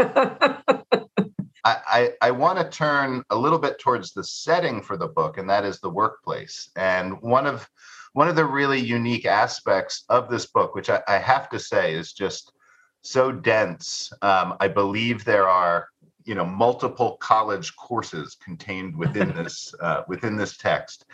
I, 1.66 1.78
I, 1.88 2.12
I 2.22 2.32
want 2.32 2.58
to 2.60 2.70
turn 2.70 3.24
a 3.30 3.36
little 3.36 3.60
bit 3.60 3.80
towards 3.80 4.14
the 4.14 4.24
setting 4.24 4.82
for 4.82 4.98
the 4.98 5.08
book, 5.08 5.38
and 5.38 5.50
that 5.50 5.66
is 5.66 5.80
the 5.80 5.90
workplace. 5.90 6.70
And 6.76 7.22
one 7.22 7.46
of 7.46 7.68
one 8.14 8.28
of 8.28 8.36
the 8.36 8.46
really 8.46 8.80
unique 8.80 9.26
aspects 9.26 10.04
of 10.10 10.30
this 10.30 10.48
book, 10.48 10.74
which 10.74 10.90
I, 10.90 11.02
I 11.08 11.18
have 11.18 11.50
to 11.50 11.60
say 11.60 11.94
is 11.94 12.14
just 12.14 12.54
so 13.02 13.32
dense. 13.32 14.12
Um, 14.22 14.56
I 14.60 14.68
believe 14.68 15.24
there 15.24 15.48
are 15.48 15.88
you 16.30 16.36
know 16.36 16.46
multiple 16.46 17.18
college 17.32 17.76
courses 17.76 18.38
contained 18.48 18.96
within 19.04 19.30
this 19.36 19.74
uh, 19.82 20.04
within 20.08 20.36
this 20.36 20.58
text 20.58 21.06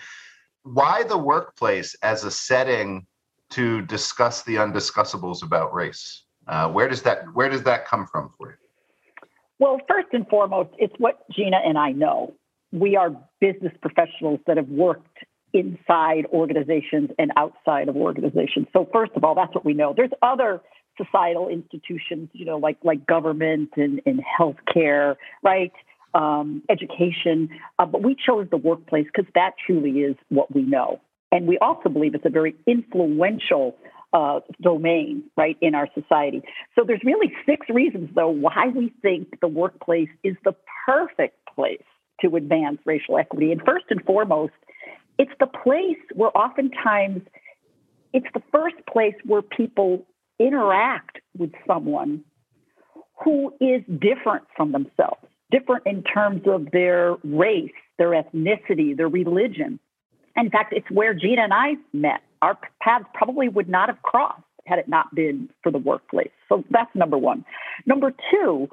why 0.65 1.03
the 1.03 1.17
workplace 1.17 1.95
as 2.01 2.23
a 2.23 2.31
setting 2.31 3.05
to 3.51 3.83
discuss 3.83 4.41
the 4.43 4.55
undiscussables 4.55 5.43
about 5.43 5.73
race? 5.73 6.23
Uh, 6.47 6.69
where 6.69 6.89
does 6.89 7.03
that 7.03 7.33
where 7.33 7.49
does 7.49 7.63
that 7.63 7.87
come 7.87 8.07
from 8.07 8.31
for 8.37 8.49
you? 8.49 8.55
Well, 9.59 9.79
first 9.87 10.07
and 10.11 10.27
foremost, 10.27 10.71
it's 10.77 10.93
what 10.97 11.23
Gina 11.31 11.57
and 11.63 11.77
I 11.77 11.91
know. 11.91 12.33
We 12.71 12.97
are 12.97 13.11
business 13.39 13.71
professionals 13.81 14.39
that 14.47 14.57
have 14.57 14.67
worked 14.67 15.17
inside 15.53 16.25
organizations 16.33 17.11
and 17.17 17.31
outside 17.37 17.87
of 17.87 17.95
organizations. 17.95 18.67
So 18.73 18.89
first 18.91 19.13
of 19.15 19.23
all, 19.23 19.33
that's 19.33 19.55
what 19.55 19.63
we 19.63 19.73
know. 19.73 19.93
There's 19.95 20.11
other 20.21 20.61
societal 20.97 21.49
institutions, 21.49 22.29
you 22.33 22.45
know, 22.45 22.57
like 22.57 22.77
like 22.83 23.05
government 23.05 23.69
and, 23.75 24.01
and 24.05 24.21
healthcare, 24.39 25.15
right? 25.43 25.71
um, 26.15 26.63
education, 26.69 27.49
uh, 27.77 27.85
but 27.85 28.01
we 28.01 28.15
chose 28.15 28.47
the 28.49 28.57
workplace 28.57 29.05
because 29.05 29.29
that 29.35 29.51
truly 29.65 29.99
is 29.99 30.15
what 30.29 30.53
we 30.55 30.63
know. 30.63 31.01
And 31.31 31.45
we 31.45 31.57
also 31.57 31.89
believe 31.89 32.15
it's 32.15 32.25
a 32.25 32.29
very 32.29 32.55
influential 32.65 33.75
uh, 34.13 34.39
domain, 34.61 35.23
right, 35.35 35.57
in 35.59 35.75
our 35.75 35.89
society. 35.93 36.41
So 36.75 36.85
there's 36.87 37.01
really 37.03 37.33
six 37.45 37.67
reasons, 37.69 38.09
though, 38.15 38.29
why 38.29 38.67
we 38.73 38.93
think 39.01 39.41
the 39.41 39.49
workplace 39.49 40.07
is 40.23 40.37
the 40.45 40.55
perfect 40.85 41.37
place 41.53 41.83
to 42.21 42.37
advance 42.37 42.79
racial 42.85 43.17
equity. 43.17 43.51
And 43.51 43.61
first 43.65 43.85
and 43.89 44.01
foremost, 44.05 44.53
it's 45.19 45.33
the 45.41 45.47
place 45.47 45.99
where 46.13 46.35
oftentimes 46.35 47.23
it's 48.13 48.27
the 48.33 48.41
first 48.53 48.77
place 48.89 49.15
where 49.25 49.41
people 49.41 50.05
interact 50.39 51.19
with 51.37 51.51
someone 51.67 52.23
who 53.23 53.53
is 53.59 53.81
different 53.99 54.43
from 54.55 54.71
themselves 54.71 55.25
different 55.51 55.85
in 55.85 56.03
terms 56.03 56.41
of 56.47 56.71
their 56.71 57.15
race, 57.23 57.71
their 57.97 58.09
ethnicity, 58.09 58.95
their 58.95 59.07
religion. 59.07 59.79
In 60.35 60.49
fact, 60.49 60.73
it's 60.73 60.89
where 60.91 61.13
Gina 61.13 61.43
and 61.43 61.53
I 61.53 61.75
met. 61.93 62.21
Our 62.41 62.57
paths 62.81 63.05
probably 63.13 63.47
would 63.47 63.69
not 63.69 63.89
have 63.89 64.01
crossed 64.01 64.41
had 64.65 64.79
it 64.79 64.87
not 64.87 65.13
been 65.13 65.49
for 65.63 65.71
the 65.71 65.77
workplace. 65.77 66.31
So 66.49 66.63
that's 66.71 66.93
number 66.95 67.17
one. 67.17 67.45
Number 67.85 68.11
two, 68.31 68.67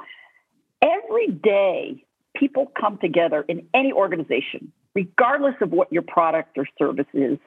every 0.80 1.28
day 1.28 2.02
people 2.34 2.72
come 2.80 2.98
together 2.98 3.44
in 3.46 3.66
any 3.74 3.92
organization, 3.92 4.72
regardless 4.94 5.54
of 5.60 5.70
what 5.70 5.92
your 5.92 6.02
product 6.02 6.56
or 6.56 6.66
service 6.78 7.06
is, 7.12 7.38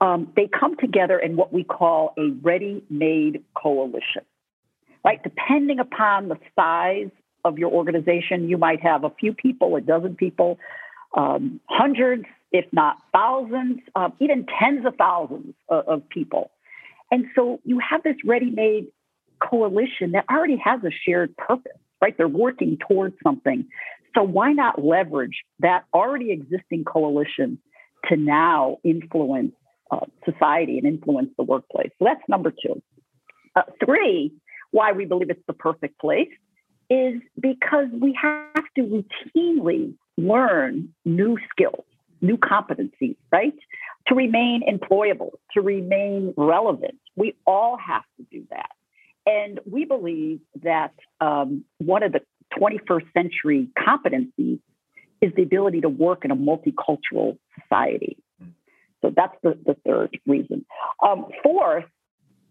um, 0.00 0.32
they 0.36 0.48
come 0.48 0.76
together 0.76 1.18
in 1.18 1.36
what 1.36 1.52
we 1.52 1.64
call 1.64 2.14
a 2.18 2.30
ready 2.42 2.84
made 2.90 3.42
coalition. 3.54 4.22
Right? 5.04 5.22
Depending 5.22 5.78
upon 5.78 6.28
the 6.28 6.36
size 6.56 7.10
of 7.44 7.58
your 7.58 7.70
organization, 7.70 8.48
you 8.48 8.58
might 8.58 8.80
have 8.82 9.04
a 9.04 9.10
few 9.10 9.32
people, 9.32 9.76
a 9.76 9.80
dozen 9.80 10.16
people, 10.16 10.58
um, 11.16 11.60
hundreds, 11.66 12.24
if 12.50 12.66
not 12.72 12.96
thousands, 13.12 13.80
uh, 13.94 14.10
even 14.20 14.46
tens 14.58 14.84
of 14.84 14.96
thousands 14.96 15.54
of, 15.68 15.88
of 15.88 16.08
people. 16.08 16.50
And 17.10 17.26
so 17.36 17.60
you 17.64 17.78
have 17.78 18.02
this 18.02 18.16
ready 18.24 18.50
made 18.50 18.88
coalition 19.38 20.12
that 20.12 20.24
already 20.30 20.56
has 20.56 20.80
a 20.82 20.90
shared 20.90 21.36
purpose, 21.36 21.78
right? 22.02 22.16
They're 22.16 22.26
working 22.26 22.78
towards 22.88 23.14
something. 23.22 23.66
So 24.14 24.22
why 24.22 24.52
not 24.52 24.82
leverage 24.82 25.44
that 25.60 25.84
already 25.94 26.32
existing 26.32 26.84
coalition 26.84 27.58
to 28.08 28.16
now 28.16 28.78
influence 28.82 29.52
uh, 29.90 30.06
society 30.24 30.78
and 30.78 30.86
influence 30.86 31.30
the 31.36 31.44
workplace? 31.44 31.90
So 31.98 32.04
that's 32.04 32.22
number 32.28 32.50
two. 32.50 32.82
Uh, 33.54 33.62
three, 33.84 34.32
why 34.70 34.92
we 34.92 35.04
believe 35.04 35.30
it's 35.30 35.46
the 35.46 35.54
perfect 35.54 35.98
place 36.00 36.28
is 36.90 37.20
because 37.40 37.86
we 37.92 38.16
have 38.20 38.64
to 38.76 38.82
routinely 38.82 39.94
learn 40.16 40.94
new 41.04 41.36
skills, 41.50 41.84
new 42.20 42.36
competencies, 42.36 43.16
right? 43.32 43.54
To 44.08 44.14
remain 44.14 44.62
employable, 44.68 45.32
to 45.54 45.62
remain 45.62 46.32
relevant. 46.36 46.96
We 47.16 47.34
all 47.46 47.76
have 47.76 48.04
to 48.18 48.26
do 48.30 48.44
that. 48.50 48.70
And 49.26 49.58
we 49.70 49.84
believe 49.84 50.40
that 50.62 50.94
um, 51.20 51.64
one 51.78 52.04
of 52.04 52.12
the 52.12 52.20
21st 52.56 53.12
century 53.12 53.68
competencies 53.76 54.60
is 55.20 55.32
the 55.34 55.42
ability 55.42 55.80
to 55.80 55.88
work 55.88 56.24
in 56.24 56.30
a 56.30 56.36
multicultural 56.36 57.38
society. 57.60 58.16
So 59.02 59.12
that's 59.14 59.34
the, 59.42 59.58
the 59.64 59.76
third 59.86 60.18
reason. 60.26 60.64
Um, 61.02 61.26
fourth, 61.42 61.84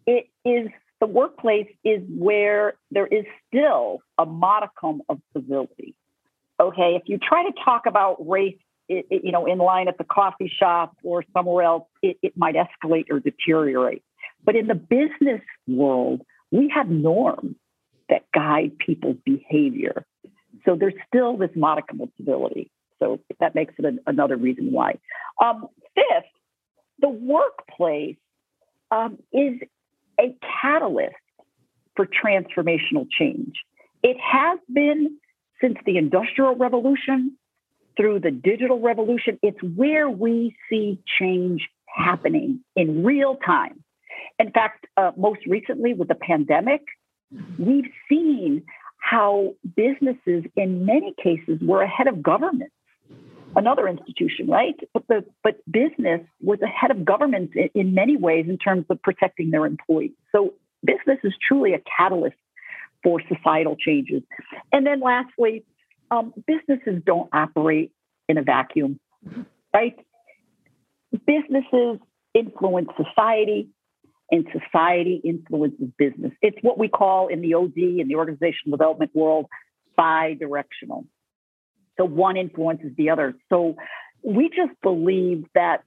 it 0.05 0.27
is 0.43 0.69
the 1.01 1.07
workplace 1.07 1.67
is 1.83 2.01
where 2.07 2.75
there 2.91 3.07
is 3.07 3.25
still 3.47 3.99
a 4.17 4.25
modicum 4.25 5.01
of 5.09 5.19
civility. 5.33 5.95
Okay, 6.59 6.95
if 6.95 7.03
you 7.07 7.17
try 7.17 7.43
to 7.43 7.51
talk 7.63 7.85
about 7.85 8.17
race, 8.27 8.57
it, 8.87 9.05
it, 9.09 9.25
you 9.25 9.31
know, 9.31 9.45
in 9.45 9.57
line 9.57 9.87
at 9.87 9.97
the 9.97 10.05
coffee 10.05 10.51
shop 10.59 10.95
or 11.03 11.23
somewhere 11.33 11.65
else, 11.65 11.83
it, 12.01 12.17
it 12.21 12.37
might 12.37 12.55
escalate 12.55 13.05
or 13.11 13.19
deteriorate. 13.19 14.03
But 14.43 14.55
in 14.55 14.67
the 14.67 14.75
business 14.75 15.41
world, 15.67 16.21
we 16.51 16.71
have 16.73 16.87
norms 16.87 17.55
that 18.09 18.23
guide 18.33 18.77
people's 18.77 19.17
behavior. 19.25 20.05
So 20.65 20.75
there's 20.79 20.93
still 21.07 21.35
this 21.37 21.49
modicum 21.55 22.01
of 22.01 22.09
civility. 22.17 22.71
So 22.99 23.19
that 23.39 23.55
makes 23.55 23.73
it 23.77 23.85
an, 23.85 23.99
another 24.07 24.37
reason 24.37 24.71
why. 24.71 24.99
Um, 25.43 25.67
fifth, 25.95 26.29
the 26.99 27.09
workplace 27.09 28.17
um, 28.91 29.17
is 29.31 29.59
a 30.19 30.35
catalyst 30.61 31.15
for 31.95 32.05
transformational 32.05 33.07
change. 33.09 33.55
It 34.03 34.17
has 34.19 34.59
been 34.71 35.17
since 35.61 35.77
the 35.85 35.97
Industrial 35.97 36.55
Revolution 36.55 37.37
through 37.97 38.19
the 38.19 38.31
digital 38.31 38.79
revolution. 38.79 39.39
It's 39.41 39.61
where 39.61 40.09
we 40.09 40.55
see 40.69 40.99
change 41.19 41.67
happening 41.85 42.61
in 42.75 43.03
real 43.03 43.37
time. 43.37 43.83
In 44.37 44.51
fact, 44.51 44.85
uh, 44.97 45.11
most 45.17 45.39
recently 45.47 45.93
with 45.93 46.09
the 46.09 46.15
pandemic, 46.15 46.81
we've 47.57 47.89
seen 48.09 48.63
how 48.97 49.53
businesses, 49.75 50.43
in 50.55 50.85
many 50.85 51.13
cases, 51.21 51.59
were 51.61 51.83
ahead 51.83 52.07
of 52.07 52.21
government 52.21 52.71
another 53.55 53.87
institution, 53.87 54.47
right? 54.47 54.75
But 54.93 55.07
the 55.07 55.25
but 55.43 55.59
business 55.69 56.21
was 56.41 56.59
ahead 56.61 56.91
of 56.91 57.05
government 57.05 57.51
in, 57.55 57.69
in 57.73 57.93
many 57.93 58.17
ways 58.17 58.45
in 58.47 58.57
terms 58.57 58.85
of 58.89 59.01
protecting 59.01 59.51
their 59.51 59.65
employees. 59.65 60.11
So 60.33 60.53
business 60.83 61.19
is 61.23 61.33
truly 61.47 61.73
a 61.73 61.81
catalyst 61.97 62.35
for 63.03 63.21
societal 63.27 63.75
changes. 63.75 64.23
And 64.71 64.85
then 64.85 64.99
lastly, 64.99 65.63
um, 66.11 66.33
businesses 66.47 67.01
don't 67.05 67.29
operate 67.33 67.91
in 68.27 68.37
a 68.37 68.43
vacuum, 68.43 68.99
right? 69.73 69.95
Businesses 71.25 71.99
influence 72.33 72.89
society, 72.97 73.69
and 74.31 74.47
society 74.51 75.21
influences 75.23 75.89
business. 75.97 76.31
It's 76.41 76.57
what 76.61 76.77
we 76.77 76.87
call 76.87 77.27
in 77.27 77.41
the 77.41 77.53
OD, 77.53 77.77
in 77.77 78.07
the 78.07 78.15
organizational 78.15 78.77
development 78.77 79.11
world, 79.13 79.45
bi 79.95 80.33
directional. 80.33 81.05
So 81.97 82.05
one 82.05 82.37
influences 82.37 82.91
the 82.97 83.09
other. 83.09 83.35
So 83.49 83.75
we 84.23 84.49
just 84.49 84.79
believe 84.81 85.45
that 85.53 85.83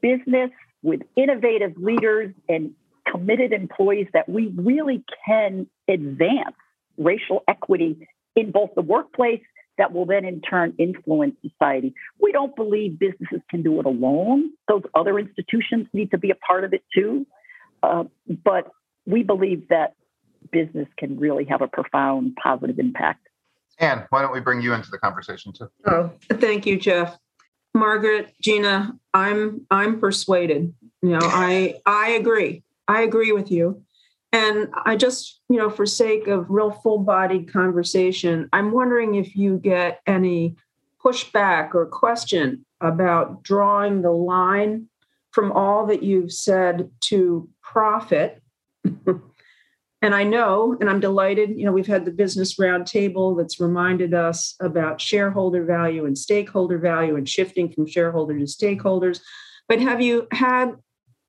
business 0.00 0.50
with 0.82 1.00
innovative 1.16 1.74
leaders 1.76 2.34
and 2.48 2.72
committed 3.10 3.52
employees 3.52 4.08
that 4.12 4.28
we 4.28 4.52
really 4.56 5.04
can 5.26 5.66
advance 5.88 6.56
racial 6.96 7.42
equity 7.48 8.08
in 8.36 8.50
both 8.50 8.70
the 8.74 8.82
workplace 8.82 9.42
that 9.78 9.92
will 9.92 10.06
then 10.06 10.24
in 10.24 10.40
turn 10.40 10.74
influence 10.78 11.34
society. 11.42 11.94
We 12.20 12.32
don't 12.32 12.54
believe 12.54 12.98
businesses 12.98 13.40
can 13.50 13.62
do 13.62 13.80
it 13.80 13.86
alone. 13.86 14.50
Those 14.68 14.82
other 14.94 15.18
institutions 15.18 15.86
need 15.92 16.10
to 16.10 16.18
be 16.18 16.30
a 16.30 16.34
part 16.34 16.64
of 16.64 16.72
it 16.72 16.84
too. 16.94 17.26
Uh, 17.82 18.04
but 18.44 18.70
we 19.06 19.22
believe 19.22 19.68
that 19.68 19.94
business 20.52 20.88
can 20.98 21.18
really 21.18 21.44
have 21.46 21.62
a 21.62 21.68
profound 21.68 22.36
positive 22.42 22.78
impact. 22.78 23.26
Anne, 23.78 24.06
why 24.10 24.22
don't 24.22 24.32
we 24.32 24.40
bring 24.40 24.60
you 24.60 24.74
into 24.74 24.90
the 24.90 24.98
conversation 24.98 25.52
too? 25.52 25.68
Oh, 25.86 26.10
thank 26.30 26.66
you, 26.66 26.78
Jeff. 26.78 27.18
Margaret, 27.74 28.34
Gina, 28.40 28.98
I'm 29.14 29.66
I'm 29.70 29.98
persuaded. 29.98 30.74
You 31.02 31.10
know, 31.10 31.20
I 31.22 31.80
I 31.86 32.10
agree. 32.10 32.62
I 32.88 33.02
agree 33.02 33.32
with 33.32 33.50
you. 33.50 33.82
And 34.32 34.68
I 34.86 34.96
just, 34.96 35.40
you 35.50 35.58
know, 35.58 35.68
for 35.68 35.84
sake 35.84 36.26
of 36.26 36.46
real 36.48 36.70
full-bodied 36.70 37.52
conversation, 37.52 38.48
I'm 38.52 38.72
wondering 38.72 39.14
if 39.14 39.36
you 39.36 39.58
get 39.58 40.00
any 40.06 40.56
pushback 41.04 41.74
or 41.74 41.84
question 41.84 42.64
about 42.80 43.42
drawing 43.42 44.00
the 44.00 44.10
line 44.10 44.88
from 45.32 45.52
all 45.52 45.86
that 45.86 46.02
you've 46.02 46.32
said 46.32 46.90
to 47.00 47.48
profit 47.62 48.42
And 50.02 50.16
I 50.16 50.24
know, 50.24 50.76
and 50.80 50.90
I'm 50.90 50.98
delighted, 50.98 51.50
you 51.56 51.64
know, 51.64 51.70
we've 51.70 51.86
had 51.86 52.04
the 52.04 52.10
business 52.10 52.56
roundtable 52.56 53.36
that's 53.38 53.60
reminded 53.60 54.12
us 54.12 54.56
about 54.60 55.00
shareholder 55.00 55.64
value 55.64 56.04
and 56.06 56.18
stakeholder 56.18 56.76
value 56.76 57.14
and 57.14 57.28
shifting 57.28 57.72
from 57.72 57.86
shareholder 57.86 58.36
to 58.36 58.44
stakeholders. 58.44 59.20
But 59.68 59.80
have 59.80 60.00
you 60.00 60.26
had 60.32 60.72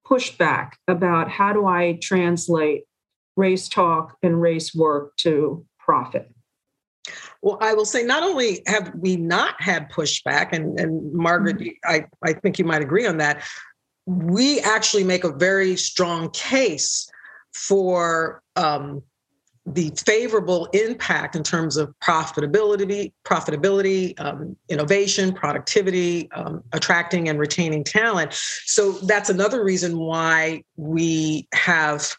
pushback 0.07 0.71
about 0.87 1.29
how 1.29 1.53
do 1.53 1.67
I 1.67 1.99
translate 2.01 2.85
race 3.37 3.69
talk 3.69 4.17
and 4.23 4.41
race 4.41 4.73
work 4.73 5.15
to 5.17 5.65
profit? 5.77 6.31
Well, 7.43 7.59
I 7.61 7.75
will 7.75 7.85
say 7.85 8.03
not 8.03 8.23
only 8.23 8.63
have 8.65 8.91
we 8.95 9.17
not 9.17 9.61
had 9.61 9.91
pushback, 9.91 10.51
and, 10.51 10.79
and 10.79 11.13
Margaret, 11.13 11.57
mm-hmm. 11.57 11.69
I, 11.85 12.05
I 12.23 12.33
think 12.33 12.57
you 12.57 12.65
might 12.65 12.81
agree 12.81 13.05
on 13.05 13.17
that, 13.17 13.43
we 14.07 14.59
actually 14.61 15.03
make 15.03 15.23
a 15.23 15.31
very 15.31 15.75
strong 15.75 16.31
case 16.31 17.07
for 17.53 18.41
um, 18.55 19.01
the 19.65 19.91
favorable 20.05 20.65
impact 20.73 21.35
in 21.35 21.43
terms 21.43 21.77
of 21.77 21.93
profitability, 22.03 23.13
profitability, 23.25 24.19
um, 24.19 24.57
innovation, 24.67 25.33
productivity, 25.33 26.29
um, 26.33 26.61
attracting 26.73 27.29
and 27.29 27.39
retaining 27.39 27.83
talent. 27.83 28.33
So 28.33 28.91
that's 28.93 29.29
another 29.29 29.63
reason 29.63 29.97
why 29.97 30.63
we 30.75 31.47
have 31.53 32.13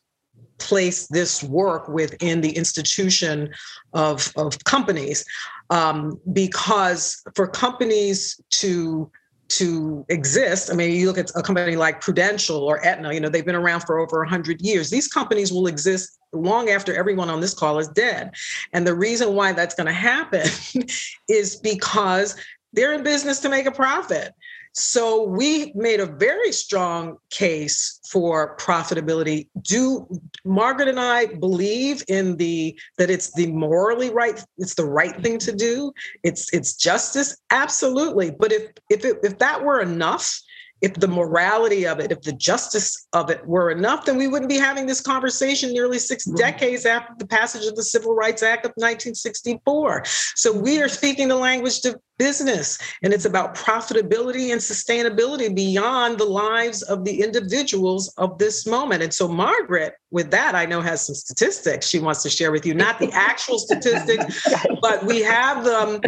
placed 0.59 1.13
this 1.13 1.43
work 1.43 1.89
within 1.89 2.41
the 2.41 2.57
institution 2.57 3.53
of, 3.93 4.33
of 4.37 4.63
companies, 4.65 5.25
um, 5.69 6.19
because 6.33 7.23
for 7.35 7.47
companies 7.47 8.41
to 8.51 9.11
to 9.49 10.05
exist. 10.09 10.71
I 10.71 10.75
mean, 10.75 10.93
you 10.93 11.07
look 11.07 11.19
at 11.19 11.31
a 11.35 11.43
company 11.43 11.77
like 11.77 12.01
Prudential 12.01 12.57
or 12.57 12.85
Aetna, 12.85 13.13
you 13.13 13.21
know, 13.21 13.29
they've 13.29 13.45
been 13.45 13.55
around 13.55 13.81
for 13.81 13.99
over 13.99 14.19
100 14.19 14.61
years. 14.61 14.91
These 14.91 15.09
companies 15.09 15.53
will 15.53 15.67
exist 15.67 16.19
long 16.33 16.71
after 16.71 16.95
everyone 16.95 17.31
on 17.31 17.41
this 17.41 17.55
call 17.55 17.79
is 17.79 17.89
dead. 17.89 18.33
And 18.73 18.87
the 18.87 18.95
reason 18.95 19.35
why 19.35 19.53
that's 19.53 19.75
going 19.75 19.87
to 19.87 19.93
happen 19.93 20.47
is 21.29 21.57
because 21.57 22.37
they're 22.73 22.93
in 22.93 23.03
business 23.03 23.41
to 23.41 23.49
make 23.49 23.67
a 23.67 23.71
profit. 23.71 24.35
So 24.77 25.23
we 25.23 25.73
made 25.77 26.01
a 26.01 26.07
very 26.07 26.51
strong 26.51 27.19
case 27.31 28.01
for 28.11 28.57
profitability. 28.57 29.49
Do 29.63 30.09
Margaret 30.45 30.89
and 30.89 30.99
I 30.99 31.27
believe 31.27 32.03
in 32.09 32.37
the 32.37 32.79
that 32.99 33.09
it's 33.09 33.33
the 33.35 33.47
morally 33.53 34.11
right, 34.11 34.45
it's 34.59 34.75
the 34.75 34.85
right 34.85 35.17
thing 35.23 35.39
to 35.39 35.53
do. 35.53 35.93
It's 36.25 36.53
it's 36.53 36.75
justice, 36.75 37.37
absolutely. 37.51 38.33
But 38.33 38.51
if 38.51 38.73
if 38.91 39.05
it, 39.05 39.19
if 39.23 39.39
that 39.39 39.63
were 39.63 39.81
enough, 39.81 40.41
if 40.85 40.93
the 40.93 41.09
morality 41.09 41.87
of 41.87 41.99
it, 41.99 42.13
if 42.13 42.21
the 42.21 42.33
justice 42.33 43.09
of 43.15 43.31
it 43.31 43.45
were 43.47 43.71
enough, 43.71 44.05
then 44.05 44.19
we 44.19 44.29
wouldn't 44.29 44.51
be 44.51 44.59
having 44.59 44.85
this 44.85 45.01
conversation 45.01 45.73
nearly 45.73 45.99
6 45.99 46.27
mm-hmm. 46.27 46.37
decades 46.37 46.85
after 46.85 47.15
the 47.17 47.27
passage 47.27 47.67
of 47.67 47.75
the 47.75 47.83
Civil 47.83 48.15
Rights 48.15 48.43
Act 48.43 48.67
of 48.67 48.73
1964. 48.73 50.03
So 50.35 50.53
we 50.53 50.83
are 50.83 50.89
speaking 50.89 51.29
the 51.29 51.37
language 51.37 51.81
to 51.81 51.99
business, 52.19 52.79
and 53.03 53.15
it's 53.15 53.25
about 53.25 53.57
profitability 53.57 54.53
and 54.53 54.61
sustainability 54.61 55.53
beyond 55.55 56.19
the 56.19 56.25
lives 56.25 56.83
of 56.83 57.05
the 57.05 57.23
individuals 57.23 58.13
of 58.19 58.39
this 58.39 58.67
moment. 58.67 59.03
And 59.03 59.13
so, 59.13 59.27
Margaret, 59.27 59.95
with 60.11 60.31
that, 60.31 60.55
I 60.55 60.67
know 60.67 60.81
has 60.83 61.07
some 61.07 61.15
statistics 61.15 61.89
she 61.89 61.99
wants 61.99 62.23
to 62.23 62.31
share 62.31 62.53
with 62.53 62.67
you, 62.67 62.75
not 62.75 62.99
the 62.99 63.11
actual 63.13 63.59
statistics, 63.59 64.47
but 64.83 65.05
we 65.07 65.23
have 65.23 65.65
them 65.65 66.01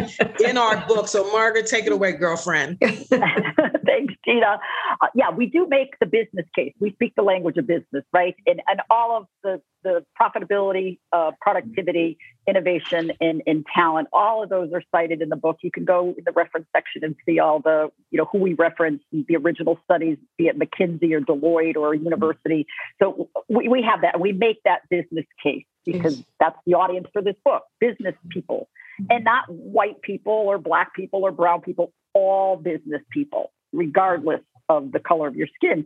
in 0.45 0.57
our 0.57 0.85
book. 0.87 1.07
So, 1.07 1.29
Margaret, 1.31 1.65
take 1.65 1.87
it 1.87 1.91
away, 1.91 2.13
girlfriend. 2.13 2.77
Thanks, 3.87 4.13
Gina. 4.25 4.59
Uh, 5.01 5.07
yeah, 5.15 5.31
we 5.31 5.45
do 5.45 5.65
make 5.69 5.97
the 5.99 6.05
business 6.05 6.45
case. 6.53 6.73
We 6.79 6.91
speak 6.91 7.13
the 7.15 7.21
language 7.23 7.57
of 7.57 7.67
business, 7.67 8.03
right? 8.11 8.35
And, 8.45 8.61
and 8.67 8.81
all 8.89 9.17
of 9.17 9.27
the, 9.43 9.61
the 9.83 10.05
profitability, 10.21 10.99
uh, 11.13 11.31
productivity, 11.39 12.17
innovation, 12.45 13.13
and, 13.21 13.41
and 13.47 13.65
talent, 13.73 14.09
all 14.11 14.43
of 14.43 14.49
those 14.49 14.73
are 14.73 14.83
cited 14.93 15.21
in 15.21 15.29
the 15.29 15.37
book. 15.37 15.59
You 15.61 15.71
can 15.71 15.85
go 15.85 16.13
in 16.17 16.25
the 16.25 16.33
reference 16.33 16.67
section 16.75 17.05
and 17.05 17.15
see 17.25 17.39
all 17.39 17.61
the, 17.61 17.89
you 18.11 18.17
know, 18.17 18.27
who 18.29 18.39
we 18.39 18.55
reference, 18.55 19.01
the 19.11 19.37
original 19.37 19.79
studies, 19.85 20.17
be 20.37 20.47
it 20.47 20.59
McKinsey 20.59 21.13
or 21.13 21.21
Deloitte 21.21 21.77
or 21.77 21.93
a 21.93 21.97
university. 21.97 22.67
So 23.01 23.29
we, 23.47 23.69
we 23.69 23.83
have 23.83 24.01
that. 24.01 24.19
We 24.19 24.33
make 24.33 24.57
that 24.65 24.81
business 24.89 25.25
case 25.41 25.63
because 25.85 26.21
that's 26.41 26.57
the 26.65 26.73
audience 26.73 27.07
for 27.13 27.21
this 27.21 27.35
book 27.45 27.63
business 27.79 28.15
people 28.29 28.67
and 29.09 29.23
not 29.23 29.45
white 29.47 30.01
people 30.01 30.33
or 30.33 30.57
black 30.57 30.93
people 30.93 31.23
or 31.23 31.31
brown 31.31 31.61
people, 31.61 31.93
all 32.13 32.57
business 32.57 33.01
people 33.11 33.51
regardless 33.73 34.41
of 34.69 34.91
the 34.91 34.99
color 34.99 35.27
of 35.27 35.35
your 35.35 35.47
skin. 35.55 35.85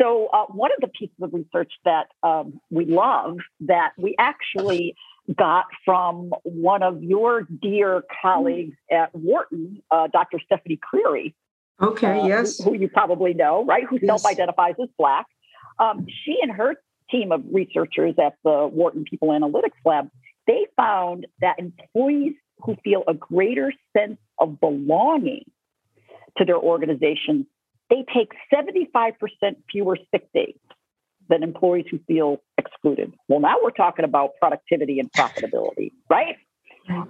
So, 0.00 0.28
uh, 0.32 0.44
one 0.46 0.70
of 0.72 0.80
the 0.80 0.88
pieces 0.88 1.16
of 1.22 1.32
research 1.32 1.72
that 1.84 2.08
um, 2.22 2.60
we 2.70 2.84
love 2.84 3.38
that 3.60 3.92
we 3.96 4.14
actually 4.18 4.94
got 5.34 5.64
from 5.84 6.30
one 6.44 6.82
of 6.82 7.02
your 7.02 7.46
dear 7.62 8.02
colleagues 8.22 8.76
at 8.90 9.14
Wharton, 9.14 9.82
uh, 9.90 10.08
Dr. 10.08 10.38
Stephanie 10.44 10.78
Creary. 10.80 11.34
Okay, 11.80 12.20
uh, 12.20 12.26
yes. 12.26 12.62
Who, 12.62 12.70
who, 12.70 12.76
you 12.76 12.88
probably 12.88 13.34
know, 13.34 13.64
right? 13.64 13.84
Who 13.88 13.98
yes. 14.00 14.06
self 14.06 14.26
identifies 14.26 14.74
as 14.80 14.88
Black. 14.98 15.26
Um, 15.78 16.06
she 16.24 16.38
and 16.42 16.52
her 16.52 16.76
team 17.10 17.32
of 17.32 17.42
researchers 17.50 18.14
at 18.22 18.34
the 18.44 18.68
Wharton 18.70 19.04
People 19.08 19.28
Analytics 19.28 19.78
Lab, 19.84 20.08
they 20.46 20.66
found 20.76 21.26
that 21.40 21.58
employees 21.58 22.34
who 22.60 22.76
feel 22.82 23.02
a 23.06 23.14
greater 23.14 23.72
sense 23.96 24.18
of 24.38 24.60
belonging 24.60 25.44
to 26.38 26.44
their 26.44 26.58
organization, 26.58 27.46
they 27.90 28.04
take 28.14 28.32
75% 28.52 29.14
fewer 29.70 29.98
sick 30.10 30.28
days 30.32 30.56
than 31.28 31.42
employees 31.42 31.86
who 31.90 31.98
feel 32.06 32.42
excluded. 32.58 33.14
Well, 33.28 33.40
now 33.40 33.56
we're 33.62 33.70
talking 33.70 34.04
about 34.04 34.30
productivity 34.40 35.00
and 35.00 35.10
profitability, 35.12 35.92
right? 36.08 36.36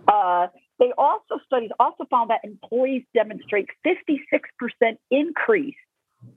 Uh, 0.09 0.47
they 0.79 0.93
also 0.97 1.39
studies 1.45 1.71
also 1.79 2.05
found 2.11 2.31
that 2.31 2.41
employees 2.45 3.03
demonstrate 3.15 3.69
56% 3.87 4.97
increase 5.11 5.75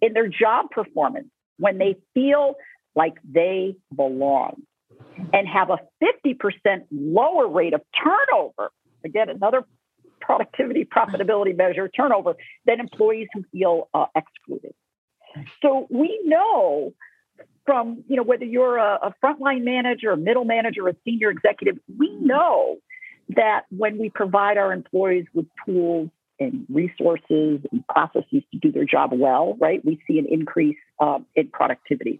in 0.02 0.14
their 0.14 0.28
job 0.28 0.72
performance 0.72 1.30
when 1.58 1.78
they 1.78 1.96
feel 2.14 2.56
like 2.96 3.16
they 3.24 3.76
belong 3.96 4.62
and 5.34 5.48
have 5.48 5.70
a 5.70 5.80
50% 6.04 6.86
lower 6.92 7.48
rate 7.48 7.74
of 7.74 7.82
turnover. 8.02 8.72
Again, 9.06 9.30
another 9.30 9.64
productivity, 10.20 10.86
profitability 10.86 11.56
measure, 11.56 11.88
turnover, 11.88 12.36
than 12.66 12.80
employees 12.80 13.28
who 13.34 13.44
feel 13.52 13.90
uh, 13.94 14.06
excluded. 14.16 14.74
So 15.62 15.88
we 15.90 16.20
know 16.26 16.94
from, 17.66 18.04
you 18.08 18.16
know, 18.16 18.24
whether 18.24 18.46
you're 18.46 18.78
a, 18.78 19.00
a 19.04 19.16
frontline 19.24 19.64
manager, 19.64 20.12
a 20.12 20.18
middle 20.18 20.46
manager, 20.46 20.88
a 20.88 20.96
senior 21.06 21.30
executive, 21.30 21.78
we 21.98 22.16
know 22.20 22.78
that 23.30 23.66
when 23.70 24.00
we 24.00 24.10
provide 24.10 24.58
our 24.58 24.74
employees 24.74 25.26
with 25.34 25.46
tools 25.66 26.10
and 26.40 26.66
resources 26.70 27.60
and 27.72 27.88
processes 27.88 28.44
to 28.52 28.60
do 28.60 28.72
their 28.72 28.86
job 28.86 29.12
well, 29.14 29.56
right, 29.60 29.84
we 29.86 30.02
see 30.08 30.18
an 30.18 30.26
increase 30.30 30.78
uh, 31.00 31.20
in 31.36 31.48
productivity. 31.50 32.20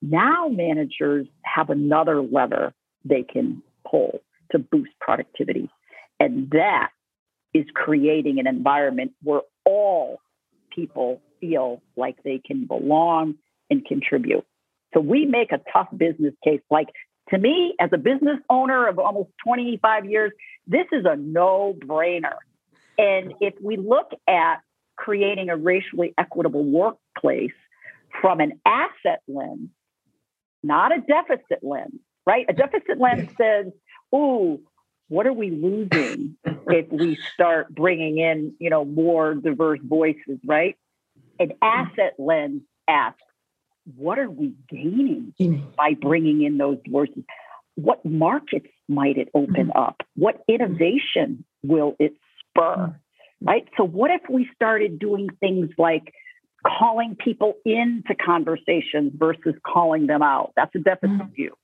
Now 0.00 0.48
managers 0.48 1.26
have 1.42 1.70
another 1.70 2.22
lever 2.22 2.72
they 3.04 3.22
can 3.22 3.62
pull 3.88 4.20
to 4.52 4.58
boost 4.58 4.92
productivity. 5.00 5.70
And 6.20 6.50
that 6.50 6.90
is 7.54 7.64
creating 7.72 8.40
an 8.40 8.46
environment 8.46 9.12
where 9.22 9.42
all 9.64 10.20
people 10.74 11.22
feel 11.40 11.80
like 11.96 12.16
they 12.24 12.40
can 12.44 12.66
belong 12.66 13.36
and 13.70 13.86
contribute. 13.86 14.44
So 14.92 15.00
we 15.00 15.24
make 15.24 15.52
a 15.52 15.60
tough 15.72 15.88
business 15.96 16.34
case. 16.44 16.60
Like 16.70 16.88
to 17.30 17.38
me, 17.38 17.74
as 17.80 17.90
a 17.92 17.98
business 17.98 18.38
owner 18.50 18.88
of 18.88 18.98
almost 18.98 19.30
25 19.44 20.04
years, 20.06 20.32
this 20.66 20.86
is 20.92 21.04
a 21.04 21.16
no 21.16 21.74
brainer. 21.78 22.36
And 22.98 23.34
if 23.40 23.54
we 23.62 23.76
look 23.76 24.10
at 24.28 24.56
creating 24.96 25.48
a 25.48 25.56
racially 25.56 26.14
equitable 26.18 26.64
workplace 26.64 27.52
from 28.20 28.40
an 28.40 28.60
asset 28.64 29.20
lens, 29.26 29.70
not 30.62 30.92
a 30.96 31.00
deficit 31.00 31.62
lens, 31.62 32.00
right? 32.26 32.46
A 32.48 32.52
deficit 32.52 32.98
lens 32.98 33.28
says, 33.36 33.66
"Ooh, 34.14 34.60
what 35.08 35.26
are 35.26 35.32
we 35.32 35.50
losing 35.50 36.36
if 36.44 36.90
we 36.90 37.18
start 37.32 37.74
bringing 37.74 38.18
in, 38.18 38.54
you 38.58 38.70
know, 38.70 38.84
more 38.84 39.34
diverse 39.34 39.80
voices, 39.82 40.38
right?" 40.44 40.76
An 41.38 41.52
asset 41.62 42.14
lens 42.18 42.62
asks, 42.88 43.22
"What 43.96 44.18
are 44.18 44.30
we 44.30 44.54
gaining 44.68 45.34
mm-hmm. 45.40 45.70
by 45.76 45.94
bringing 45.94 46.42
in 46.42 46.58
those 46.58 46.78
voices? 46.88 47.24
What 47.76 48.04
markets 48.04 48.68
might 48.88 49.18
it 49.18 49.28
open 49.34 49.68
mm-hmm. 49.68 49.78
up? 49.78 50.02
What 50.16 50.42
innovation 50.48 51.44
will 51.62 51.96
it 51.98 52.14
spur?" 52.40 52.76
Mm-hmm. 52.76 53.46
Right? 53.46 53.68
So 53.76 53.84
what 53.84 54.10
if 54.10 54.22
we 54.30 54.48
started 54.54 54.98
doing 54.98 55.28
things 55.40 55.70
like 55.76 56.14
calling 56.66 57.16
people 57.16 57.54
into 57.64 58.14
conversations 58.14 59.12
versus 59.14 59.54
calling 59.66 60.06
them 60.06 60.22
out. 60.22 60.52
That's 60.56 60.74
a 60.74 60.78
deficit 60.78 61.10
mm-hmm. 61.10 61.32
view, 61.32 61.54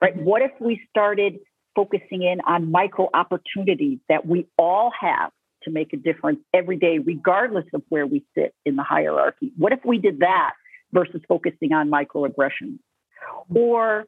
right? 0.00 0.16
What 0.16 0.42
if 0.42 0.52
we 0.60 0.80
started 0.88 1.38
focusing 1.74 2.22
in 2.22 2.40
on 2.46 2.70
micro 2.70 3.08
opportunities 3.12 3.98
that 4.08 4.26
we 4.26 4.46
all 4.58 4.92
have 4.98 5.30
to 5.64 5.70
make 5.70 5.92
a 5.92 5.96
difference 5.96 6.40
every 6.52 6.76
day, 6.76 6.98
regardless 6.98 7.64
of 7.72 7.82
where 7.88 8.06
we 8.06 8.24
sit 8.36 8.54
in 8.64 8.76
the 8.76 8.82
hierarchy? 8.82 9.52
What 9.56 9.72
if 9.72 9.80
we 9.84 9.98
did 9.98 10.20
that 10.20 10.52
versus 10.92 11.20
focusing 11.28 11.72
on 11.72 11.90
microaggressions? 11.90 12.78
Or, 13.54 14.04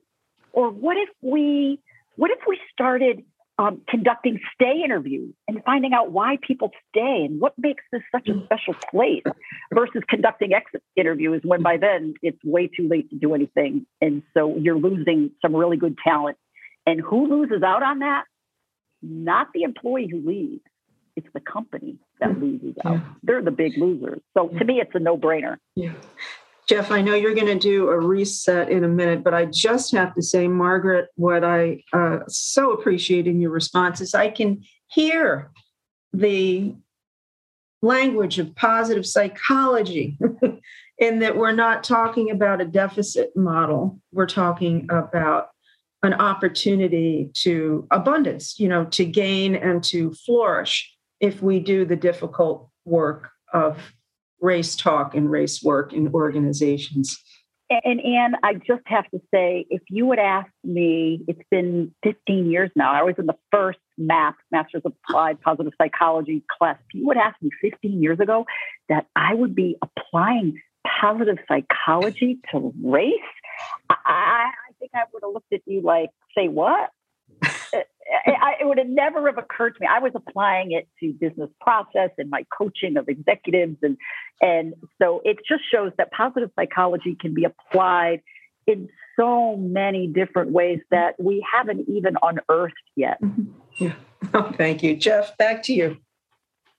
or 0.52 0.70
what 0.70 0.96
if 0.96 1.08
we, 1.22 1.80
what 2.16 2.30
if 2.30 2.38
we 2.46 2.58
started 2.72 3.24
um, 3.58 3.80
conducting 3.88 4.38
stay 4.54 4.82
interviews 4.84 5.34
and 5.48 5.62
finding 5.64 5.92
out 5.94 6.12
why 6.12 6.36
people 6.46 6.70
stay 6.90 7.24
and 7.24 7.40
what 7.40 7.54
makes 7.56 7.82
this 7.90 8.02
such 8.12 8.28
a 8.28 8.44
special 8.44 8.74
place 8.90 9.22
versus 9.72 10.02
conducting 10.08 10.52
exit 10.52 10.82
interviews 10.94 11.40
when 11.42 11.62
by 11.62 11.78
then 11.78 12.14
it's 12.22 12.38
way 12.44 12.68
too 12.68 12.86
late 12.86 13.08
to 13.10 13.16
do 13.16 13.34
anything. 13.34 13.86
And 14.00 14.22
so 14.34 14.56
you're 14.56 14.78
losing 14.78 15.30
some 15.40 15.56
really 15.56 15.78
good 15.78 15.96
talent. 16.06 16.36
And 16.86 17.00
who 17.00 17.28
loses 17.28 17.62
out 17.62 17.82
on 17.82 17.98
that? 17.98 18.24
Not 19.02 19.48
the 19.52 19.62
employee 19.62 20.08
who 20.10 20.26
leaves, 20.26 20.62
it's 21.16 21.28
the 21.34 21.40
company 21.40 21.96
that 22.20 22.40
loses 22.40 22.74
out. 22.84 23.00
They're 23.22 23.42
the 23.42 23.50
big 23.50 23.76
losers. 23.76 24.20
So 24.36 24.48
to 24.48 24.64
me, 24.64 24.80
it's 24.80 24.94
a 24.94 24.98
no 24.98 25.16
brainer. 25.16 25.56
Yeah. 25.74 25.92
Jeff, 26.68 26.90
I 26.90 27.00
know 27.00 27.14
you're 27.14 27.34
going 27.34 27.46
to 27.46 27.58
do 27.58 27.88
a 27.88 27.98
reset 27.98 28.70
in 28.70 28.82
a 28.82 28.88
minute, 28.88 29.22
but 29.22 29.34
I 29.34 29.44
just 29.44 29.92
have 29.92 30.14
to 30.14 30.22
say, 30.22 30.48
Margaret, 30.48 31.08
what 31.14 31.44
I 31.44 31.82
uh, 31.92 32.20
so 32.26 32.72
appreciate 32.72 33.26
in 33.26 33.40
your 33.40 33.52
responses, 33.52 34.14
I 34.14 34.30
can 34.30 34.62
hear 34.88 35.50
the 36.12 36.74
language 37.82 38.38
of 38.38 38.54
positive 38.56 39.06
psychology 39.06 40.18
in 40.98 41.20
that 41.20 41.36
we're 41.36 41.52
not 41.52 41.84
talking 41.84 42.30
about 42.30 42.60
a 42.60 42.64
deficit 42.64 43.36
model. 43.36 44.00
We're 44.12 44.26
talking 44.26 44.88
about 44.90 45.50
an 46.06 46.14
opportunity 46.14 47.30
to 47.34 47.86
abundance, 47.90 48.58
you 48.58 48.68
know, 48.68 48.84
to 48.86 49.04
gain 49.04 49.54
and 49.54 49.82
to 49.84 50.12
flourish 50.12 50.92
if 51.20 51.42
we 51.42 51.60
do 51.60 51.84
the 51.84 51.96
difficult 51.96 52.70
work 52.84 53.30
of 53.52 53.92
race 54.40 54.76
talk 54.76 55.14
and 55.14 55.30
race 55.30 55.62
work 55.62 55.92
in 55.92 56.08
organizations. 56.08 57.18
And 57.68 58.00
Anne, 58.00 58.36
I 58.44 58.54
just 58.54 58.82
have 58.86 59.10
to 59.10 59.20
say, 59.34 59.66
if 59.70 59.82
you 59.88 60.06
would 60.06 60.20
ask 60.20 60.48
me, 60.62 61.24
it's 61.26 61.42
been 61.50 61.92
15 62.04 62.48
years 62.48 62.70
now. 62.76 62.92
I 62.92 63.02
was 63.02 63.16
in 63.18 63.26
the 63.26 63.36
first 63.50 63.80
MAP, 63.98 64.36
Masters 64.52 64.82
of 64.84 64.92
Applied 65.08 65.40
Positive 65.40 65.72
Psychology 65.76 66.44
class. 66.56 66.76
If 66.88 66.94
you 66.94 67.06
would 67.08 67.16
ask 67.16 67.34
me 67.42 67.50
15 67.60 68.00
years 68.00 68.20
ago 68.20 68.46
that 68.88 69.06
I 69.16 69.34
would 69.34 69.54
be 69.54 69.76
applying 69.82 70.60
positive 71.00 71.38
psychology 71.48 72.38
to 72.52 72.72
race, 72.84 73.10
I, 73.90 73.96
I 74.06 74.65
think 74.78 74.92
I 74.94 75.02
would 75.12 75.22
have 75.22 75.32
looked 75.32 75.52
at 75.52 75.60
you 75.66 75.80
like, 75.82 76.10
say 76.36 76.48
what? 76.48 76.90
I, 77.44 78.54
it 78.60 78.66
would 78.66 78.78
have 78.78 78.88
never 78.88 79.26
have 79.26 79.38
occurred 79.38 79.74
to 79.74 79.80
me. 79.80 79.88
I 79.90 79.98
was 79.98 80.12
applying 80.14 80.72
it 80.72 80.88
to 81.00 81.12
business 81.12 81.50
process 81.60 82.10
and 82.18 82.30
my 82.30 82.46
coaching 82.56 82.96
of 82.96 83.08
executives, 83.08 83.76
and 83.82 83.96
and 84.40 84.74
so 85.02 85.22
it 85.24 85.38
just 85.48 85.62
shows 85.70 85.92
that 85.98 86.12
positive 86.12 86.50
psychology 86.56 87.16
can 87.20 87.34
be 87.34 87.44
applied 87.44 88.22
in 88.66 88.88
so 89.18 89.56
many 89.56 90.06
different 90.06 90.52
ways 90.52 90.80
that 90.90 91.14
we 91.18 91.44
haven't 91.52 91.88
even 91.88 92.16
unearthed 92.22 92.74
yet. 92.94 93.20
Mm-hmm. 93.22 93.52
Yeah. 93.78 93.94
Oh, 94.34 94.50
thank 94.56 94.82
you, 94.82 94.96
Jeff. 94.96 95.36
Back 95.36 95.62
to 95.64 95.74
you. 95.74 95.98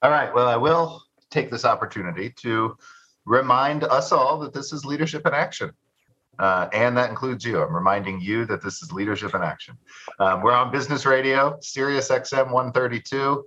All 0.01 0.11
right. 0.11 0.33
Well, 0.33 0.47
I 0.47 0.57
will 0.57 1.01
take 1.29 1.49
this 1.49 1.65
opportunity 1.65 2.31
to 2.41 2.75
remind 3.25 3.83
us 3.83 4.11
all 4.11 4.39
that 4.39 4.53
this 4.53 4.73
is 4.73 4.83
leadership 4.83 5.25
in 5.25 5.33
action. 5.33 5.71
Uh, 6.39 6.69
and 6.73 6.95
that 6.97 7.09
includes 7.09 7.43
you. 7.43 7.61
I'm 7.61 7.73
reminding 7.73 8.21
you 8.21 8.45
that 8.45 8.61
this 8.61 8.81
is 8.81 8.91
leadership 8.91 9.33
in 9.33 9.41
action. 9.41 9.77
Um, 10.19 10.41
we're 10.41 10.53
on 10.53 10.71
Business 10.71 11.05
Radio, 11.05 11.57
Sirius 11.61 12.09
XM 12.09 12.51
132, 12.51 13.45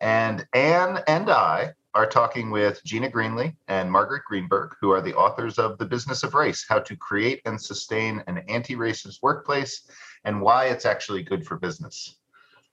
and 0.00 0.46
Anne 0.54 1.02
and 1.06 1.30
I 1.30 1.74
are 1.94 2.06
talking 2.06 2.50
with 2.50 2.82
Gina 2.84 3.10
Greenlee 3.10 3.54
and 3.68 3.90
Margaret 3.90 4.22
Greenberg, 4.24 4.76
who 4.80 4.90
are 4.90 5.00
the 5.00 5.14
authors 5.14 5.58
of 5.58 5.76
The 5.78 5.84
Business 5.84 6.22
of 6.22 6.34
Race 6.34 6.64
How 6.68 6.78
to 6.78 6.96
Create 6.96 7.42
and 7.44 7.60
Sustain 7.60 8.22
an 8.26 8.38
Anti 8.48 8.76
Racist 8.76 9.22
Workplace 9.22 9.90
and 10.24 10.40
Why 10.40 10.66
It's 10.66 10.86
Actually 10.86 11.22
Good 11.22 11.44
for 11.44 11.56
Business. 11.56 12.16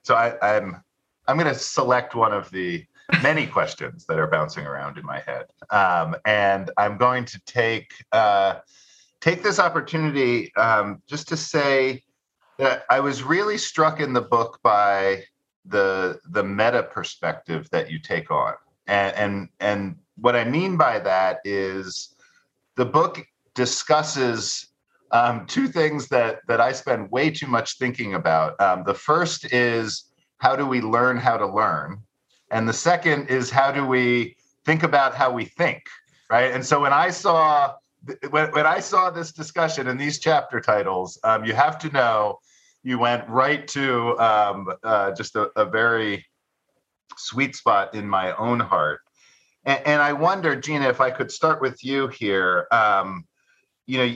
So 0.04 0.16
I, 0.16 0.38
I'm, 0.42 0.84
I'm 1.28 1.38
going 1.38 1.52
to 1.52 1.60
select 1.60 2.16
one 2.16 2.32
of 2.32 2.50
the 2.52 2.86
many 3.24 3.48
questions 3.58 4.06
that 4.06 4.20
are 4.20 4.28
bouncing 4.28 4.66
around 4.66 4.98
in 4.98 5.06
my 5.06 5.20
head. 5.20 5.46
Um, 5.72 6.16
and 6.26 6.70
I'm 6.78 6.98
going 6.98 7.26
to 7.26 7.42
take. 7.46 7.92
Uh, 8.12 8.60
take 9.28 9.44
this 9.44 9.60
opportunity 9.60 10.56
um, 10.56 11.02
just 11.06 11.28
to 11.28 11.36
say 11.36 12.02
that 12.58 12.84
I 12.90 13.02
was 13.02 13.24
really 13.24 13.58
struck 13.58 14.00
in 14.00 14.14
the 14.14 14.22
book 14.22 14.60
by 14.64 15.24
the 15.66 16.18
the 16.30 16.44
meta 16.44 16.84
perspective 16.84 17.68
that 17.72 17.92
you 17.92 18.00
take 18.00 18.32
on, 18.32 18.54
and 18.88 19.16
and 19.18 19.50
and 19.60 19.96
what 20.16 20.38
I 20.38 20.46
mean 20.46 20.78
by 20.78 21.00
that 21.00 21.40
is 21.44 22.16
the 22.78 22.86
book 22.86 23.22
discusses 23.54 24.70
um, 25.12 25.46
two 25.46 25.68
things 25.68 26.08
that 26.08 26.40
that 26.48 26.62
I 26.62 26.72
spend 26.72 27.12
way 27.12 27.30
too 27.30 27.48
much 27.48 27.78
thinking 27.78 28.14
about. 28.14 28.60
Um, 28.62 28.84
the 28.86 28.94
first 28.94 29.52
is 29.52 30.06
how 30.38 30.56
do 30.56 30.66
we 30.66 30.80
learn 30.80 31.18
how 31.18 31.36
to 31.36 31.48
learn, 31.48 32.02
and 32.50 32.68
the 32.68 32.80
second 32.90 33.30
is 33.30 33.50
how 33.50 33.74
do 33.74 33.86
we 33.86 34.38
think 34.64 34.84
about 34.84 35.16
how 35.16 35.34
we 35.34 35.44
think, 35.44 35.84
right? 36.30 36.54
And 36.54 36.66
so 36.66 36.80
when 36.80 36.94
I 36.94 37.10
saw 37.10 37.74
when, 38.30 38.52
when 38.52 38.66
I 38.66 38.80
saw 38.80 39.10
this 39.10 39.32
discussion 39.32 39.88
and 39.88 40.00
these 40.00 40.20
chapter 40.20 40.60
titles, 40.60 41.20
um, 41.24 41.46
you 41.46 41.54
have 41.54 41.78
to 41.80 41.90
know 41.90 42.40
you 42.84 43.00
went 43.00 43.28
right 43.28 43.68
to 43.70 44.18
um, 44.20 44.68
uh, 44.84 45.12
just 45.12 45.36
a, 45.36 45.52
a, 45.56 45.66
very 45.66 46.26
sweet 47.18 47.56
spot 47.56 47.94
in 47.94 48.08
my 48.08 48.36
own 48.36 48.60
heart. 48.60 49.02
And, 49.66 49.86
and, 49.86 50.02
I 50.02 50.14
wonder, 50.14 50.56
Gina, 50.56 50.88
if 50.88 51.02
I 51.02 51.12
could 51.12 51.32
start 51.32 51.62
with 51.62 51.84
you 51.84 52.08
here. 52.08 52.68
Um, 52.72 53.26
you 53.88 53.98
know, 53.98 54.16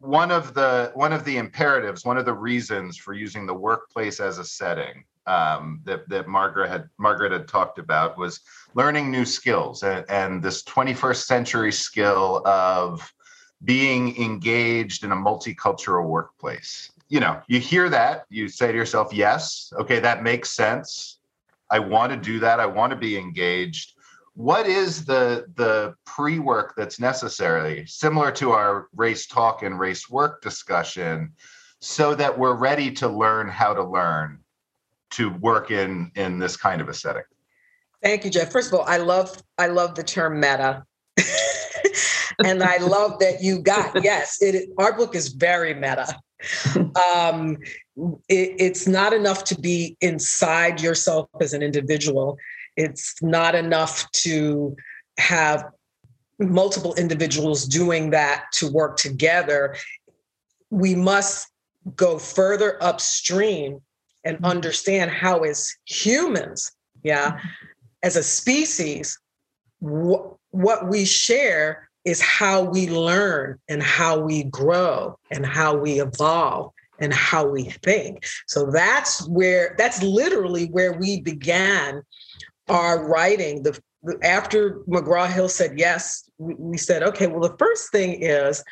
one 0.00 0.30
of 0.30 0.52
the 0.52 0.90
one 0.94 1.12
of 1.12 1.24
the 1.24 1.36
imperatives, 1.36 2.04
one 2.04 2.18
of 2.18 2.24
the 2.24 2.34
reasons 2.34 2.98
for 2.98 3.14
using 3.14 3.46
the 3.46 3.54
workplace 3.54 4.20
as 4.20 4.38
a 4.38 4.44
setting 4.44 5.04
um, 5.26 5.80
that 5.84 6.08
that 6.08 6.28
Margaret 6.28 6.68
had 6.68 6.88
Margaret 6.98 7.32
had 7.32 7.48
talked 7.48 7.78
about 7.78 8.18
was 8.18 8.40
learning 8.74 9.10
new 9.10 9.24
skills 9.24 9.82
and, 9.82 10.04
and 10.08 10.42
this 10.42 10.62
21st 10.64 11.24
century 11.24 11.72
skill 11.72 12.42
of 12.46 13.12
being 13.64 14.16
engaged 14.20 15.04
in 15.04 15.12
a 15.12 15.16
multicultural 15.16 16.08
workplace. 16.08 16.90
You 17.08 17.20
know, 17.20 17.40
you 17.46 17.60
hear 17.60 17.88
that, 17.90 18.24
you 18.30 18.48
say 18.48 18.72
to 18.72 18.78
yourself, 18.78 19.12
yes, 19.12 19.72
okay, 19.78 20.00
that 20.00 20.22
makes 20.22 20.50
sense. 20.50 21.18
I 21.70 21.78
want 21.78 22.10
to 22.12 22.18
do 22.18 22.40
that. 22.40 22.58
I 22.58 22.66
want 22.66 22.90
to 22.90 22.96
be 22.96 23.16
engaged. 23.16 23.94
What 24.34 24.66
is 24.66 25.04
the 25.04 25.46
the 25.56 25.94
pre-work 26.06 26.74
that's 26.76 26.98
necessary, 26.98 27.84
similar 27.86 28.32
to 28.32 28.52
our 28.52 28.88
race 28.96 29.26
talk 29.26 29.62
and 29.62 29.78
race 29.78 30.08
work 30.08 30.42
discussion, 30.42 31.32
so 31.80 32.14
that 32.14 32.38
we're 32.38 32.54
ready 32.54 32.90
to 32.92 33.08
learn 33.08 33.48
how 33.48 33.74
to 33.74 33.84
learn 33.84 34.41
to 35.12 35.30
work 35.30 35.70
in 35.70 36.10
in 36.14 36.38
this 36.38 36.56
kind 36.56 36.80
of 36.80 36.88
a 36.88 36.94
setting? 36.94 37.22
Thank 38.02 38.24
you, 38.24 38.30
Jeff. 38.30 38.50
First 38.50 38.72
of 38.72 38.78
all, 38.78 38.86
I 38.86 38.98
love 38.98 39.42
I 39.58 39.68
love 39.68 39.94
the 39.94 40.02
term 40.02 40.40
meta. 40.40 40.84
and 42.44 42.62
I 42.62 42.78
love 42.78 43.18
that 43.20 43.42
you 43.42 43.60
got 43.60 44.02
yes. 44.02 44.40
It 44.40 44.70
our 44.78 44.96
book 44.96 45.14
is 45.14 45.28
very 45.28 45.74
meta. 45.74 46.18
Um, 47.14 47.58
it, 48.28 48.56
it's 48.58 48.88
not 48.88 49.12
enough 49.12 49.44
to 49.44 49.60
be 49.60 49.96
inside 50.00 50.80
yourself 50.80 51.28
as 51.40 51.52
an 51.52 51.62
individual. 51.62 52.36
It's 52.76 53.14
not 53.22 53.54
enough 53.54 54.10
to 54.10 54.74
have 55.18 55.64
multiple 56.38 56.94
individuals 56.94 57.66
doing 57.66 58.10
that 58.10 58.46
to 58.54 58.70
work 58.70 58.96
together, 58.96 59.76
we 60.70 60.94
must 60.94 61.48
go 61.96 62.18
further 62.18 62.82
upstream 62.82 63.80
and 64.24 64.36
mm-hmm. 64.36 64.46
understand 64.46 65.10
how, 65.10 65.40
as 65.40 65.74
humans, 65.84 66.72
yeah, 67.02 67.32
mm-hmm. 67.32 67.48
as 68.02 68.16
a 68.16 68.22
species, 68.22 69.18
wh- 69.80 70.32
what 70.50 70.88
we 70.88 71.04
share 71.04 71.88
is 72.04 72.20
how 72.20 72.62
we 72.62 72.88
learn 72.88 73.58
and 73.68 73.82
how 73.82 74.18
we 74.18 74.44
grow 74.44 75.16
and 75.30 75.46
how 75.46 75.76
we 75.76 76.00
evolve 76.00 76.72
and 76.98 77.12
how 77.12 77.46
we 77.46 77.64
think. 77.64 78.24
So 78.46 78.70
that's 78.70 79.26
where 79.28 79.74
that's 79.78 80.02
literally 80.02 80.66
where 80.66 80.92
we 80.92 81.20
began 81.20 82.02
our 82.68 83.06
writing. 83.06 83.62
The 83.62 83.78
after 84.22 84.80
McGraw 84.88 85.30
Hill 85.30 85.48
said 85.48 85.78
yes, 85.78 86.28
we 86.38 86.76
said, 86.76 87.02
okay, 87.02 87.28
well, 87.28 87.48
the 87.48 87.56
first 87.56 87.92
thing 87.92 88.22
is 88.22 88.64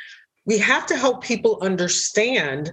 we 0.44 0.58
have 0.58 0.86
to 0.86 0.96
help 0.96 1.22
people 1.22 1.58
understand 1.62 2.72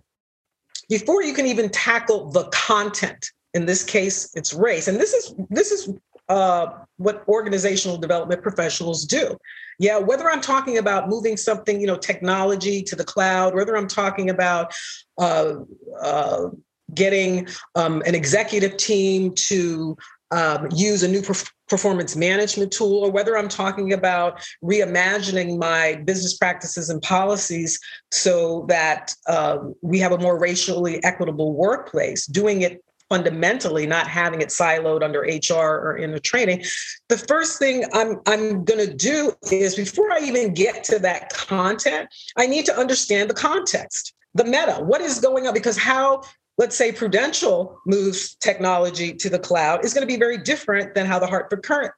before 0.89 1.23
you 1.23 1.33
can 1.33 1.45
even 1.45 1.69
tackle 1.69 2.29
the 2.31 2.45
content. 2.49 3.31
In 3.53 3.65
this 3.65 3.83
case, 3.83 4.29
it's 4.35 4.53
race. 4.53 4.87
And 4.87 4.99
this 4.99 5.13
is 5.13 5.33
this 5.49 5.71
is 5.71 5.93
uh, 6.29 6.67
what 6.97 7.23
organizational 7.27 7.97
development 7.97 8.41
professionals 8.43 9.05
do. 9.05 9.37
Yeah, 9.79 9.97
whether 9.99 10.29
I'm 10.29 10.41
talking 10.41 10.77
about 10.77 11.07
moving 11.07 11.37
something, 11.37 11.79
you 11.79 11.87
know, 11.87 11.97
technology 11.97 12.81
to 12.83 12.95
the 12.95 13.03
cloud, 13.03 13.55
whether 13.55 13.77
I'm 13.77 13.87
talking 13.87 14.29
about 14.29 14.73
uh, 15.17 15.55
uh, 16.01 16.49
getting 16.93 17.47
um, 17.75 18.01
an 18.05 18.15
executive 18.15 18.77
team 18.77 19.33
to 19.35 19.97
um, 20.31 20.67
use 20.73 21.03
a 21.03 21.07
new 21.07 21.21
perf- 21.21 21.51
performance 21.69 22.15
management 22.15 22.71
tool, 22.71 23.05
or 23.05 23.11
whether 23.11 23.37
I'm 23.37 23.49
talking 23.49 23.93
about 23.93 24.41
reimagining 24.63 25.57
my 25.57 25.95
business 26.05 26.37
practices 26.37 26.89
and 26.89 27.01
policies 27.01 27.79
so 28.11 28.65
that 28.69 29.13
um, 29.27 29.73
we 29.81 29.99
have 29.99 30.11
a 30.11 30.17
more 30.17 30.39
racially 30.39 31.03
equitable 31.03 31.53
workplace, 31.53 32.25
doing 32.25 32.61
it 32.61 32.83
fundamentally 33.09 33.87
not 33.87 34.07
having 34.07 34.41
it 34.41 34.49
siloed 34.49 35.01
under 35.01 35.21
HR 35.21 35.79
or 35.79 35.97
in 35.97 36.11
the 36.11 36.19
training, 36.19 36.63
the 37.09 37.17
first 37.17 37.59
thing 37.59 37.85
I'm 37.93 38.19
I'm 38.25 38.63
going 38.63 38.85
to 38.85 38.93
do 38.93 39.33
is 39.51 39.75
before 39.75 40.11
I 40.11 40.19
even 40.19 40.53
get 40.53 40.83
to 40.85 40.99
that 40.99 41.29
content, 41.29 42.09
I 42.35 42.47
need 42.47 42.65
to 42.65 42.77
understand 42.77 43.29
the 43.29 43.33
context, 43.33 44.13
the 44.33 44.43
meta, 44.43 44.77
what 44.81 45.01
is 45.01 45.19
going 45.19 45.47
on 45.47 45.53
because 45.53 45.77
how 45.77 46.23
let's 46.57 46.75
say 46.75 46.91
Prudential 46.91 47.79
moves 47.85 48.35
technology 48.35 49.13
to 49.13 49.29
the 49.29 49.39
cloud 49.39 49.85
is 49.85 49.93
going 49.93 50.07
to 50.07 50.11
be 50.11 50.19
very 50.19 50.37
different 50.37 50.95
than 50.95 51.05
how 51.05 51.19
the 51.19 51.27
Hartford 51.27 51.63
Courant 51.63 51.93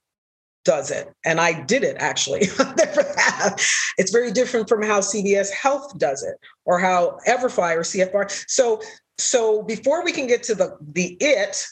does 0.66 0.91
it. 0.91 1.12
And 1.26 1.39
I 1.39 1.62
did 1.62 1.84
it 1.84 1.97
actually. 1.99 2.41
it's 3.97 4.12
very 4.12 4.32
different 4.32 4.68
from 4.68 4.84
how 4.84 4.99
CVS 4.99 5.51
Health 5.51 5.97
does 5.97 6.24
it 6.24 6.36
or 6.66 6.80
how 6.80 7.18
Everfi 7.28 7.76
or 7.76 7.82
CFR. 7.82 8.45
So 8.47 8.82
so 9.18 9.64
before 9.64 10.03
we 10.03 10.12
can 10.12 10.28
get 10.28 10.43
to 10.43 10.55
the 10.55 10.78
the 10.93 11.18
it 11.20 11.66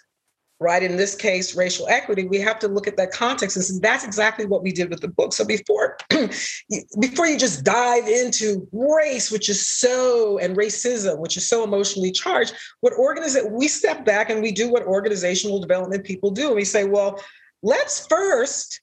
right? 0.60 0.82
In 0.82 0.98
this 0.98 1.16
case 1.16 1.56
racial 1.56 1.88
equity 1.88 2.28
we 2.28 2.40
have 2.40 2.60
to 2.60 2.68
look 2.68 2.88
at 2.88 2.98
that 2.98 3.12
context 3.12 3.56
and 3.56 3.66
so 3.66 3.80
that's 3.80 4.04
exactly 4.04 4.46
what 4.46 4.64
we 4.64 4.72
did 4.72 4.90
with 4.90 5.02
the 5.02 5.08
book. 5.08 5.34
So 5.34 5.46
before 5.46 5.98
before 7.00 7.28
you 7.28 7.38
just 7.38 7.64
dive 7.64 8.08
into 8.08 8.68
race 8.72 9.32
which 9.32 9.50
is 9.50 9.68
so 9.68 10.38
and 10.40 10.58
racism 10.58 11.20
which 11.20 11.38
is 11.38 11.48
so 11.48 11.64
emotionally 11.64 12.12
charged 12.12 12.54
what 12.82 12.94
organization 12.94 13.54
we 13.54 13.68
step 13.68 14.06
back 14.06 14.30
and 14.30 14.42
we 14.42 14.52
do 14.52 14.70
what 14.70 14.84
organizational 14.84 15.60
development 15.60 16.04
people 16.04 16.32
do. 16.32 16.48
And 16.48 16.56
we 16.56 16.66
say 16.66 16.86
well 16.86 17.22
let's 17.62 18.08
first 18.08 18.82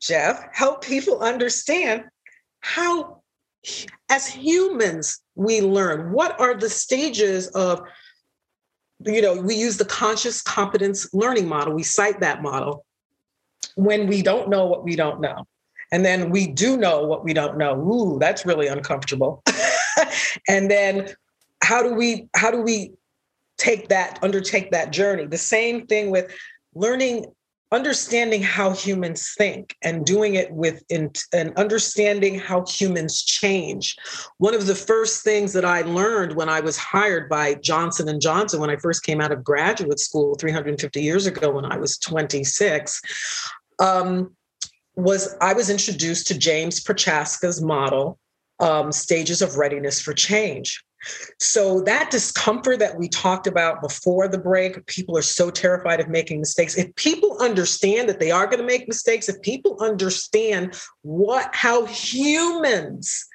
jeff 0.00 0.46
help 0.52 0.82
people 0.82 1.20
understand 1.20 2.04
how 2.60 3.20
as 4.08 4.26
humans 4.26 5.20
we 5.34 5.60
learn. 5.60 6.12
What 6.12 6.38
are 6.40 6.54
the 6.54 6.68
stages 6.68 7.48
of 7.48 7.82
you 9.04 9.22
know, 9.22 9.40
we 9.40 9.54
use 9.54 9.76
the 9.76 9.84
conscious 9.84 10.42
competence 10.42 11.12
learning 11.12 11.48
model. 11.48 11.74
We 11.74 11.82
cite 11.82 12.20
that 12.20 12.42
model 12.42 12.84
when 13.76 14.06
we 14.06 14.22
don't 14.22 14.48
know 14.48 14.66
what 14.66 14.84
we 14.84 14.96
don't 14.96 15.20
know. 15.20 15.46
And 15.92 16.04
then 16.04 16.30
we 16.30 16.46
do 16.46 16.76
know 16.76 17.04
what 17.04 17.24
we 17.24 17.32
don't 17.32 17.56
know. 17.58 17.76
Ooh, 17.80 18.18
that's 18.18 18.46
really 18.46 18.68
uncomfortable. 18.68 19.42
and 20.48 20.70
then 20.70 21.14
how 21.62 21.82
do 21.82 21.94
we 21.94 22.28
how 22.34 22.50
do 22.50 22.62
we 22.62 22.92
take 23.58 23.88
that 23.88 24.18
undertake 24.22 24.70
that 24.70 24.92
journey? 24.92 25.26
The 25.26 25.38
same 25.38 25.86
thing 25.86 26.10
with 26.10 26.32
learning 26.74 27.26
understanding 27.72 28.42
how 28.42 28.72
humans 28.72 29.32
think 29.38 29.76
and 29.82 30.04
doing 30.04 30.34
it 30.34 30.50
with 30.52 30.82
and 30.90 31.52
understanding 31.56 32.38
how 32.38 32.64
humans 32.66 33.22
change. 33.22 33.96
One 34.38 34.54
of 34.54 34.66
the 34.66 34.74
first 34.74 35.22
things 35.22 35.52
that 35.52 35.64
i 35.64 35.82
learned 35.82 36.34
when 36.34 36.48
i 36.48 36.60
was 36.60 36.76
hired 36.76 37.28
by 37.28 37.54
johnson 37.54 38.08
and 38.08 38.20
johnson 38.20 38.60
when 38.60 38.70
i 38.70 38.76
first 38.76 39.02
came 39.02 39.20
out 39.20 39.32
of 39.32 39.44
graduate 39.44 40.00
school 40.00 40.34
350 40.34 41.02
years 41.02 41.26
ago 41.26 41.50
when 41.50 41.64
i 41.64 41.76
was 41.76 41.98
26 41.98 43.00
um, 43.78 44.34
was 44.96 45.36
i 45.40 45.52
was 45.52 45.70
introduced 45.70 46.26
to 46.26 46.38
james 46.38 46.80
prochaska's 46.80 47.62
model 47.62 48.18
um, 48.60 48.92
stages 48.92 49.40
of 49.42 49.56
readiness 49.56 50.00
for 50.00 50.12
change 50.12 50.82
so 51.38 51.80
that 51.82 52.10
discomfort 52.10 52.78
that 52.80 52.98
we 52.98 53.08
talked 53.08 53.46
about 53.46 53.80
before 53.80 54.28
the 54.28 54.38
break, 54.38 54.84
people 54.86 55.16
are 55.16 55.22
so 55.22 55.50
terrified 55.50 56.00
of 56.00 56.08
making 56.08 56.40
mistakes. 56.40 56.76
If 56.76 56.94
people 56.96 57.38
understand 57.40 58.08
that 58.08 58.20
they 58.20 58.30
are 58.30 58.46
going 58.46 58.58
to 58.58 58.66
make 58.66 58.86
mistakes, 58.86 59.28
if 59.28 59.40
people 59.40 59.76
understand 59.80 60.78
what 61.02 61.54
how 61.54 61.86
humans 61.86 63.26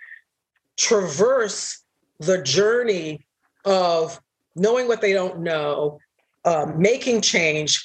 traverse 0.78 1.84
the 2.20 2.42
journey 2.42 3.26
of 3.66 4.22
knowing 4.56 4.88
what 4.88 5.02
they 5.02 5.14
don't 5.14 5.40
know, 5.40 6.00
um, 6.46 6.80
making 6.80 7.22
change, 7.22 7.84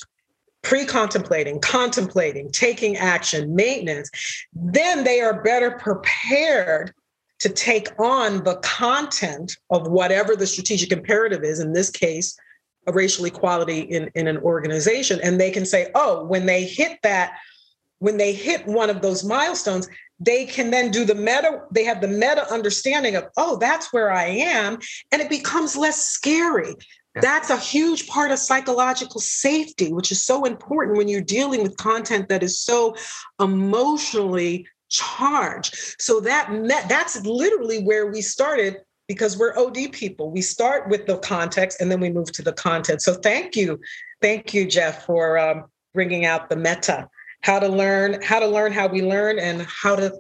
pre-contemplating, 0.63 1.59
contemplating, 1.61 2.51
taking 2.51 2.97
action, 2.97 3.55
maintenance, 3.55 4.11
then 4.53 5.05
they 5.05 5.21
are 5.21 5.43
better 5.43 5.71
prepared 5.73 6.93
to 7.41 7.49
take 7.49 7.89
on 7.99 8.45
the 8.45 8.57
content 8.57 9.57
of 9.71 9.89
whatever 9.89 10.37
the 10.37 10.47
strategic 10.47 10.93
imperative 10.93 11.43
is, 11.43 11.59
in 11.59 11.73
this 11.73 11.91
case, 11.91 12.39
a 12.87 12.93
racial 12.93 13.25
equality 13.25 13.81
in, 13.81 14.11
in 14.15 14.27
an 14.27 14.39
organization. 14.39 15.21
And 15.23 15.41
they 15.41 15.51
can 15.51 15.65
say, 15.65 15.91
oh, 15.95 16.25
when 16.25 16.47
they 16.47 16.65
hit 16.65 16.99
that, 17.03 17.39
when 17.99 18.17
they 18.17 18.33
hit 18.33 18.67
one 18.67 18.91
of 18.91 19.03
those 19.03 19.25
milestones, 19.25 19.89
they 20.19 20.45
can 20.45 20.71
then 20.71 20.91
do 20.91 21.05
the 21.05 21.15
meta, 21.15 21.63
they 21.71 21.85
have 21.85 22.01
the 22.01 22.09
meta 22.09 22.51
understanding 22.53 23.17
of, 23.17 23.25
oh, 23.37 23.57
that's 23.57 23.93
where 23.93 24.13
I 24.13 24.27
am. 24.27 24.79
And 25.11 25.23
it 25.23 25.31
becomes 25.31 25.77
less 25.77 26.07
scary. 26.07 26.75
That's 27.15 27.51
a 27.51 27.57
huge 27.57 28.07
part 28.07 28.31
of 28.31 28.39
psychological 28.39 29.21
safety, 29.21 29.93
which 29.93 30.13
is 30.13 30.25
so 30.25 30.45
important 30.45 30.97
when 30.97 31.09
you're 31.09 31.21
dealing 31.21 31.63
with 31.63 31.77
content 31.77 32.29
that 32.29 32.43
is 32.43 32.59
so 32.59 32.95
emotionally 33.41 34.67
charge. 34.91 35.73
So 35.99 36.21
that 36.21 36.53
met, 36.53 36.89
that's 36.89 37.25
literally 37.25 37.83
where 37.83 38.09
we 38.09 38.21
started 38.21 38.79
because 39.09 39.37
we're 39.37 39.57
OD 39.59 39.93
people. 39.93 40.31
We 40.31 40.43
start 40.43 40.89
with 40.89 41.07
the 41.07 41.19
context 41.19 41.81
and 41.81 41.91
then 41.91 42.01
we 42.01 42.11
move 42.11 42.31
to 42.33 42.43
the 42.43 42.53
content. 42.53 43.03
So 43.03 43.15
thank 43.15 43.57
you, 43.57 43.81
thank 44.21 44.53
you, 44.53 44.69
Jeff, 44.69 45.07
for 45.07 45.39
um, 45.39 45.65
bringing 45.95 46.27
out 46.27 46.49
the 46.49 46.57
meta, 46.57 47.09
how 47.41 47.59
to 47.59 47.69
learn, 47.69 48.21
how 48.23 48.39
to 48.39 48.47
learn 48.47 48.73
how 48.73 48.87
we 48.87 49.03
learn, 49.03 49.39
and 49.39 49.63
how 49.63 49.97
to 49.97 50.13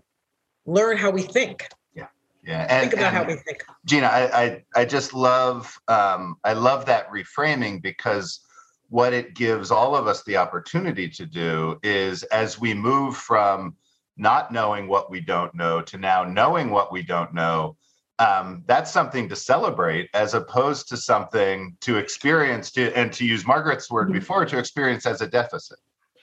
learn 0.66 0.96
how 0.96 1.10
we 1.10 1.22
think. 1.22 1.68
Yeah, 1.94 2.06
yeah. 2.44 2.66
And, 2.68 2.90
think 2.90 2.94
about 2.94 3.12
how 3.12 3.24
we 3.24 3.34
think. 3.34 3.64
Gina, 3.84 4.06
I, 4.06 4.42
I, 4.42 4.64
I 4.74 4.84
just 4.84 5.14
love, 5.14 5.76
um, 5.88 6.36
I 6.42 6.54
love 6.54 6.86
that 6.86 7.10
reframing 7.10 7.82
because 7.82 8.40
what 8.88 9.12
it 9.12 9.34
gives 9.34 9.70
all 9.70 9.94
of 9.94 10.08
us 10.08 10.24
the 10.24 10.36
opportunity 10.36 11.08
to 11.08 11.24
do 11.24 11.78
is 11.84 12.24
as 12.24 12.60
we 12.60 12.74
move 12.74 13.16
from 13.16 13.76
not 14.20 14.52
knowing 14.52 14.86
what 14.86 15.10
we 15.10 15.20
don't 15.20 15.54
know 15.54 15.80
to 15.80 15.96
now 15.96 16.22
knowing 16.22 16.70
what 16.70 16.92
we 16.92 17.02
don't 17.02 17.32
know 17.32 17.76
um, 18.18 18.62
that's 18.66 18.92
something 18.92 19.30
to 19.30 19.34
celebrate 19.34 20.10
as 20.12 20.34
opposed 20.34 20.88
to 20.90 20.96
something 20.98 21.74
to 21.80 21.96
experience 21.96 22.70
to 22.72 22.94
and 22.96 23.12
to 23.14 23.24
use 23.24 23.46
margaret's 23.46 23.90
word 23.90 24.08
mm-hmm. 24.08 24.18
before 24.18 24.44
to 24.44 24.58
experience 24.58 25.06
as 25.06 25.22
a 25.22 25.26
deficit 25.26 25.78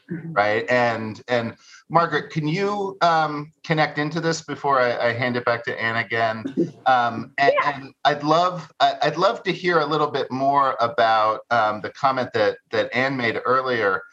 mm-hmm. 0.09 0.31
right 0.31 0.69
and 0.69 1.23
and 1.27 1.55
margaret 1.89 2.29
can 2.29 2.47
you 2.47 2.97
um, 3.01 3.51
connect 3.63 3.97
into 3.97 4.21
this 4.21 4.41
before 4.41 4.79
I, 4.79 5.09
I, 5.09 5.13
hand 5.13 5.35
it 5.35 5.45
back 5.45 5.63
to 5.65 5.81
anne 5.81 5.97
again 5.97 6.43
um, 6.85 7.33
and, 7.39 7.51
yeah. 7.61 7.73
and, 7.75 7.93
i'd 8.05 8.23
love 8.23 8.71
i'd 8.79 9.17
love 9.17 9.41
to 9.43 9.51
hear 9.51 9.79
a 9.79 9.85
little 9.85 10.11
bit 10.11 10.31
more 10.31 10.77
about 10.79 11.41
um, 11.49 11.81
the 11.81 11.89
comment 11.89 12.29
that 12.35 12.59
that 12.69 12.95
anne 12.95 13.17
made 13.17 13.39
earlier 13.43 14.03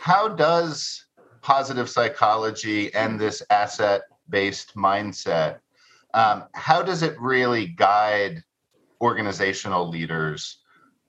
how 0.00 0.28
does 0.28 1.06
positive 1.42 1.88
psychology 1.88 2.92
and 2.94 3.18
this 3.18 3.42
asset 3.50 4.02
based 4.28 4.74
mindset, 4.76 5.58
um, 6.14 6.44
how 6.52 6.82
does 6.82 7.02
it 7.02 7.18
really 7.20 7.66
guide 7.66 8.42
organizational 9.00 9.88
leaders 9.88 10.58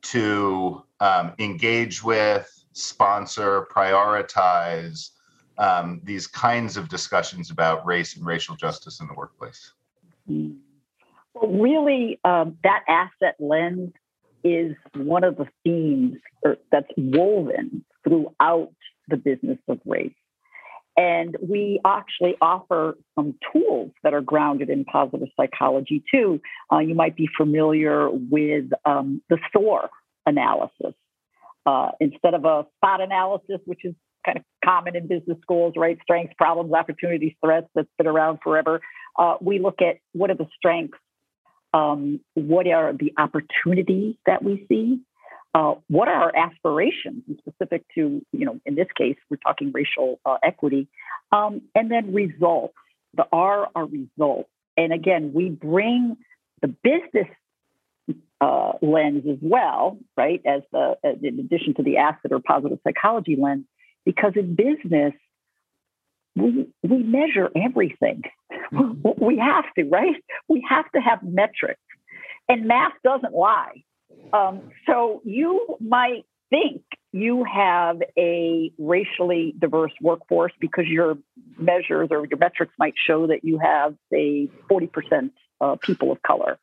to 0.01 0.83
um, 0.99 1.33
engage 1.39 2.03
with, 2.03 2.49
sponsor, 2.73 3.67
prioritize 3.71 5.09
um, 5.57 6.01
these 6.03 6.27
kinds 6.27 6.77
of 6.77 6.89
discussions 6.89 7.51
about 7.51 7.85
race 7.85 8.15
and 8.15 8.25
racial 8.25 8.55
justice 8.55 8.99
in 8.99 9.07
the 9.07 9.13
workplace? 9.13 9.73
Mm. 10.29 10.57
Well, 11.33 11.51
really, 11.51 12.19
um, 12.23 12.57
that 12.63 12.83
asset 12.87 13.35
lens 13.39 13.93
is 14.43 14.75
one 14.95 15.23
of 15.23 15.37
the 15.37 15.47
themes 15.63 16.17
that's 16.71 16.91
woven 16.97 17.85
throughout 18.03 18.71
the 19.07 19.17
business 19.17 19.59
of 19.67 19.79
race. 19.85 20.13
And 21.01 21.35
we 21.41 21.79
actually 21.83 22.35
offer 22.41 22.95
some 23.15 23.33
tools 23.51 23.91
that 24.03 24.13
are 24.13 24.21
grounded 24.21 24.69
in 24.69 24.85
positive 24.85 25.29
psychology 25.35 26.03
too. 26.13 26.39
Uh, 26.71 26.77
you 26.79 26.93
might 26.93 27.15
be 27.15 27.27
familiar 27.35 28.07
with 28.11 28.65
um, 28.85 29.21
the 29.27 29.39
SOAR 29.51 29.89
analysis. 30.27 30.93
Uh, 31.65 31.89
instead 31.99 32.35
of 32.35 32.45
a 32.45 32.65
SPOT 32.77 33.01
analysis, 33.01 33.59
which 33.65 33.83
is 33.83 33.95
kind 34.25 34.37
of 34.37 34.43
common 34.63 34.95
in 34.95 35.07
business 35.07 35.37
schools, 35.41 35.73
right? 35.75 35.97
Strengths, 36.03 36.35
problems, 36.37 36.71
opportunities, 36.73 37.33
threats 37.43 37.67
that's 37.73 37.89
been 37.97 38.07
around 38.07 38.39
forever. 38.43 38.79
Uh, 39.17 39.35
we 39.41 39.59
look 39.59 39.81
at 39.81 39.97
what 40.13 40.29
are 40.29 40.35
the 40.35 40.47
strengths, 40.55 40.97
um, 41.73 42.19
what 42.35 42.67
are 42.67 42.93
the 42.93 43.13
opportunities 43.17 44.15
that 44.27 44.43
we 44.43 44.65
see, 44.69 44.99
uh, 45.53 45.75
what 45.87 46.07
are 46.07 46.13
our 46.13 46.35
aspirations, 46.35 47.23
specific 47.39 47.83
to, 47.95 48.25
you 48.31 48.45
know, 48.45 48.59
in 48.65 48.75
this 48.75 48.87
case, 48.97 49.17
we're 49.29 49.37
talking 49.37 49.71
racial 49.73 50.19
uh, 50.25 50.37
equity, 50.43 50.87
um, 51.31 51.61
and 51.75 51.91
then 51.91 52.13
results. 52.13 52.73
The 53.15 53.25
R 53.31 53.67
are 53.75 53.85
results. 53.85 54.49
And 54.77 54.93
again, 54.93 55.33
we 55.33 55.49
bring 55.49 56.15
the 56.61 56.69
business 56.69 57.27
uh, 58.39 58.73
lens 58.81 59.23
as 59.29 59.37
well, 59.41 59.97
right, 60.15 60.41
as 60.45 60.61
the 60.71 60.95
in 61.03 61.39
addition 61.39 61.73
to 61.75 61.83
the 61.83 61.97
asset 61.97 62.31
or 62.31 62.39
positive 62.39 62.79
psychology 62.83 63.35
lens, 63.39 63.65
because 64.05 64.33
in 64.35 64.55
business 64.55 65.13
we 66.35 66.67
we 66.81 67.03
measure 67.03 67.49
everything. 67.55 68.23
Mm-hmm. 68.73 69.01
We 69.23 69.37
have 69.37 69.65
to, 69.77 69.83
right? 69.89 70.15
We 70.47 70.65
have 70.69 70.89
to 70.93 71.01
have 71.01 71.19
metrics, 71.23 71.81
and 72.47 72.65
math 72.65 72.93
doesn't 73.03 73.33
lie. 73.33 73.83
Um, 74.33 74.71
so 74.87 75.21
you 75.25 75.77
might 75.79 76.25
think 76.49 76.83
you 77.11 77.43
have 77.43 78.01
a 78.17 78.71
racially 78.77 79.53
diverse 79.59 79.91
workforce 80.01 80.53
because 80.59 80.85
your 80.87 81.17
measures 81.57 82.09
or 82.11 82.25
your 82.25 82.37
metrics 82.37 82.73
might 82.77 82.93
show 83.07 83.27
that 83.27 83.43
you 83.43 83.59
have 83.59 83.95
a 84.13 84.49
40% 84.69 85.31
uh, 85.59 85.75
people 85.81 86.11
of 86.11 86.21
color. 86.21 86.59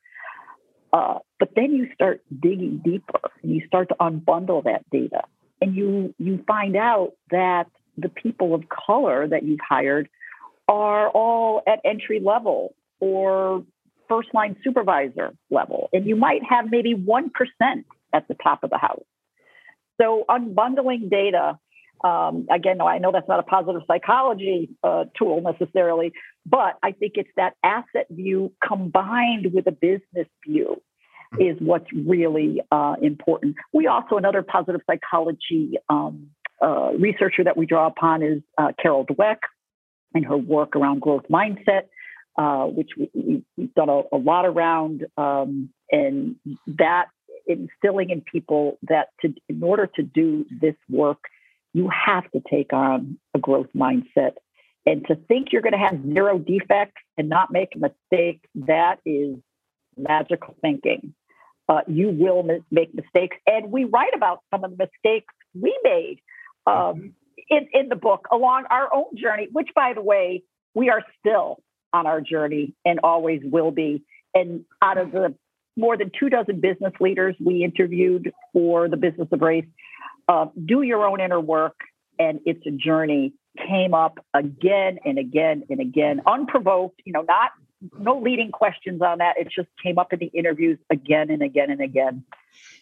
Uh, 0.93 1.19
but 1.39 1.51
then 1.55 1.73
you 1.73 1.89
start 1.95 2.23
digging 2.41 2.81
deeper 2.85 3.21
and 3.43 3.55
you 3.55 3.67
start 3.67 3.89
to 3.91 3.97
unbundle 4.01 4.65
that 4.65 4.89
data 4.91 5.23
and 5.61 5.75
you 5.75 6.15
you 6.19 6.43
find 6.47 6.77
out 6.77 7.13
that 7.31 7.67
the 7.97 8.09
people 8.09 8.55
of 8.55 8.65
color 8.69 9.27
that 9.29 9.43
you've 9.43 9.61
hired 9.67 10.09
are 10.69 11.09
all 11.09 11.63
at 11.67 11.81
entry 11.85 12.21
level 12.21 12.75
or 13.01 13.65
first 14.09 14.29
line 14.35 14.57
supervisor 14.65 15.35
level, 15.51 15.89
and 15.93 16.07
you 16.07 16.17
might 16.17 16.43
have 16.49 16.71
maybe 16.71 16.95
1% 16.95 17.31
at 18.13 18.29
the 18.29 18.35
top 18.43 18.65
of 18.65 18.71
the 18.71 18.79
house. 18.79 19.05
So, 20.01 20.25
unbundling 20.29 21.11
data, 21.11 21.59
um, 22.05 22.47
again, 22.51 22.81
I 22.81 22.99
know 22.99 23.11
that's 23.13 23.29
not 23.29 23.41
a 23.41 23.43
positive 23.43 23.83
psychology 23.87 24.71
uh, 24.85 25.05
tool 25.19 25.43
necessarily, 25.43 26.13
but 26.47 26.79
I 26.83 26.93
think 26.93 27.15
it's 27.17 27.31
that 27.37 27.55
asset 27.65 28.07
view 28.11 28.53
combined 28.67 29.53
with 29.53 29.67
a 29.67 29.73
business 29.73 30.29
view 30.47 30.81
is 31.39 31.57
what's 31.61 31.93
really 31.93 32.63
uh, 32.71 32.95
important. 33.03 33.57
We 33.73 33.87
also, 33.87 34.17
another 34.17 34.43
positive 34.43 34.81
psychology 34.87 35.75
um, 35.91 36.29
uh, 36.63 36.93
researcher 36.99 37.45
that 37.45 37.57
we 37.57 37.67
draw 37.67 37.87
upon 37.87 38.23
is 38.23 38.43
uh, 38.57 38.73
Carol 38.81 39.05
Dweck 39.05 39.39
and 40.15 40.25
her 40.25 40.37
work 40.37 40.75
around 40.75 41.01
growth 41.01 41.25
mindset, 41.31 41.89
uh, 42.39 42.67
which 42.67 42.91
we, 42.97 43.43
have 43.59 43.75
done 43.75 43.89
a, 43.89 44.03
a, 44.13 44.17
lot 44.17 44.47
around, 44.47 45.05
um, 45.17 45.71
and 45.91 46.37
that 46.69 47.07
instilling 47.49 48.11
in 48.11 48.21
people 48.21 48.79
that 48.83 49.09
to, 49.21 49.35
in 49.49 49.61
order 49.61 49.89
to 49.97 50.03
do 50.05 50.47
this 50.61 50.77
work, 50.89 51.19
you 51.75 51.91
have 51.91 52.31
to 52.31 52.41
take 52.49 52.73
on 52.73 53.19
a 53.35 53.41
growth 53.41 53.71
mindset. 53.75 54.35
And 54.87 55.05
to 55.09 55.17
think 55.17 55.49
you're 55.51 55.63
going 55.63 55.73
to 55.73 55.79
have 55.79 56.01
zero 56.15 56.39
defects 56.39 57.03
and 57.17 57.29
not 57.29 57.51
make 57.51 57.71
a 57.75 57.79
mistake, 57.79 58.41
that 58.55 59.01
is 59.05 59.37
magical 59.97 60.55
thinking. 60.63 61.15
Uh, 61.69 61.81
you 61.89 62.09
will 62.09 62.45
make 62.71 62.95
mistakes. 62.95 63.37
And 63.47 63.73
we 63.73 63.85
write 63.85 64.15
about 64.15 64.43
some 64.51 64.65
of 64.65 64.71
the 64.71 64.77
mistakes 64.77 65.35
we 65.61 65.77
made 65.83 66.21
um, 66.67 66.75
mm-hmm. 66.75 67.07
in, 67.51 67.69
in 67.73 67.89
the 67.89 67.97
book 67.97 68.29
along 68.31 68.65
our 68.71 68.95
own 68.95 69.17
journey, 69.17 69.49
which, 69.51 69.69
by 69.75 69.93
the 69.93 70.01
way, 70.01 70.45
we 70.75 70.89
are 70.89 71.03
still 71.19 71.59
on 71.93 72.07
our 72.07 72.21
journey 72.21 72.75
and 72.85 73.01
always 73.03 73.41
will 73.45 73.71
be. 73.71 74.03
And 74.35 74.65
out 74.83 74.99
of 74.99 75.13
the 75.13 75.35
more 75.77 75.97
than 75.97 76.11
two 76.19 76.29
dozen 76.29 76.61
business 76.61 76.93
leaders 77.01 77.37
we 77.41 77.63
interviewed 77.63 78.33
for 78.53 78.89
the 78.89 78.97
business 78.97 79.29
of 79.31 79.41
race, 79.41 79.67
uh, 80.29 80.47
do 80.67 80.83
your 80.83 81.07
own 81.07 81.21
inner 81.21 81.41
work, 81.41 81.77
and 82.19 82.41
it's 82.45 82.67
a 82.67 82.71
journey. 82.71 83.33
Came 83.67 83.95
up 83.95 84.25
again 84.35 84.99
and 85.05 85.19
again 85.19 85.65
and 85.69 85.81
again, 85.81 86.21
unprovoked, 86.27 87.01
you 87.05 87.13
know, 87.13 87.23
not 87.23 87.51
no 87.99 88.19
leading 88.19 88.51
questions 88.51 89.03
on 89.03 89.19
that. 89.19 89.37
It 89.39 89.49
just 89.55 89.69
came 89.83 89.99
up 89.99 90.13
in 90.13 90.19
the 90.19 90.27
interviews 90.27 90.79
again 90.91 91.31
and 91.31 91.43
again 91.43 91.71
and 91.71 91.81
again. 91.81 92.25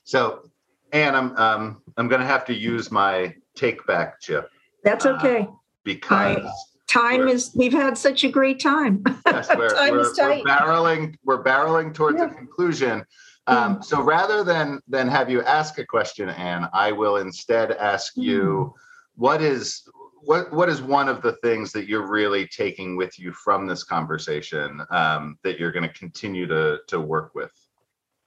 So, 0.05 0.51
Anne, 0.93 1.15
I'm 1.15 1.37
um, 1.37 1.83
I'm 1.97 2.09
going 2.09 2.21
to 2.21 2.27
have 2.27 2.45
to 2.47 2.55
use 2.55 2.91
my 2.91 3.35
take 3.55 3.87
back 3.87 4.21
chip. 4.21 4.51
That's 4.85 5.07
okay. 5.07 5.41
Uh, 5.41 5.47
because 5.83 6.76
Time 6.89 7.27
is 7.27 7.51
we've 7.55 7.73
had 7.73 7.99
such 7.99 8.23
a 8.23 8.29
great 8.29 8.61
time. 8.61 9.03
yes, 9.27 9.49
we're, 9.57 9.69
time 9.75 9.93
we're, 9.93 10.01
is 10.01 10.17
tight. 10.17 10.45
we're 10.45 10.51
barreling 10.51 11.17
we're 11.25 11.43
barreling 11.43 11.93
towards 11.93 12.19
yeah. 12.19 12.27
a 12.27 12.35
conclusion. 12.35 13.05
Um, 13.49 13.83
so 13.83 14.03
rather 14.03 14.43
than 14.45 14.81
than 14.89 15.09
have 15.09 15.31
you 15.31 15.43
ask 15.43 15.79
a 15.79 15.87
question, 15.87 16.29
Anne, 16.29 16.69
I 16.73 16.93
will 16.93 17.17
instead 17.17 17.73
ask 17.73 18.17
you, 18.17 18.73
mm. 18.75 18.81
what 19.15 19.43
is 19.43 19.89
what 20.23 20.53
what 20.53 20.69
is 20.69 20.83
one 20.83 21.09
of 21.09 21.23
the 21.23 21.33
things 21.43 21.73
that 21.73 21.89
you're 21.89 22.07
really 22.07 22.47
taking 22.47 22.97
with 22.97 23.19
you 23.19 23.33
from 23.33 23.67
this 23.67 23.85
conversation 23.85 24.83
um, 24.91 25.39
that 25.43 25.59
you're 25.59 25.73
going 25.73 25.89
to 25.89 25.99
continue 25.99 26.47
to 26.47 26.79
to 26.89 27.01
work 27.01 27.35
with? 27.35 27.53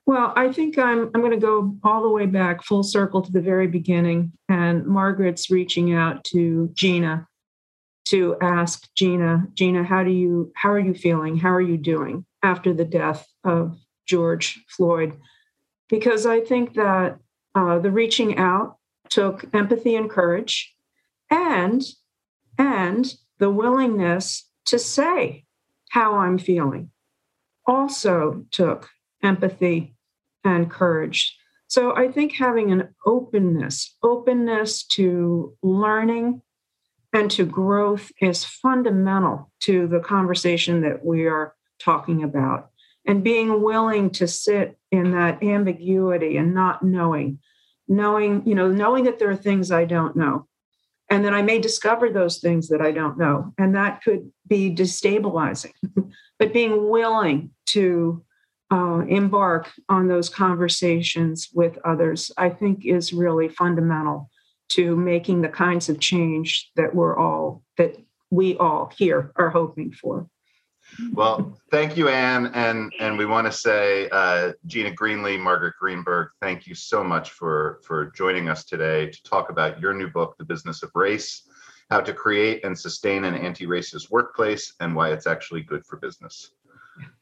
Well, 0.06 0.34
I 0.36 0.52
think 0.52 0.78
I'm 0.78 1.12
I'm 1.14 1.22
going 1.22 1.32
to 1.32 1.38
go 1.38 1.76
all 1.84 2.02
the 2.02 2.10
way 2.10 2.26
back 2.26 2.64
full 2.64 2.84
circle 2.84 3.22
to 3.22 3.32
the 3.32 3.42
very 3.42 3.68
beginning, 3.68 4.32
and 4.48 4.86
Margaret's 4.86 5.50
reaching 5.50 5.94
out 5.94 6.24
to 6.26 6.70
Gina 6.74 7.28
to 8.10 8.36
ask 8.42 8.88
Gina, 8.96 9.48
Gina, 9.54 9.84
how 9.84 10.04
do 10.04 10.12
you 10.12 10.52
how 10.56 10.72
are 10.72 10.80
you 10.80 10.94
feeling? 10.94 11.38
How 11.38 11.50
are 11.50 11.62
you 11.62 11.78
doing 11.78 12.26
after 12.44 12.74
the 12.74 12.86
death 12.86 13.28
of 13.44 13.78
George 14.08 14.64
Floyd? 14.68 15.18
Because 15.90 16.26
I 16.26 16.42
think 16.42 16.74
that 16.74 17.20
uh, 17.56 17.80
the 17.80 17.92
reaching 17.92 18.38
out 18.38 18.78
took 19.10 19.46
empathy 19.54 19.96
and 19.96 20.10
courage 20.10 20.74
and 21.30 21.84
and 22.58 23.14
the 23.38 23.50
willingness 23.50 24.50
to 24.66 24.80
say 24.80 25.46
how 25.90 26.16
I'm 26.16 26.38
feeling 26.38 26.92
also 27.66 28.46
took 28.52 28.90
empathy 29.24 29.96
and 30.44 30.70
courage. 30.70 31.38
So 31.68 31.96
I 31.96 32.12
think 32.12 32.34
having 32.34 32.72
an 32.72 32.96
openness, 33.06 33.96
openness 34.02 34.84
to 34.88 35.56
learning 35.62 36.42
and 37.14 37.30
to 37.32 37.46
growth 37.46 38.12
is 38.22 38.44
fundamental 38.44 39.52
to 39.62 39.88
the 39.88 40.00
conversation 40.00 40.82
that 40.82 41.04
we 41.04 41.26
are 41.26 41.56
talking 41.80 42.24
about. 42.24 42.70
And 43.08 43.24
being 43.24 43.64
willing 43.64 44.12
to 44.12 44.28
sit 44.28 44.78
in 44.92 45.12
that 45.12 45.42
ambiguity 45.42 46.38
and 46.38 46.54
not 46.54 46.84
knowing, 46.84 47.40
knowing, 47.88 48.46
you 48.46 48.54
know, 48.54 48.68
knowing 48.68 49.06
that 49.06 49.18
there 49.18 49.32
are 49.32 49.36
things 49.36 49.72
I 49.72 49.86
don't 49.86 50.16
know 50.16 50.48
and 51.10 51.26
then 51.26 51.34
I 51.34 51.42
may 51.42 51.60
discover 51.60 52.10
those 52.10 52.38
things 52.38 52.68
that 52.68 52.82
I 52.82 52.92
don't 52.92 53.18
know. 53.18 53.54
And 53.58 53.76
that 53.76 54.04
could 54.04 54.32
be 54.48 54.74
destabilizing. 54.74 55.74
but 56.40 56.54
being 56.54 56.90
willing 56.90 57.52
to 57.68 58.24
uh, 58.72 59.02
embark 59.08 59.72
on 59.90 60.08
those 60.08 60.30
conversations 60.30 61.50
with 61.54 61.80
others, 61.84 62.30
I 62.38 62.50
think 62.50 62.86
is 62.86 63.12
really 63.12 63.50
fundamental 63.50 64.30
to 64.70 64.96
making 64.96 65.42
the 65.42 65.50
kinds 65.50 65.90
of 65.90 66.00
change 66.00 66.72
that 66.76 66.94
we're 66.94 67.18
all, 67.18 67.64
that 67.78 67.96
we 68.30 68.58
all 68.58 68.92
here 68.98 69.32
are 69.36 69.50
hoping 69.50 69.92
for. 69.92 70.30
Well, 71.14 71.58
thank 71.72 71.98
you, 71.98 72.10
Anne, 72.10 72.48
and 72.54 72.92
and 73.00 73.18
we 73.18 73.26
want 73.26 73.46
to 73.46 73.52
say, 73.52 74.10
uh, 74.10 74.54
Gina 74.66 74.92
Greenlee, 74.92 75.40
Margaret 75.40 75.76
Greenberg, 75.80 76.30
thank 76.42 76.66
you 76.68 76.74
so 76.74 77.04
much 77.04 77.32
for 77.32 77.80
for 77.84 78.12
joining 78.16 78.50
us 78.50 78.66
today 78.66 79.08
to 79.08 79.24
talk 79.24 79.50
about 79.50 79.80
your 79.80 79.94
new 79.94 80.10
book, 80.10 80.36
The 80.38 80.46
Business 80.46 80.82
of 80.82 80.90
Race: 80.96 81.48
How 81.90 82.02
to 82.02 82.14
Create 82.14 82.66
and 82.66 82.78
Sustain 82.78 83.24
an 83.26 83.36
Anti-Racist 83.36 84.10
Workplace 84.10 84.74
and 84.80 84.96
Why 84.96 85.12
It's 85.12 85.28
Actually 85.28 85.62
Good 85.62 85.86
for 85.86 85.98
Business. 85.98 86.52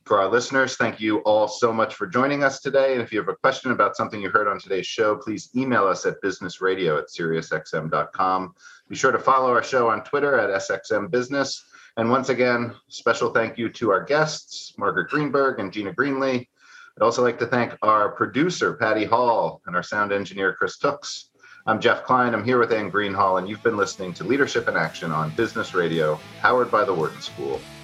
For 0.05 0.19
our 0.21 0.29
listeners, 0.29 0.77
thank 0.77 1.01
you 1.01 1.17
all 1.19 1.49
so 1.49 1.73
much 1.73 1.95
for 1.95 2.07
joining 2.07 2.41
us 2.43 2.61
today. 2.61 2.93
And 2.93 3.01
if 3.01 3.11
you 3.11 3.19
have 3.19 3.27
a 3.27 3.35
question 3.35 3.71
about 3.71 3.97
something 3.97 4.21
you 4.21 4.29
heard 4.29 4.47
on 4.47 4.57
today's 4.57 4.87
show, 4.87 5.17
please 5.17 5.49
email 5.55 5.85
us 5.85 6.05
at 6.05 6.21
businessradio 6.21 6.97
at 6.97 7.09
SiriusXM.com. 7.09 8.55
Be 8.87 8.95
sure 8.95 9.11
to 9.11 9.19
follow 9.19 9.51
our 9.51 9.63
show 9.63 9.89
on 9.89 10.03
Twitter 10.05 10.39
at 10.39 10.49
SXM 10.61 11.11
Business. 11.11 11.65
And 11.97 12.09
once 12.09 12.29
again, 12.29 12.73
special 12.87 13.31
thank 13.31 13.57
you 13.57 13.67
to 13.69 13.91
our 13.91 14.03
guests, 14.03 14.73
Margaret 14.77 15.09
Greenberg 15.09 15.59
and 15.59 15.73
Gina 15.73 15.93
Greenlee. 15.93 16.47
I'd 16.95 17.03
also 17.03 17.21
like 17.21 17.37
to 17.39 17.47
thank 17.47 17.75
our 17.81 18.09
producer, 18.09 18.75
Patty 18.75 19.03
Hall, 19.03 19.61
and 19.65 19.75
our 19.75 19.83
sound 19.83 20.11
engineer, 20.11 20.53
Chris 20.53 20.77
Tooks. 20.77 21.31
I'm 21.65 21.81
Jeff 21.81 22.05
Klein. 22.05 22.33
I'm 22.33 22.45
here 22.45 22.59
with 22.59 22.71
Anne 22.71 22.89
Greenhalgh, 22.89 23.39
and 23.39 23.49
you've 23.49 23.61
been 23.61 23.75
listening 23.75 24.13
to 24.13 24.23
Leadership 24.23 24.69
in 24.69 24.77
Action 24.77 25.11
on 25.11 25.31
Business 25.31 25.73
Radio, 25.73 26.17
powered 26.39 26.71
by 26.71 26.85
the 26.85 26.93
Wharton 26.93 27.21
School, 27.21 27.59